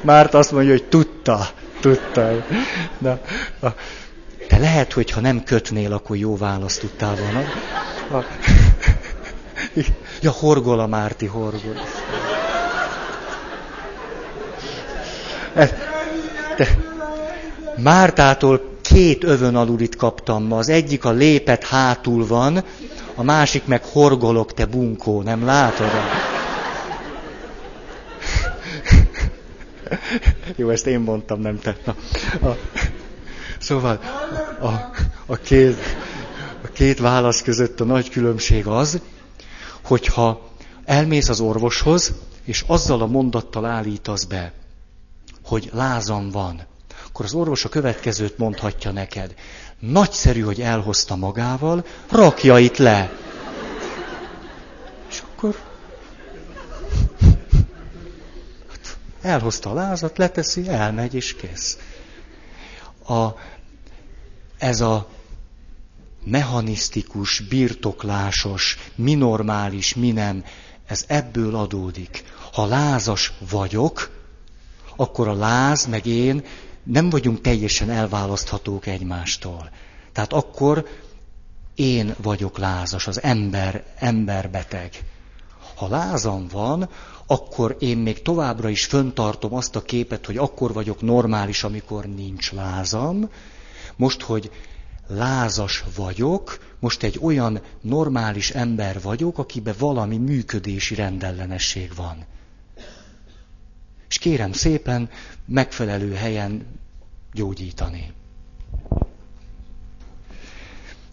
Márt 0.02 0.34
azt 0.34 0.52
mondja, 0.52 0.70
hogy 0.70 0.88
tudta. 0.88 1.48
Tudtál. 1.80 2.46
Na, 2.98 3.20
a, 3.60 3.68
te 4.48 4.58
lehet, 4.58 4.92
hogy 4.92 5.10
ha 5.10 5.20
nem 5.20 5.44
kötnél, 5.44 5.92
akkor 5.92 6.16
jó 6.16 6.36
választ 6.36 6.80
tudtál 6.80 7.16
volna. 7.16 7.40
A, 8.18 8.24
ja, 10.22 10.30
horgol 10.30 10.80
a 10.80 10.86
Márti, 10.86 11.26
horgol. 11.26 11.74
De 16.56 16.68
Mártától 17.82 18.76
két 18.82 19.24
övön 19.24 19.56
alulit 19.56 19.96
kaptam 19.96 20.44
ma. 20.44 20.56
Az 20.56 20.68
egyik 20.68 21.04
a 21.04 21.10
lépet 21.10 21.64
hátul 21.64 22.26
van, 22.26 22.64
a 23.14 23.22
másik 23.22 23.66
meg 23.66 23.84
horgolok, 23.84 24.54
te 24.54 24.66
bunkó, 24.66 25.22
nem 25.22 25.44
látod? 25.44 25.90
Jó, 30.56 30.70
ezt 30.70 30.86
én 30.86 31.00
mondtam, 31.00 31.40
nem 31.40 31.58
te. 31.58 31.76
Na, 31.84 31.94
a, 32.48 32.56
szóval 33.58 34.00
a, 34.60 34.66
a, 35.26 35.36
két, 35.36 35.76
a 36.64 36.68
két 36.72 36.98
válasz 36.98 37.42
között 37.42 37.80
a 37.80 37.84
nagy 37.84 38.10
különbség 38.10 38.66
az, 38.66 39.00
hogyha 39.84 40.50
elmész 40.84 41.28
az 41.28 41.40
orvoshoz, 41.40 42.14
és 42.44 42.64
azzal 42.66 43.02
a 43.02 43.06
mondattal 43.06 43.64
állítasz 43.64 44.24
be, 44.24 44.52
hogy 45.48 45.70
lázam 45.72 46.30
van, 46.30 46.66
akkor 47.06 47.24
az 47.24 47.34
orvos 47.34 47.64
a 47.64 47.68
következőt 47.68 48.38
mondhatja 48.38 48.90
neked. 48.90 49.34
Nagyszerű, 49.78 50.40
hogy 50.40 50.60
elhozta 50.60 51.16
magával, 51.16 51.84
rakja 52.10 52.58
itt 52.58 52.76
le. 52.76 53.10
És 55.08 55.22
akkor 55.22 55.56
elhozta 59.20 59.70
a 59.70 59.74
lázat, 59.74 60.18
leteszi, 60.18 60.68
elmegy 60.68 61.14
és 61.14 61.34
kész. 61.34 61.78
A, 63.06 63.26
ez 64.58 64.80
a 64.80 65.08
mechanisztikus, 66.24 67.40
birtoklásos, 67.40 68.78
mi 68.94 69.14
normális, 69.14 69.94
mi 69.94 70.10
nem, 70.10 70.44
ez 70.86 71.04
ebből 71.06 71.54
adódik. 71.56 72.24
Ha 72.52 72.66
lázas 72.66 73.32
vagyok, 73.50 74.17
akkor 75.00 75.28
a 75.28 75.34
láz 75.34 75.86
meg 75.86 76.06
én 76.06 76.44
nem 76.82 77.10
vagyunk 77.10 77.40
teljesen 77.40 77.90
elválaszthatók 77.90 78.86
egymástól. 78.86 79.70
Tehát 80.12 80.32
akkor 80.32 80.86
én 81.74 82.14
vagyok 82.22 82.58
lázas, 82.58 83.06
az 83.06 83.22
ember, 83.22 83.84
emberbeteg. 83.98 84.90
Ha 85.74 85.88
lázam 85.88 86.46
van, 86.52 86.88
akkor 87.26 87.76
én 87.78 87.98
még 87.98 88.22
továbbra 88.22 88.68
is 88.68 88.84
föntartom 88.84 89.54
azt 89.54 89.76
a 89.76 89.82
képet, 89.82 90.26
hogy 90.26 90.36
akkor 90.36 90.72
vagyok 90.72 91.00
normális, 91.02 91.64
amikor 91.64 92.04
nincs 92.04 92.52
lázam. 92.52 93.30
Most, 93.96 94.22
hogy 94.22 94.50
lázas 95.08 95.84
vagyok, 95.96 96.58
most 96.80 97.02
egy 97.02 97.18
olyan 97.22 97.60
normális 97.80 98.50
ember 98.50 99.00
vagyok, 99.02 99.38
akiben 99.38 99.74
valami 99.78 100.16
működési 100.16 100.94
rendellenesség 100.94 101.92
van. 101.96 102.24
És 104.08 104.18
kérem 104.18 104.52
szépen 104.52 105.10
megfelelő 105.46 106.12
helyen 106.14 106.66
gyógyítani. 107.32 108.12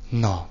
Na, 0.09 0.47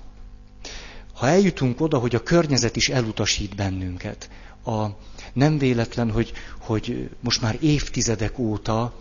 ha 1.13 1.27
eljutunk 1.27 1.81
oda, 1.81 1.97
hogy 1.97 2.15
a 2.15 2.23
környezet 2.23 2.75
is 2.75 2.89
elutasít 2.89 3.55
bennünket, 3.55 4.29
a, 4.65 4.85
nem 5.33 5.57
véletlen, 5.57 6.11
hogy, 6.11 6.33
hogy 6.59 7.09
most 7.19 7.41
már 7.41 7.57
évtizedek 7.61 8.39
óta 8.39 8.93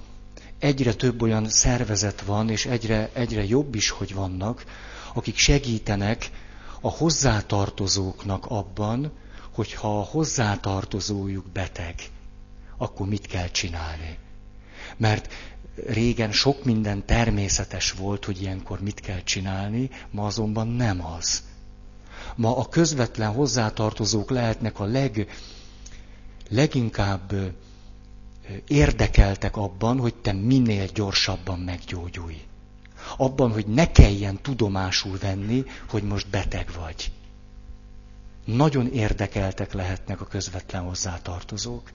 egyre 0.58 0.94
több 0.94 1.22
olyan 1.22 1.48
szervezet 1.48 2.20
van, 2.20 2.50
és 2.50 2.66
egyre, 2.66 3.10
egyre 3.12 3.44
jobb 3.44 3.74
is, 3.74 3.90
hogy 3.90 4.14
vannak, 4.14 4.64
akik 5.14 5.36
segítenek 5.36 6.30
a 6.80 6.90
hozzátartozóknak 6.90 8.46
abban, 8.46 9.12
hogyha 9.52 9.98
a 9.98 10.02
hozzátartozójuk 10.02 11.46
beteg, 11.52 11.94
akkor 12.76 13.06
mit 13.08 13.26
kell 13.26 13.48
csinálni. 13.48 14.18
Mert 14.96 15.32
régen 15.86 16.32
sok 16.32 16.64
minden 16.64 17.06
természetes 17.06 17.92
volt, 17.92 18.24
hogy 18.24 18.42
ilyenkor 18.42 18.80
mit 18.80 19.00
kell 19.00 19.22
csinálni, 19.22 19.90
ma 20.10 20.26
azonban 20.26 20.68
nem 20.68 21.04
az. 21.06 21.42
Ma 22.36 22.56
a 22.56 22.68
közvetlen 22.68 23.32
hozzátartozók 23.32 24.30
lehetnek 24.30 24.80
a 24.80 24.84
leg, 24.84 25.28
leginkább 26.48 27.32
érdekeltek 28.66 29.56
abban, 29.56 29.98
hogy 29.98 30.14
te 30.14 30.32
minél 30.32 30.86
gyorsabban 30.86 31.58
meggyógyulj. 31.58 32.42
Abban, 33.16 33.52
hogy 33.52 33.66
ne 33.66 33.90
kelljen 33.90 34.42
tudomásul 34.42 35.18
venni, 35.18 35.64
hogy 35.88 36.02
most 36.02 36.30
beteg 36.30 36.70
vagy. 36.78 37.12
Nagyon 38.44 38.86
érdekeltek 38.92 39.72
lehetnek 39.72 40.20
a 40.20 40.24
közvetlen 40.26 40.82
hozzátartozók 40.82 41.90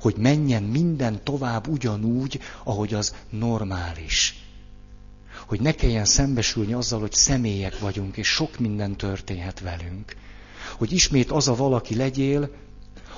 hogy 0.00 0.16
menjen 0.16 0.62
minden 0.62 1.24
tovább 1.24 1.68
ugyanúgy, 1.68 2.40
ahogy 2.64 2.94
az 2.94 3.14
normális. 3.30 4.36
Hogy 5.46 5.60
ne 5.60 5.72
kelljen 5.72 6.04
szembesülni 6.04 6.72
azzal, 6.72 7.00
hogy 7.00 7.12
személyek 7.12 7.78
vagyunk, 7.78 8.16
és 8.16 8.28
sok 8.28 8.58
minden 8.58 8.96
történhet 8.96 9.60
velünk. 9.60 10.16
Hogy 10.76 10.92
ismét 10.92 11.30
az 11.30 11.48
a 11.48 11.54
valaki 11.54 11.96
legyél, 11.96 12.50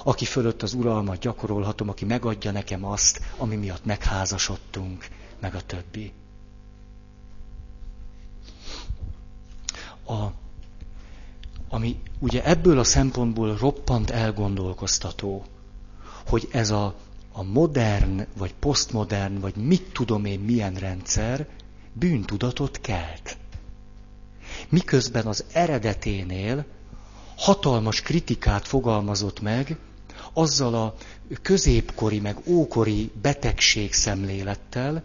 aki 0.05 0.25
fölött 0.25 0.62
az 0.62 0.75
uralmat 0.75 1.19
gyakorolhatom, 1.19 1.89
aki 1.89 2.05
megadja 2.05 2.51
nekem 2.51 2.85
azt, 2.85 3.21
ami 3.37 3.57
miatt 3.57 3.85
megházasodtunk, 3.85 5.07
meg 5.41 5.55
a 5.55 5.61
többi. 5.61 6.12
A, 10.07 10.25
ami 11.69 12.01
ugye 12.19 12.45
ebből 12.45 12.79
a 12.79 12.85
szempontból 12.85 13.57
roppant 13.57 14.11
elgondolkoztató, 14.11 15.45
hogy 16.27 16.49
ez 16.53 16.70
a, 16.70 16.95
a 17.33 17.43
modern, 17.43 18.27
vagy 18.37 18.55
posztmodern, 18.55 19.41
vagy 19.41 19.57
mit 19.57 19.83
tudom 19.93 20.25
én 20.25 20.41
milyen 20.41 20.75
rendszer 20.75 21.47
bűntudatot 21.93 22.81
kelt. 22.81 23.37
Miközben 24.68 25.27
az 25.27 25.45
eredeténél 25.53 26.64
hatalmas 27.37 28.01
kritikát 28.01 28.66
fogalmazott 28.66 29.41
meg, 29.41 29.77
azzal 30.33 30.75
a 30.75 30.95
középkori, 31.43 32.20
meg 32.20 32.37
ókori 32.47 33.11
betegség 33.22 33.93
szemlélettel, 33.93 35.03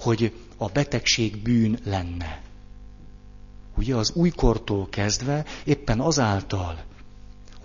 hogy 0.00 0.32
a 0.56 0.68
betegség 0.68 1.42
bűn 1.42 1.78
lenne. 1.84 2.42
Ugye 3.76 3.94
az 3.94 4.10
újkortól 4.14 4.88
kezdve 4.88 5.44
éppen 5.64 6.00
azáltal, 6.00 6.84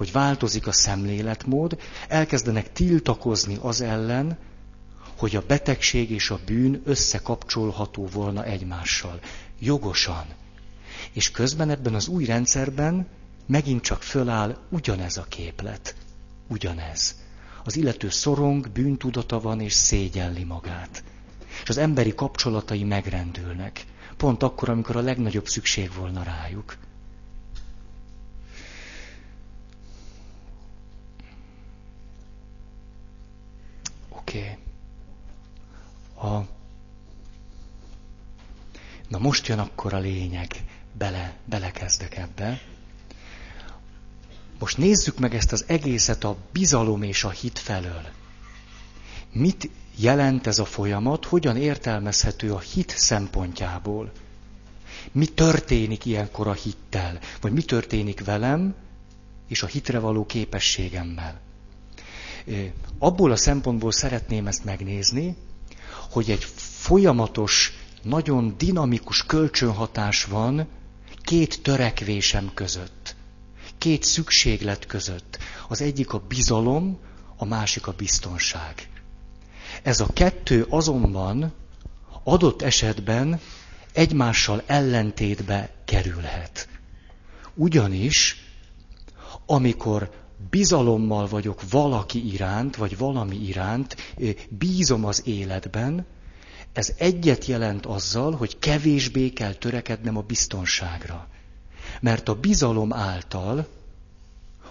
hogy 0.01 0.11
változik 0.11 0.67
a 0.67 0.71
szemléletmód, 0.71 1.77
elkezdenek 2.07 2.71
tiltakozni 2.71 3.57
az 3.61 3.81
ellen, 3.81 4.37
hogy 5.17 5.35
a 5.35 5.45
betegség 5.47 6.11
és 6.11 6.29
a 6.29 6.39
bűn 6.45 6.81
összekapcsolható 6.85 8.07
volna 8.07 8.43
egymással. 8.43 9.19
Jogosan. 9.59 10.25
És 11.13 11.31
közben 11.31 11.69
ebben 11.69 11.93
az 11.93 12.07
új 12.07 12.25
rendszerben 12.25 13.07
megint 13.45 13.81
csak 13.81 14.01
föláll 14.01 14.57
ugyanez 14.69 15.17
a 15.17 15.25
képlet. 15.29 15.95
Ugyanez. 16.47 17.15
Az 17.63 17.75
illető 17.75 18.09
szorong, 18.09 18.69
bűntudata 18.69 19.39
van 19.39 19.59
és 19.59 19.73
szégyelli 19.73 20.43
magát. 20.43 21.03
És 21.63 21.69
az 21.69 21.77
emberi 21.77 22.15
kapcsolatai 22.15 22.83
megrendülnek. 22.83 23.85
Pont 24.17 24.43
akkor, 24.43 24.69
amikor 24.69 24.95
a 24.95 25.01
legnagyobb 25.01 25.47
szükség 25.47 25.93
volna 25.93 26.23
rájuk. 26.23 26.77
Oké. 34.31 34.57
Okay. 36.15 36.45
Na 39.07 39.17
most 39.17 39.47
jön 39.47 39.59
akkor 39.59 39.93
a 39.93 39.99
lényeg. 39.99 40.63
Bele, 40.97 41.33
belekezdek 41.45 42.17
ebbe. 42.17 42.61
Most 44.59 44.77
nézzük 44.77 45.19
meg 45.19 45.35
ezt 45.35 45.51
az 45.51 45.63
egészet 45.67 46.23
a 46.23 46.37
bizalom 46.51 47.03
és 47.03 47.23
a 47.23 47.29
hit 47.29 47.59
felől. 47.59 48.07
Mit 49.31 49.69
jelent 49.95 50.47
ez 50.47 50.59
a 50.59 50.65
folyamat, 50.65 51.25
hogyan 51.25 51.57
értelmezhető 51.57 52.53
a 52.53 52.59
hit 52.59 52.93
szempontjából? 52.97 54.11
Mi 55.11 55.25
történik 55.25 56.05
ilyenkor 56.05 56.47
a 56.47 56.53
hittel? 56.53 57.19
Vagy 57.41 57.51
mi 57.51 57.61
történik 57.61 58.23
velem 58.25 58.75
és 59.47 59.63
a 59.63 59.67
hitre 59.67 59.99
való 59.99 60.25
képességemmel? 60.25 61.41
Abból 62.99 63.31
a 63.31 63.35
szempontból 63.35 63.91
szeretném 63.91 64.47
ezt 64.47 64.65
megnézni, 64.65 65.35
hogy 66.09 66.31
egy 66.31 66.43
folyamatos, 66.57 67.73
nagyon 68.03 68.55
dinamikus 68.57 69.25
kölcsönhatás 69.25 70.23
van 70.23 70.67
két 71.23 71.61
törekvésem 71.63 72.51
között, 72.53 73.15
két 73.77 74.03
szükséglet 74.03 74.85
között. 74.85 75.37
Az 75.67 75.81
egyik 75.81 76.13
a 76.13 76.21
bizalom, 76.27 76.99
a 77.37 77.45
másik 77.45 77.87
a 77.87 77.91
biztonság. 77.91 78.89
Ez 79.83 79.99
a 79.99 80.07
kettő 80.13 80.65
azonban 80.69 81.53
adott 82.23 82.61
esetben 82.61 83.39
egymással 83.93 84.63
ellentétbe 84.65 85.69
kerülhet. 85.85 86.67
Ugyanis, 87.53 88.35
amikor 89.45 90.09
bizalommal 90.49 91.27
vagyok 91.27 91.61
valaki 91.69 92.31
iránt, 92.33 92.75
vagy 92.75 92.97
valami 92.97 93.35
iránt, 93.35 93.95
bízom 94.49 95.05
az 95.05 95.21
életben, 95.25 96.05
ez 96.73 96.93
egyet 96.97 97.45
jelent 97.45 97.85
azzal, 97.85 98.31
hogy 98.31 98.59
kevésbé 98.59 99.29
kell 99.29 99.53
törekednem 99.53 100.17
a 100.17 100.21
biztonságra. 100.21 101.27
Mert 102.01 102.29
a 102.29 102.35
bizalom 102.35 102.93
által 102.93 103.67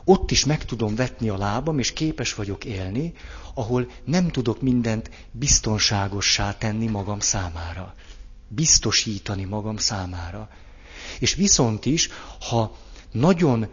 ott 0.04 0.30
is 0.30 0.44
meg 0.44 0.64
tudom 0.64 0.94
vetni 0.94 1.28
a 1.28 1.36
lábam, 1.36 1.78
és 1.78 1.92
képes 1.92 2.34
vagyok 2.34 2.64
élni, 2.64 3.12
ahol 3.54 3.90
nem 4.04 4.28
tudok 4.28 4.60
mindent 4.60 5.10
biztonságossá 5.32 6.56
tenni 6.56 6.86
magam 6.86 7.20
számára. 7.20 7.94
Biztosítani 8.48 9.44
magam 9.44 9.76
számára. 9.76 10.48
És 11.18 11.34
viszont 11.34 11.86
is, 11.86 12.08
ha 12.40 12.76
nagyon 13.12 13.68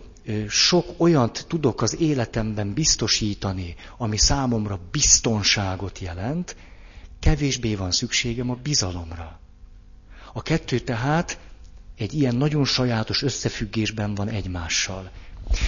sok 0.50 0.86
olyant 0.98 1.46
tudok 1.48 1.82
az 1.82 2.00
életemben 2.00 2.74
biztosítani, 2.74 3.76
ami 3.98 4.18
számomra 4.18 4.80
biztonságot 4.92 6.00
jelent, 6.00 6.56
kevésbé 7.20 7.76
van 7.76 7.92
szükségem 7.92 8.50
a 8.50 8.58
bizalomra. 8.64 9.40
A 10.34 10.42
kettő 10.42 10.80
tehát 10.80 11.40
egy 11.98 12.14
ilyen 12.14 12.36
nagyon 12.36 12.66
sajátos 12.66 13.22
összefüggésben 13.22 14.16
van 14.16 14.30
egymással. 14.30 15.12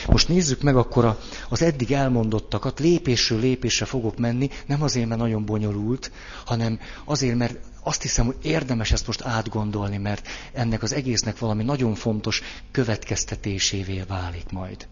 Most 0.08 0.28
nézzük 0.28 0.62
meg 0.62 0.76
akkor 0.76 1.20
az 1.50 1.62
eddig 1.62 1.92
elmondottakat, 1.92 2.80
lépésről 2.80 3.40
lépésre 3.40 3.86
fogok 3.86 4.18
menni, 4.18 4.50
nem 4.66 4.82
azért, 4.82 5.08
mert 5.08 5.20
nagyon 5.20 5.46
bonyolult, 5.46 6.12
hanem 6.46 6.80
azért, 7.06 7.38
mert 7.38 7.58
azt 7.84 8.02
hiszem, 8.02 8.26
hogy 8.26 8.38
érdemes 8.42 8.92
ezt 8.92 9.08
most 9.08 9.22
átgondolni, 9.22 9.98
mert 9.98 10.28
ennek 10.54 10.84
az 10.84 10.94
egésznek 10.94 11.40
valami 11.40 11.64
nagyon 11.64 11.96
fontos 11.96 12.42
következtetésévé 12.72 14.04
válik 14.08 14.52
majd. 14.52 14.88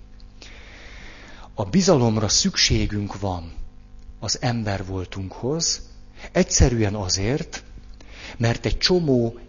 A 1.53 1.63
bizalomra 1.63 2.27
szükségünk 2.27 3.19
van 3.19 3.53
az 4.19 4.37
ember 4.41 4.85
voltunkhoz, 4.85 5.81
egyszerűen 6.31 6.95
azért, 6.95 7.63
mert 8.37 8.65
egy 8.65 8.77
csomó 8.77 9.39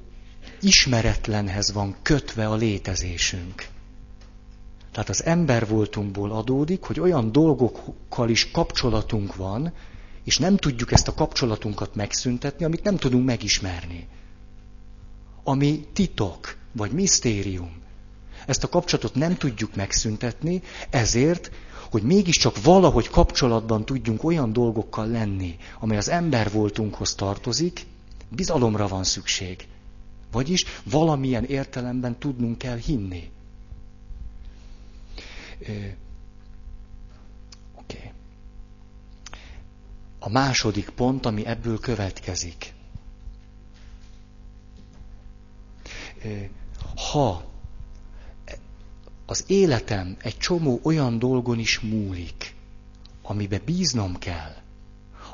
ismeretlenhez 0.61 1.73
van 1.73 1.97
kötve 2.03 2.49
a 2.49 2.55
létezésünk. 2.55 3.67
Tehát 4.93 5.09
az 5.09 5.25
ember 5.25 5.67
voltunkból 5.67 6.31
adódik, 6.31 6.83
hogy 6.83 7.01
olyan 7.01 7.33
dolgokkal 7.33 8.29
is 8.29 8.51
kapcsolatunk 8.51 9.37
van, 9.37 9.73
és 10.29 10.39
nem 10.39 10.57
tudjuk 10.57 10.93
ezt 10.93 11.09
a 11.09 11.15
kapcsolatunkat 11.15 11.95
megszüntetni, 11.95 12.65
amit 12.65 12.83
nem 12.83 12.97
tudunk 12.97 13.25
megismerni. 13.27 14.09
Ami 15.45 15.87
titok, 15.93 16.57
vagy 16.73 16.91
misztérium. 16.91 17.71
Ezt 18.47 18.65
a 18.65 18.69
kapcsolatot 18.69 19.15
nem 19.15 19.37
tudjuk 19.37 19.75
megszüntetni, 19.75 20.63
ezért, 20.91 21.51
hogy 21.91 22.03
mégiscsak 22.03 22.63
valahogy 22.63 23.09
kapcsolatban 23.09 23.85
tudjunk 23.85 24.25
olyan 24.25 24.53
dolgokkal 24.53 25.07
lenni, 25.07 25.57
amely 25.81 25.97
az 25.97 26.09
ember 26.09 26.51
voltunkhoz 26.51 27.15
tartozik, 27.15 27.87
bizalomra 28.29 28.89
van 28.89 29.05
szükség. 29.05 29.67
Vagyis 30.33 30.65
valamilyen 30.85 31.45
értelemben 31.45 32.19
tudnunk 32.19 32.59
kell 32.59 32.77
hinni. 32.77 33.31
A 40.19 40.29
második 40.29 40.89
pont, 40.89 41.27
ami 41.27 41.47
ebből 41.47 41.79
következik. 41.79 42.73
Ha 47.13 47.45
az 49.27 49.45
életem 49.47 50.17
egy 50.21 50.37
csomó 50.39 50.81
olyan 50.83 51.19
dolgon 51.19 51.59
is 51.59 51.81
múlik, 51.81 52.55
amibe 53.23 53.59
bíznom 53.59 54.19
kell, 54.19 54.55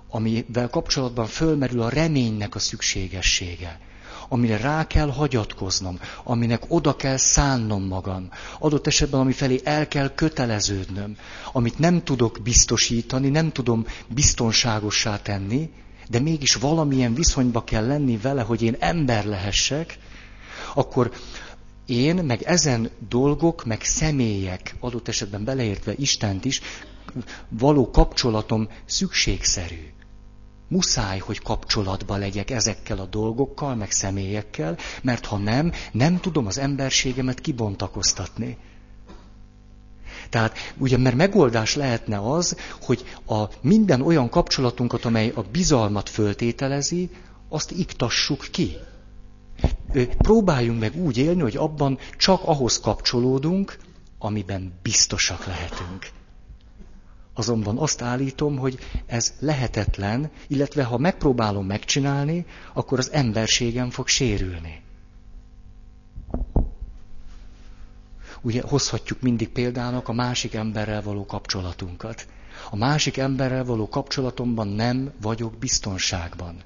amivel 0.09 0.68
kapcsolatban 0.68 1.26
fölmerül 1.26 1.82
a 1.82 1.89
reménynek 1.89 2.55
a 2.55 2.59
szükségessége, 2.59 3.80
amire 4.29 4.57
rá 4.57 4.87
kell 4.87 5.11
hagyatkoznom, 5.11 5.99
aminek 6.25 6.62
oda 6.68 6.97
kell 6.97 7.16
szánnom 7.16 7.83
magam, 7.83 8.29
adott 8.59 8.87
esetben 8.87 9.20
ami 9.20 9.33
felé 9.33 9.61
el 9.64 9.89
kell 9.89 10.14
köteleződnöm, 10.14 11.16
amit 11.53 11.79
nem 11.79 12.03
tudok 12.05 12.39
biztosítani, 12.43 13.29
nem 13.29 13.53
tudom 13.53 13.87
biztonságossá 14.09 15.22
tenni, 15.22 15.70
de 16.09 16.18
mégis 16.20 16.55
valamilyen 16.55 17.14
viszonyba 17.14 17.64
kell 17.64 17.87
lenni 17.87 18.16
vele, 18.16 18.43
hogy 18.43 18.62
én 18.62 18.77
ember 18.79 19.25
lehessek, 19.25 19.99
akkor 20.75 21.12
én, 21.87 22.14
meg 22.16 22.43
ezen 22.43 22.91
dolgok, 23.09 23.64
meg 23.64 23.83
személyek, 23.83 24.75
adott 24.81 25.09
esetben 25.09 25.45
beleértve 25.45 25.93
Istent 25.97 26.45
is, 26.45 26.61
való 27.49 27.91
kapcsolatom 27.91 28.68
szükségszerű. 28.85 29.93
Muszáj, 30.68 31.18
hogy 31.18 31.42
kapcsolatba 31.42 32.16
legyek 32.16 32.50
ezekkel 32.50 32.98
a 32.98 33.06
dolgokkal, 33.06 33.74
meg 33.74 33.90
személyekkel, 33.90 34.76
mert 35.02 35.26
ha 35.26 35.36
nem, 35.36 35.72
nem 35.92 36.20
tudom 36.20 36.46
az 36.46 36.58
emberségemet 36.58 37.40
kibontakoztatni. 37.40 38.56
Tehát 40.28 40.58
ugye, 40.78 40.96
mert 40.96 41.16
megoldás 41.16 41.74
lehetne 41.74 42.18
az, 42.32 42.56
hogy 42.80 43.04
a 43.26 43.44
minden 43.60 44.02
olyan 44.02 44.28
kapcsolatunkat, 44.28 45.04
amely 45.04 45.32
a 45.34 45.42
bizalmat 45.52 46.08
föltételezi, 46.08 47.10
azt 47.48 47.70
iktassuk 47.70 48.46
ki. 48.50 48.76
Próbáljunk 50.18 50.80
meg 50.80 50.96
úgy 50.96 51.16
élni, 51.16 51.40
hogy 51.40 51.56
abban 51.56 51.98
csak 52.16 52.42
ahhoz 52.44 52.80
kapcsolódunk, 52.80 53.78
amiben 54.18 54.72
biztosak 54.82 55.46
lehetünk. 55.46 56.10
Azonban 57.35 57.78
azt 57.78 58.03
állítom, 58.03 58.57
hogy 58.57 58.78
ez 59.07 59.32
lehetetlen, 59.39 60.30
illetve 60.47 60.85
ha 60.85 60.99
megpróbálom 60.99 61.66
megcsinálni, 61.66 62.47
akkor 62.72 62.99
az 62.99 63.12
emberségem 63.12 63.91
fog 63.91 64.09
sérülni. 64.09 64.82
Ugye 68.43 68.62
hozhatjuk 68.62 69.20
mindig 69.20 69.49
példának 69.49 70.09
a 70.09 70.12
másik 70.12 70.55
emberrel 70.55 71.03
való 71.03 71.26
kapcsolatunkat. 71.26 72.26
A 72.70 72.76
másik 72.76 73.16
emberrel 73.16 73.64
való 73.64 73.89
kapcsolatomban 73.89 74.68
nem 74.68 75.12
vagyok 75.20 75.59
biztonságban. 75.59 76.57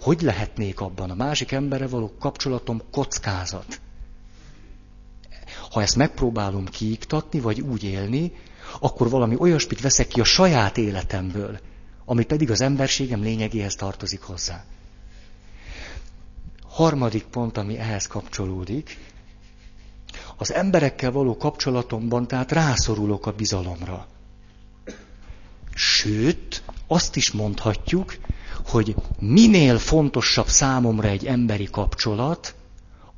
Hogy 0.00 0.20
lehetnék 0.20 0.80
abban? 0.80 1.10
A 1.10 1.14
másik 1.14 1.52
emberrel 1.52 1.88
való 1.88 2.12
kapcsolatom 2.18 2.82
kockázat. 2.90 3.80
Ha 5.70 5.82
ezt 5.82 5.96
megpróbálom 5.96 6.64
kiiktatni, 6.64 7.40
vagy 7.40 7.60
úgy 7.60 7.84
élni, 7.84 8.32
akkor 8.80 9.10
valami 9.10 9.36
olyasmit 9.38 9.80
veszek 9.80 10.06
ki 10.06 10.20
a 10.20 10.24
saját 10.24 10.76
életemből, 10.78 11.58
ami 12.04 12.24
pedig 12.24 12.50
az 12.50 12.60
emberségem 12.60 13.22
lényegéhez 13.22 13.74
tartozik 13.74 14.20
hozzá. 14.20 14.64
Harmadik 16.68 17.24
pont, 17.24 17.56
ami 17.56 17.78
ehhez 17.78 18.06
kapcsolódik, 18.06 18.98
az 20.36 20.52
emberekkel 20.52 21.10
való 21.10 21.36
kapcsolatomban, 21.36 22.26
tehát 22.26 22.52
rászorulok 22.52 23.26
a 23.26 23.32
bizalomra. 23.32 24.06
Sőt, 25.74 26.62
azt 26.86 27.16
is 27.16 27.30
mondhatjuk, 27.30 28.16
hogy 28.66 28.94
minél 29.18 29.78
fontosabb 29.78 30.46
számomra 30.46 31.08
egy 31.08 31.26
emberi 31.26 31.68
kapcsolat, 31.70 32.54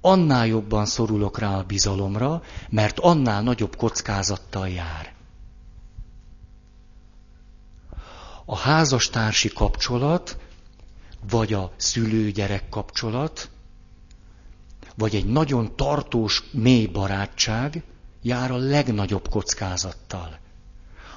annál 0.01 0.47
jobban 0.47 0.87
szorulok 0.87 1.39
rá 1.39 1.57
a 1.57 1.63
bizalomra, 1.63 2.43
mert 2.71 2.99
annál 2.99 3.43
nagyobb 3.43 3.77
kockázattal 3.77 4.69
jár. 4.69 5.14
A 8.45 8.57
házastársi 8.57 9.49
kapcsolat, 9.49 10.39
vagy 11.31 11.53
a 11.53 11.73
szülő-gyerek 11.77 12.69
kapcsolat, 12.69 13.51
vagy 14.97 15.15
egy 15.15 15.27
nagyon 15.27 15.77
tartós, 15.77 16.43
mély 16.51 16.87
barátság 16.87 17.83
jár 18.23 18.51
a 18.51 18.57
legnagyobb 18.57 19.29
kockázattal. 19.29 20.39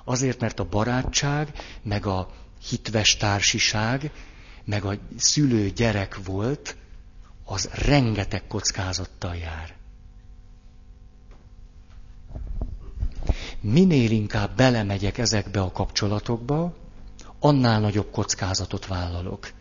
Azért, 0.03 0.39
mert 0.39 0.59
a 0.59 0.65
barátság, 0.69 1.51
meg 1.83 2.05
a 2.05 2.29
hitves 2.69 3.17
társiság, 3.17 4.11
meg 4.65 4.85
a 4.85 4.93
szülő-gyerek 5.17 6.25
volt, 6.25 6.75
az 7.45 7.69
rengeteg 7.73 8.47
kockázattal 8.47 9.35
jár. 9.35 9.75
Minél 13.61 14.11
inkább 14.11 14.55
belemegyek 14.55 15.17
ezekbe 15.17 15.61
a 15.61 15.71
kapcsolatokba, 15.71 16.75
annál 17.39 17.79
nagyobb 17.79 18.11
kockázatot 18.11 18.87
vállalok. 18.87 19.51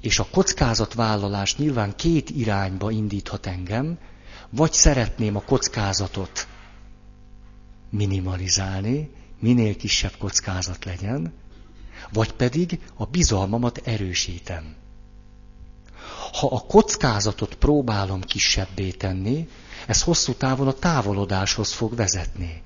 És 0.00 0.18
a 0.18 0.26
kockázatvállalás 0.30 1.56
nyilván 1.56 1.96
két 1.96 2.30
irányba 2.30 2.90
indíthat 2.90 3.46
engem, 3.46 3.98
vagy 4.50 4.72
szeretném 4.72 5.36
a 5.36 5.40
kockázatot 5.42 6.48
minimalizálni, 7.90 9.10
minél 9.38 9.76
kisebb 9.76 10.16
kockázat 10.18 10.84
legyen, 10.84 11.32
Vagy 12.12 12.32
pedig 12.32 12.80
a 12.94 13.04
bizalmamat 13.04 13.80
erősítem. 13.84 14.74
Ha 16.32 16.46
a 16.46 16.60
kockázatot 16.60 17.54
próbálom 17.54 18.20
kisebbé 18.20 18.90
tenni, 18.90 19.48
ez 19.86 20.02
hosszú 20.02 20.32
távon 20.32 20.66
a 20.68 20.72
távolodáshoz 20.72 21.72
fog 21.72 21.94
vezetni. 21.94 22.62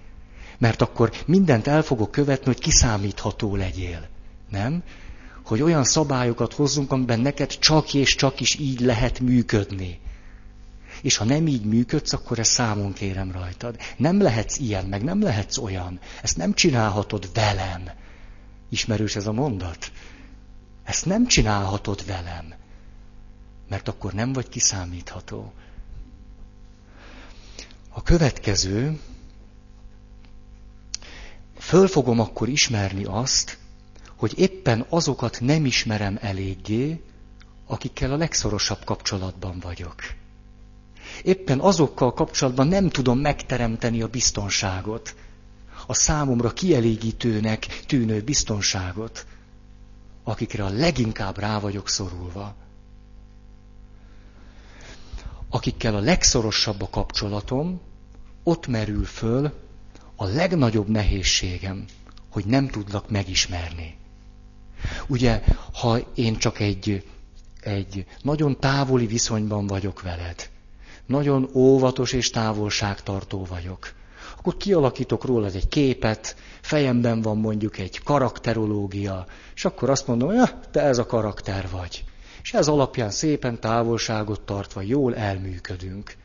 Mert 0.63 0.83
akkor 0.83 1.13
mindent 1.27 1.67
el 1.67 1.83
fogok 1.83 2.11
követni, 2.11 2.47
hogy 2.47 2.59
kiszámítható 2.59 3.57
legyél. 3.57 4.09
Nem? 4.51 4.83
Hogy 5.45 5.63
olyan 5.63 5.85
szabályokat 5.85 6.53
hozzunk, 6.55 6.93
amiben 6.93 7.21
neked 7.21 7.59
csak 7.59 7.95
és 7.95 8.15
csak 8.15 8.41
is 8.41 8.55
így 8.55 8.81
lehet 8.81 9.21
működni. 9.21 10.01
És 11.01 11.17
ha 11.17 11.25
nem 11.25 11.47
így 11.47 11.65
működsz, 11.65 12.13
akkor 12.13 12.39
ezt 12.39 12.51
számon 12.51 12.93
kérem 12.93 13.33
rajtad. 13.33 13.77
Nem 13.97 14.21
lehetsz 14.21 14.59
ilyen, 14.59 14.87
meg 14.87 15.03
nem 15.05 15.23
lehetsz 15.23 15.59
olyan. 15.59 16.01
Ezt 16.23 16.37
nem 16.37 16.55
csinálhatod 16.55 17.31
velem. 17.35 17.91
Ismerős 18.69 19.17
ez 19.17 19.27
a 19.27 19.33
mondat? 19.33 19.93
Ezt 20.85 21.07
nem 21.07 21.27
csinálhatod 21.27 22.07
velem. 22.07 22.55
Mert 23.69 23.89
akkor 23.89 24.13
nem 24.13 24.33
vagy 24.33 24.49
kiszámítható. 24.49 25.53
A 27.89 28.03
következő, 28.03 28.99
föl 31.63 31.87
fogom 31.87 32.21
akkor 32.21 32.49
ismerni 32.49 33.05
azt, 33.05 33.59
hogy 34.17 34.39
éppen 34.39 34.87
azokat 34.89 35.41
nem 35.41 35.65
ismerem 35.65 36.19
eléggé, 36.21 37.03
akikkel 37.67 38.13
a 38.13 38.17
legszorosabb 38.17 38.85
kapcsolatban 38.85 39.59
vagyok. 39.59 39.95
Éppen 41.23 41.61
azokkal 41.61 42.13
kapcsolatban 42.13 42.69
nem 42.69 42.89
tudom 42.89 43.19
megteremteni 43.19 44.03
a 44.03 44.09
biztonságot, 44.09 45.15
a 45.87 45.95
számomra 45.95 46.53
kielégítőnek 46.53 47.67
tűnő 47.87 48.23
biztonságot, 48.23 49.27
akikre 50.25 50.65
a 50.65 50.69
leginkább 50.71 51.39
rá 51.39 51.59
vagyok 51.59 51.89
szorulva. 51.89 52.55
Akikkel 55.51 55.95
a 55.95 56.01
legszorosabb 56.01 56.83
a 56.83 56.89
kapcsolatom, 56.91 57.81
ott 58.43 58.67
merül 58.67 59.05
föl 59.05 59.53
a 60.23 60.27
legnagyobb 60.27 60.89
nehézségem, 60.89 61.85
hogy 62.31 62.45
nem 62.45 62.69
tudlak 62.69 63.11
megismerni. 63.11 63.97
Ugye, 65.07 65.43
ha 65.73 65.99
én 66.15 66.37
csak 66.37 66.61
egy, 66.61 67.05
egy 67.61 68.07
nagyon 68.23 68.61
távoli 68.61 69.07
viszonyban 69.07 69.67
vagyok 69.67 70.03
veled, 70.03 70.51
nagyon 71.07 71.49
óvatos 71.55 72.13
és 72.13 72.31
távolságtartó 72.31 73.45
vagyok, 73.45 73.93
akkor 74.39 74.57
kialakítok 74.57 75.25
róla 75.25 75.47
egy 75.47 75.69
képet, 75.69 76.37
fejemben 76.61 77.21
van 77.21 77.39
mondjuk 77.39 77.79
egy 77.79 78.03
karakterológia, 78.03 79.27
és 79.55 79.65
akkor 79.65 79.91
azt 79.91 80.07
mondom, 80.07 80.29
hogy 80.29 80.37
ja, 80.37 80.61
te 80.71 80.81
ez 80.81 80.99
a 80.99 81.07
karakter 81.07 81.69
vagy. 81.71 82.05
És 82.43 82.53
ez 82.55 82.69
alapján 82.69 83.11
szépen 83.11 83.61
távolságot 83.61 84.41
tartva 84.41 84.81
jól 84.81 85.15
elműködünk. 85.17 86.17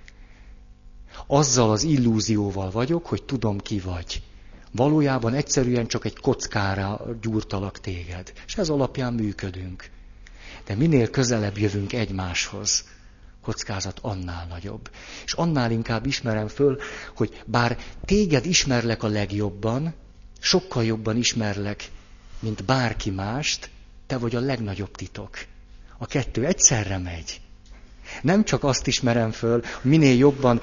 Azzal 1.27 1.71
az 1.71 1.83
illúzióval 1.83 2.71
vagyok, 2.71 3.05
hogy 3.05 3.23
tudom 3.23 3.57
ki 3.57 3.79
vagy. 3.79 4.21
Valójában 4.71 5.33
egyszerűen 5.33 5.87
csak 5.87 6.05
egy 6.05 6.19
kockára 6.19 7.05
gyúrtalak 7.21 7.79
téged, 7.79 8.33
és 8.45 8.55
ez 8.55 8.69
alapján 8.69 9.13
működünk. 9.13 9.89
De 10.65 10.75
minél 10.75 11.09
közelebb 11.09 11.57
jövünk 11.57 11.93
egymáshoz, 11.93 12.83
kockázat 13.41 13.99
annál 14.01 14.45
nagyobb. 14.47 14.89
És 15.25 15.33
annál 15.33 15.71
inkább 15.71 16.05
ismerem 16.05 16.47
föl, 16.47 16.79
hogy 17.15 17.43
bár 17.45 17.77
téged 18.05 18.45
ismerlek 18.45 19.03
a 19.03 19.07
legjobban, 19.07 19.93
sokkal 20.39 20.83
jobban 20.83 21.17
ismerlek, 21.17 21.91
mint 22.39 22.65
bárki 22.65 23.09
mást, 23.09 23.69
te 24.07 24.17
vagy 24.17 24.35
a 24.35 24.39
legnagyobb 24.39 24.95
titok. 24.95 25.37
A 25.97 26.05
kettő 26.05 26.45
egyszerre 26.45 26.97
megy. 26.97 27.41
Nem 28.21 28.43
csak 28.43 28.63
azt 28.63 28.87
ismerem 28.87 29.31
föl, 29.31 29.61
minél 29.81 30.17
jobban 30.17 30.61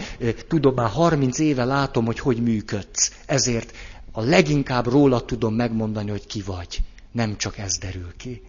tudom, 0.49 0.75
már 0.75 0.91
30 0.91 1.39
éve 1.39 1.65
látom, 1.65 2.05
hogy 2.05 2.19
hogy 2.19 2.43
működsz. 2.43 3.13
Ezért 3.27 3.77
a 4.13 4.21
leginkább 4.21 4.87
róla 4.87 5.25
tudom 5.25 5.55
megmondani, 5.55 6.11
hogy 6.11 6.27
ki 6.27 6.43
vagy. 6.43 6.83
Nem 7.13 7.37
csak 7.37 7.59
ez 7.59 7.79
derül 7.79 8.13
ki, 8.17 8.43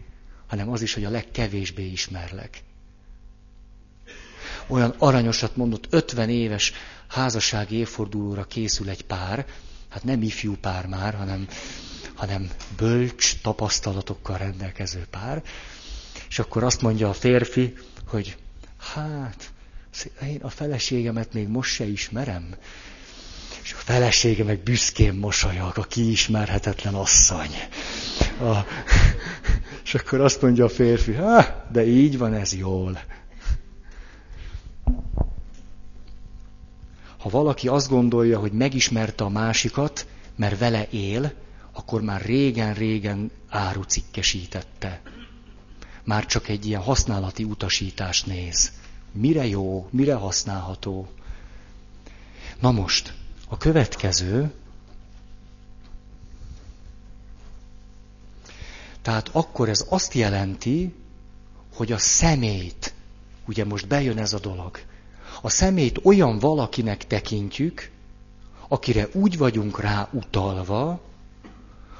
hanem 0.46 0.70
az 0.70 0.82
is, 0.82 0.94
hogy 0.94 1.04
a 1.04 1.10
legkevésbé 1.10 1.86
ismerlek. 1.86 2.62
Olyan 4.66 4.94
aranyosat 4.98 5.56
mondott, 5.56 5.86
50 5.90 6.28
éves 6.28 6.72
házassági 7.08 7.76
évfordulóra 7.76 8.44
készül 8.44 8.88
egy 8.88 9.02
pár, 9.04 9.46
hát 9.88 10.04
nem 10.04 10.22
ifjú 10.22 10.56
pár 10.60 10.86
már, 10.86 11.14
hanem, 11.14 11.48
hanem 12.14 12.50
bölcs 12.76 13.40
tapasztalatokkal 13.40 14.36
rendelkező 14.36 15.06
pár, 15.10 15.42
és 16.28 16.38
akkor 16.38 16.64
azt 16.64 16.82
mondja 16.82 17.08
a 17.08 17.12
férfi, 17.12 17.74
hogy 18.06 18.36
hát, 18.94 19.50
én 20.22 20.40
a 20.42 20.50
feleségemet 20.50 21.32
még 21.32 21.48
most 21.48 21.72
se 21.72 21.84
ismerem. 21.84 22.54
És 23.62 23.72
a 23.72 23.76
felesége 23.76 24.44
meg 24.44 24.62
büszkén 24.62 25.14
mosolyog, 25.14 25.72
a 25.78 25.82
kiismerhetetlen 25.82 26.94
asszony. 26.94 27.50
A, 28.40 28.56
és 29.84 29.94
akkor 29.94 30.20
azt 30.20 30.42
mondja 30.42 30.64
a 30.64 30.68
férfi, 30.68 31.14
hát, 31.14 31.66
de 31.72 31.86
így 31.86 32.18
van 32.18 32.34
ez 32.34 32.54
jól. 32.54 33.00
Ha 37.18 37.28
valaki 37.28 37.68
azt 37.68 37.88
gondolja, 37.88 38.38
hogy 38.38 38.52
megismerte 38.52 39.24
a 39.24 39.28
másikat, 39.28 40.06
mert 40.36 40.58
vele 40.58 40.86
él, 40.90 41.32
akkor 41.72 42.02
már 42.02 42.20
régen-régen 42.20 43.30
árucikkesítette 43.48 45.00
már 46.06 46.26
csak 46.26 46.48
egy 46.48 46.66
ilyen 46.66 46.82
használati 46.82 47.44
utasítást 47.44 48.26
néz. 48.26 48.72
Mire 49.12 49.46
jó, 49.46 49.88
mire 49.90 50.14
használható. 50.14 51.08
Na 52.60 52.70
most, 52.70 53.14
a 53.48 53.56
következő, 53.56 54.52
tehát 59.02 59.28
akkor 59.32 59.68
ez 59.68 59.86
azt 59.88 60.14
jelenti, 60.14 60.94
hogy 61.74 61.92
a 61.92 61.98
szemét, 61.98 62.94
ugye 63.46 63.64
most 63.64 63.86
bejön 63.86 64.18
ez 64.18 64.32
a 64.32 64.38
dolog, 64.38 64.78
a 65.40 65.50
szemét 65.50 66.00
olyan 66.02 66.38
valakinek 66.38 67.06
tekintjük, 67.06 67.90
akire 68.68 69.08
úgy 69.12 69.38
vagyunk 69.38 69.80
rá 69.80 70.08
utalva, 70.12 71.00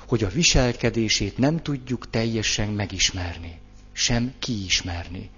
hogy 0.07 0.25
a 0.25 0.29
viselkedését 0.29 1.39
nem 1.39 1.63
tudjuk 1.63 2.11
teljesen 2.11 2.69
megismerni 2.69 3.65
sem 3.97 4.35
kiismerni. 4.39 5.31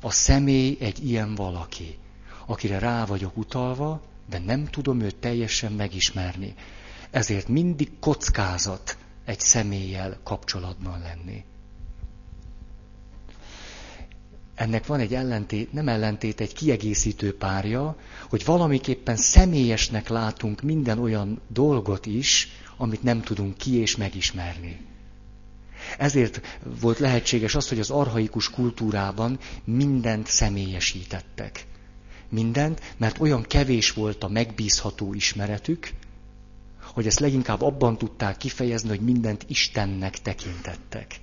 A 0.00 0.10
személy 0.10 0.76
egy 0.80 1.06
ilyen 1.06 1.34
valaki, 1.34 1.98
akire 2.46 2.78
rá 2.78 3.04
vagyok 3.04 3.36
utalva, 3.36 4.02
de 4.28 4.38
nem 4.38 4.64
tudom 4.66 5.00
őt 5.00 5.16
teljesen 5.16 5.72
megismerni. 5.72 6.54
Ezért 7.10 7.48
mindig 7.48 7.98
kockázat 8.00 8.96
egy 9.24 9.40
személlyel 9.40 10.18
kapcsolatban 10.22 11.00
lenni. 11.00 11.44
Ennek 14.54 14.86
van 14.86 15.00
egy 15.00 15.14
ellentét, 15.14 15.72
nem 15.72 15.88
ellentét, 15.88 16.40
egy 16.40 16.52
kiegészítő 16.52 17.36
párja, 17.36 17.96
hogy 18.28 18.44
valamiképpen 18.44 19.16
személyesnek 19.16 20.08
látunk 20.08 20.62
minden 20.62 20.98
olyan 20.98 21.40
dolgot 21.48 22.06
is, 22.06 22.48
amit 22.76 23.02
nem 23.02 23.20
tudunk 23.20 23.56
ki 23.56 23.74
és 23.74 23.96
megismerni. 23.96 24.86
Ezért 25.98 26.40
volt 26.80 26.98
lehetséges 26.98 27.54
az, 27.54 27.68
hogy 27.68 27.78
az 27.78 27.90
arhaikus 27.90 28.50
kultúrában 28.50 29.38
mindent 29.64 30.26
személyesítettek. 30.26 31.66
Mindent, 32.28 32.94
mert 32.96 33.20
olyan 33.20 33.42
kevés 33.42 33.92
volt 33.92 34.24
a 34.24 34.28
megbízható 34.28 35.14
ismeretük, 35.14 35.90
hogy 36.80 37.06
ezt 37.06 37.18
leginkább 37.20 37.62
abban 37.62 37.98
tudták 37.98 38.36
kifejezni, 38.36 38.88
hogy 38.88 39.00
mindent 39.00 39.44
Istennek 39.48 40.22
tekintettek. 40.22 41.20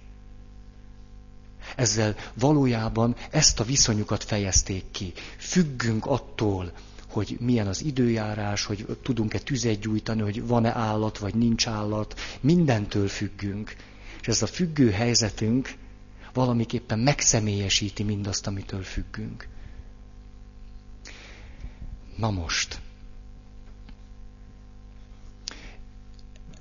Ezzel 1.76 2.16
valójában 2.34 3.16
ezt 3.32 3.60
a 3.60 3.64
viszonyukat 3.64 4.24
fejezték 4.24 4.84
ki. 4.92 5.14
Függünk 5.38 6.06
attól, 6.06 6.72
hogy 7.08 7.38
milyen 7.40 7.68
az 7.68 7.84
időjárás, 7.84 8.66
hogy 8.66 8.86
tudunk-e 9.04 9.40
tüzet 9.40 9.80
gyújtani, 9.80 10.22
hogy 10.22 10.48
van-e 10.48 10.72
állat, 10.76 11.18
vagy 11.18 11.36
nincs 11.36 11.68
állat. 11.68 12.20
Mindentől 12.42 13.08
függünk. 13.08 13.76
És 14.26 14.32
ez 14.32 14.42
a 14.42 14.48
függő 14.48 14.92
helyzetünk 14.92 15.76
valamiképpen 16.34 17.00
megszemélyesíti 17.00 18.04
mindazt, 18.04 18.48
amitől 18.48 18.82
függünk. 18.84 19.48
Na 22.18 22.30
most. 22.32 22.82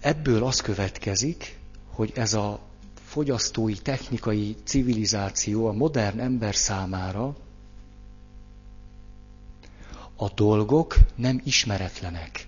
Ebből 0.01 0.45
az 0.45 0.61
következik, 0.61 1.59
hogy 1.87 2.13
ez 2.15 2.35
a 2.35 2.61
fogyasztói, 3.05 3.75
technikai 3.75 4.57
civilizáció 4.65 5.67
a 5.67 5.73
modern 5.73 6.19
ember 6.21 6.55
számára 6.55 7.37
a 10.17 10.29
dolgok 10.35 10.97
nem 11.15 11.41
ismeretlenek. 11.45 12.47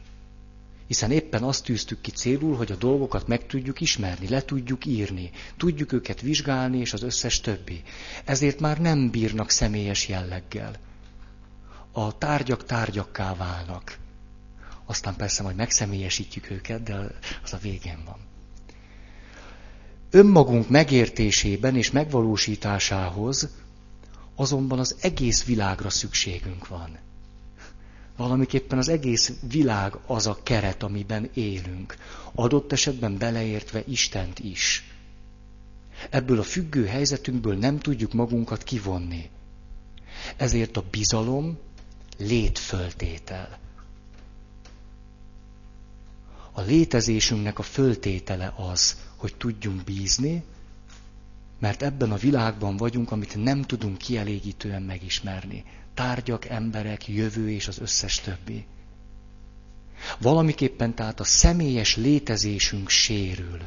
Hiszen 0.87 1.11
éppen 1.11 1.43
azt 1.43 1.65
tűztük 1.65 2.01
ki 2.01 2.11
célul, 2.11 2.57
hogy 2.57 2.73
a 2.73 2.77
dolgokat 2.77 3.27
meg 3.27 3.47
tudjuk 3.47 3.81
ismerni, 3.81 4.29
le 4.29 4.45
tudjuk 4.45 4.87
írni, 4.87 5.31
tudjuk 5.57 5.93
őket 5.93 6.21
vizsgálni, 6.21 6.79
és 6.79 6.93
az 6.93 7.03
összes 7.03 7.41
többi. 7.41 7.83
Ezért 8.25 8.61
már 8.61 8.81
nem 8.81 9.11
bírnak 9.11 9.51
személyes 9.51 10.09
jelleggel. 10.09 10.75
A 11.93 12.19
tárgyak 12.19 12.65
tárgyakká 12.65 13.35
válnak. 13.35 13.99
Aztán 14.85 15.17
persze 15.17 15.43
majd 15.43 15.57
megszemélyesítjük 15.57 16.51
őket, 16.51 16.83
de 16.83 17.11
az 17.45 17.53
a 17.53 17.59
végén 17.59 17.99
van. 18.05 18.19
Önmagunk 20.11 20.69
megértésében 20.69 21.77
és 21.77 21.91
megvalósításához 21.91 23.49
azonban 24.35 24.79
az 24.79 24.97
egész 25.01 25.45
világra 25.45 25.91
szükségünk 25.91 26.69
van. 26.69 26.99
Valamiképpen 28.17 28.79
az 28.79 28.89
egész 28.89 29.33
világ 29.49 29.97
az 30.07 30.27
a 30.27 30.39
keret, 30.43 30.83
amiben 30.83 31.31
élünk, 31.35 31.97
adott 32.35 32.73
esetben 32.73 33.19
beleértve 33.19 33.83
Istent 33.87 34.39
is. 34.39 34.91
Ebből 36.11 36.39
a 36.39 36.43
függő 36.43 36.87
helyzetünkből 36.87 37.57
nem 37.57 37.79
tudjuk 37.79 38.13
magunkat 38.13 38.63
kivonni. 38.63 39.31
Ezért 40.37 40.77
a 40.77 40.85
bizalom 40.91 41.59
létföltétel. 42.19 43.59
A 46.53 46.61
létezésünknek 46.61 47.59
a 47.59 47.63
föltétele 47.63 48.55
az, 48.57 48.97
hogy 49.17 49.35
tudjunk 49.35 49.85
bízni, 49.85 50.45
mert 51.59 51.83
ebben 51.83 52.13
a 52.13 52.17
világban 52.17 52.77
vagyunk, 52.77 53.11
amit 53.11 53.43
nem 53.43 53.63
tudunk 53.63 53.99
kielégítően 53.99 54.83
megismerni. 54.83 55.65
Tárgyak, 55.97 56.45
emberek, 56.45 57.09
jövő 57.09 57.51
és 57.51 57.69
az 57.69 57.79
összes 57.79 58.21
többi. 58.21 58.67
Valamiképpen 60.19 60.95
tehát 60.95 61.21
a 61.21 61.25
személyes 61.25 61.97
létezésünk 61.97 62.89
sérül. 62.89 63.61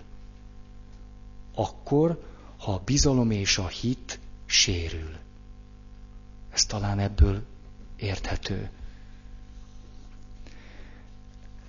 Akkor, 1.55 2.23
ha 2.57 2.73
a 2.73 2.81
bizalom 2.85 3.31
és 3.31 3.57
a 3.57 3.67
hit 3.67 4.19
sérül. 4.45 5.17
Ez 6.53 6.65
talán 6.65 6.99
ebből 6.99 7.43
érthető. 7.95 8.69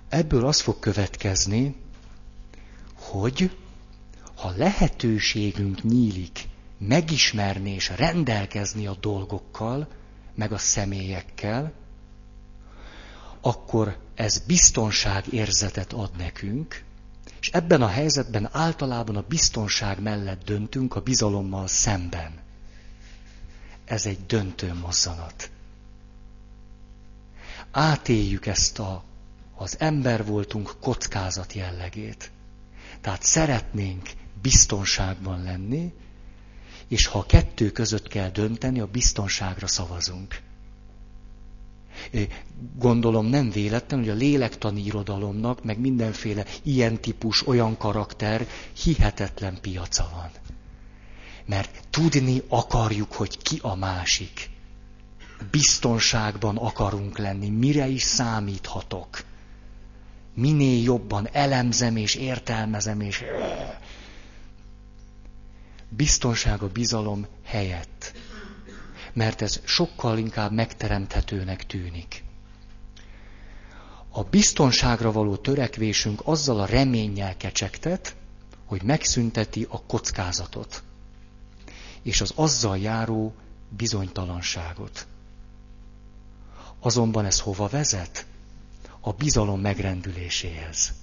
Ebből 0.09 0.45
az 0.45 0.61
fog 0.61 0.79
következni, 0.79 1.75
hogy 2.93 3.57
ha 4.35 4.53
lehetőségünk 4.55 5.83
nyílik 5.83 6.47
megismerni 6.77 7.71
és 7.71 7.91
rendelkezni 7.97 8.87
a 8.87 8.95
dolgokkal, 8.99 9.87
meg 10.35 10.51
a 10.51 10.57
személyekkel, 10.57 11.71
akkor 13.41 13.97
ez 14.15 14.37
biztonságérzetet 14.39 15.93
ad 15.93 16.11
nekünk, 16.17 16.83
és 17.41 17.49
ebben 17.49 17.81
a 17.81 17.87
helyzetben 17.87 18.49
általában 18.51 19.15
a 19.15 19.23
biztonság 19.27 20.01
mellett 20.01 20.43
döntünk 20.43 20.95
a 20.95 21.01
bizalommal 21.01 21.67
szemben. 21.67 22.31
Ez 23.85 24.05
egy 24.05 24.25
döntő 24.25 24.73
mozzanat. 24.73 25.49
Átéljük 27.71 28.45
ezt 28.45 28.79
a, 28.79 29.03
az 29.55 29.75
ember 29.79 30.25
voltunk 30.25 30.75
kockázat 30.81 31.53
jellegét. 31.53 32.31
Tehát 33.01 33.23
szeretnénk 33.23 34.09
biztonságban 34.41 35.43
lenni, 35.43 35.93
és 36.91 37.05
ha 37.05 37.19
a 37.19 37.25
kettő 37.25 37.71
között 37.71 38.07
kell 38.07 38.29
dönteni, 38.29 38.79
a 38.79 38.85
biztonságra 38.85 39.67
szavazunk. 39.67 40.41
Gondolom 42.77 43.25
nem 43.25 43.49
véletlen, 43.49 43.99
hogy 43.99 44.09
a 44.09 44.13
lélektani 44.13 44.81
irodalomnak, 44.85 45.63
meg 45.63 45.79
mindenféle 45.79 46.45
ilyen 46.63 47.01
típus, 47.01 47.47
olyan 47.47 47.77
karakter 47.77 48.47
hihetetlen 48.83 49.57
piaca 49.61 50.09
van. 50.13 50.29
Mert 51.45 51.79
tudni 51.89 52.41
akarjuk, 52.47 53.13
hogy 53.13 53.37
ki 53.37 53.59
a 53.61 53.75
másik. 53.75 54.49
Biztonságban 55.51 56.57
akarunk 56.57 57.17
lenni, 57.17 57.49
mire 57.49 57.87
is 57.87 58.01
számíthatok. 58.03 59.23
Minél 60.33 60.83
jobban 60.83 61.27
elemzem 61.31 61.95
és 61.95 62.15
értelmezem, 62.15 63.01
és 63.01 63.23
biztonság 65.95 66.61
a 66.61 66.67
bizalom 66.67 67.25
helyett. 67.43 68.13
Mert 69.13 69.41
ez 69.41 69.59
sokkal 69.65 70.17
inkább 70.17 70.51
megteremthetőnek 70.51 71.65
tűnik. 71.65 72.23
A 74.09 74.23
biztonságra 74.23 75.11
való 75.11 75.35
törekvésünk 75.35 76.21
azzal 76.23 76.59
a 76.59 76.65
reménnyel 76.65 77.37
kecsegtet, 77.37 78.15
hogy 78.65 78.83
megszünteti 78.83 79.65
a 79.69 79.81
kockázatot, 79.85 80.83
és 82.01 82.21
az 82.21 82.31
azzal 82.35 82.77
járó 82.77 83.33
bizonytalanságot. 83.69 85.07
Azonban 86.79 87.25
ez 87.25 87.39
hova 87.39 87.67
vezet? 87.67 88.25
A 88.99 89.11
bizalom 89.11 89.61
megrendüléséhez. 89.61 90.93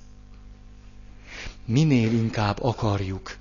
Minél 1.64 2.12
inkább 2.12 2.62
akarjuk 2.62 3.36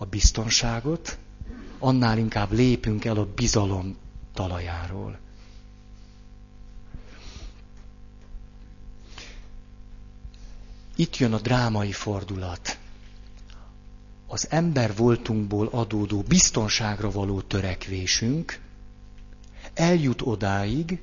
a 0.00 0.04
biztonságot, 0.04 1.18
annál 1.78 2.18
inkább 2.18 2.52
lépünk 2.52 3.04
el 3.04 3.16
a 3.16 3.26
bizalom 3.34 3.96
talajáról. 4.34 5.18
Itt 10.96 11.16
jön 11.16 11.32
a 11.32 11.40
drámai 11.40 11.92
fordulat. 11.92 12.78
Az 14.26 14.46
ember 14.50 14.96
voltunkból 14.96 15.66
adódó 15.66 16.22
biztonságra 16.22 17.10
való 17.10 17.40
törekvésünk 17.40 18.60
eljut 19.74 20.22
odáig, 20.22 21.00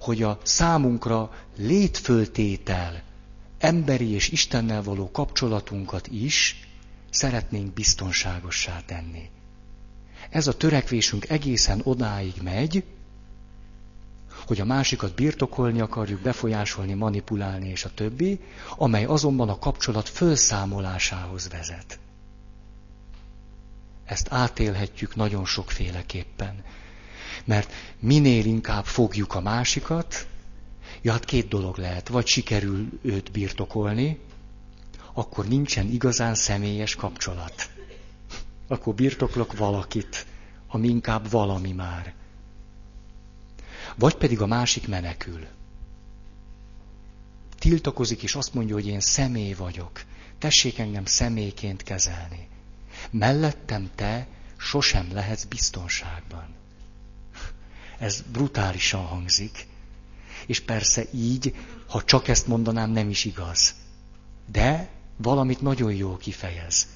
hogy 0.00 0.22
a 0.22 0.38
számunkra 0.42 1.30
létföltétel, 1.56 3.02
emberi 3.58 4.08
és 4.10 4.28
Istennel 4.28 4.82
való 4.82 5.10
kapcsolatunkat 5.10 6.06
is 6.06 6.66
szeretnénk 7.12 7.72
biztonságossá 7.72 8.80
tenni. 8.86 9.30
Ez 10.30 10.46
a 10.46 10.56
törekvésünk 10.56 11.28
egészen 11.28 11.80
odáig 11.84 12.34
megy, 12.42 12.84
hogy 14.46 14.60
a 14.60 14.64
másikat 14.64 15.14
birtokolni 15.14 15.80
akarjuk, 15.80 16.20
befolyásolni, 16.20 16.94
manipulálni 16.94 17.68
és 17.68 17.84
a 17.84 17.94
többi, 17.94 18.40
amely 18.76 19.04
azonban 19.04 19.48
a 19.48 19.58
kapcsolat 19.58 20.08
fölszámolásához 20.08 21.48
vezet. 21.48 21.98
Ezt 24.04 24.26
átélhetjük 24.30 25.16
nagyon 25.16 25.44
sokféleképpen. 25.44 26.64
Mert 27.44 27.72
minél 27.98 28.44
inkább 28.44 28.84
fogjuk 28.84 29.34
a 29.34 29.40
másikat, 29.40 30.26
ja 31.02 31.12
hát 31.12 31.24
két 31.24 31.48
dolog 31.48 31.76
lehet, 31.76 32.08
vagy 32.08 32.26
sikerül 32.26 32.88
őt 33.02 33.30
birtokolni, 33.30 34.18
akkor 35.12 35.48
nincsen 35.48 35.88
igazán 35.88 36.34
személyes 36.34 36.94
kapcsolat. 36.94 37.70
Akkor 38.68 38.94
birtoklok 38.94 39.56
valakit, 39.56 40.26
ami 40.68 40.88
inkább 40.88 41.30
valami 41.30 41.72
már. 41.72 42.14
Vagy 43.96 44.14
pedig 44.14 44.40
a 44.40 44.46
másik 44.46 44.88
menekül. 44.88 45.46
Tiltakozik, 47.58 48.22
és 48.22 48.34
azt 48.34 48.54
mondja, 48.54 48.74
hogy 48.74 48.86
én 48.86 49.00
személy 49.00 49.52
vagyok. 49.52 50.04
Tessék 50.38 50.78
engem 50.78 51.04
személyként 51.04 51.82
kezelni. 51.82 52.48
Mellettem 53.10 53.90
te 53.94 54.26
sosem 54.56 55.08
lehetsz 55.12 55.44
biztonságban. 55.44 56.54
Ez 57.98 58.22
brutálisan 58.32 59.04
hangzik. 59.04 59.66
És 60.46 60.60
persze 60.60 61.04
így, 61.12 61.54
ha 61.86 62.04
csak 62.04 62.28
ezt 62.28 62.46
mondanám, 62.46 62.90
nem 62.90 63.08
is 63.08 63.24
igaz. 63.24 63.74
De 64.46 64.88
valamit 65.16 65.60
nagyon 65.60 65.92
jól 65.92 66.16
kifejez. 66.16 66.86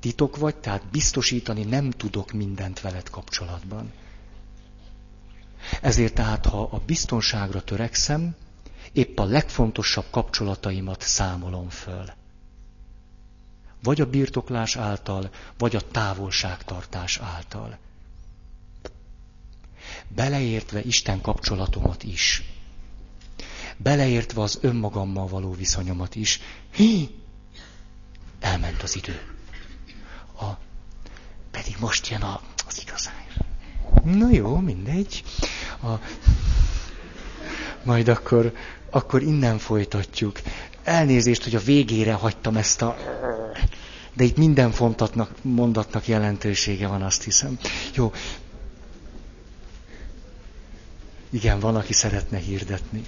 Titok 0.00 0.36
vagy, 0.36 0.56
tehát 0.56 0.86
biztosítani 0.90 1.64
nem 1.64 1.90
tudok 1.90 2.32
mindent 2.32 2.80
veled 2.80 3.10
kapcsolatban. 3.10 3.92
Ezért 5.80 6.14
tehát, 6.14 6.46
ha 6.46 6.62
a 6.62 6.80
biztonságra 6.86 7.62
törekszem, 7.62 8.34
épp 8.92 9.18
a 9.18 9.24
legfontosabb 9.24 10.06
kapcsolataimat 10.10 11.02
számolom 11.02 11.68
föl. 11.68 12.04
Vagy 13.82 14.00
a 14.00 14.06
birtoklás 14.10 14.76
által, 14.76 15.30
vagy 15.58 15.76
a 15.76 15.80
távolságtartás 15.90 17.18
által. 17.18 17.78
Beleértve 20.08 20.80
Isten 20.82 21.20
kapcsolatomat 21.20 22.02
is. 22.02 22.42
Beleértve 23.76 24.42
az 24.42 24.58
önmagammal 24.60 25.26
való 25.26 25.52
viszonyomat 25.54 26.14
is. 26.14 26.40
Hi, 26.72 27.19
elment 28.40 28.82
az 28.82 28.96
idő. 28.96 29.20
A, 30.40 30.44
pedig 31.50 31.76
most 31.80 32.08
jön 32.08 32.20
a, 32.22 32.40
az 32.66 32.82
igazán. 32.86 33.14
Na 34.04 34.30
jó, 34.30 34.56
mindegy. 34.56 35.22
A, 35.82 35.88
majd 37.82 38.08
akkor, 38.08 38.52
akkor 38.90 39.22
innen 39.22 39.58
folytatjuk. 39.58 40.40
Elnézést, 40.84 41.42
hogy 41.44 41.54
a 41.54 41.60
végére 41.60 42.12
hagytam 42.12 42.56
ezt 42.56 42.82
a... 42.82 42.96
De 44.14 44.24
itt 44.24 44.36
minden 44.36 44.70
fontatnak, 44.72 45.30
mondatnak 45.42 46.06
jelentősége 46.08 46.86
van, 46.86 47.02
azt 47.02 47.22
hiszem. 47.22 47.58
Jó. 47.94 48.12
Igen, 51.30 51.60
van, 51.60 51.76
aki 51.76 51.92
szeretne 51.92 52.38
hirdetni. 52.38 53.02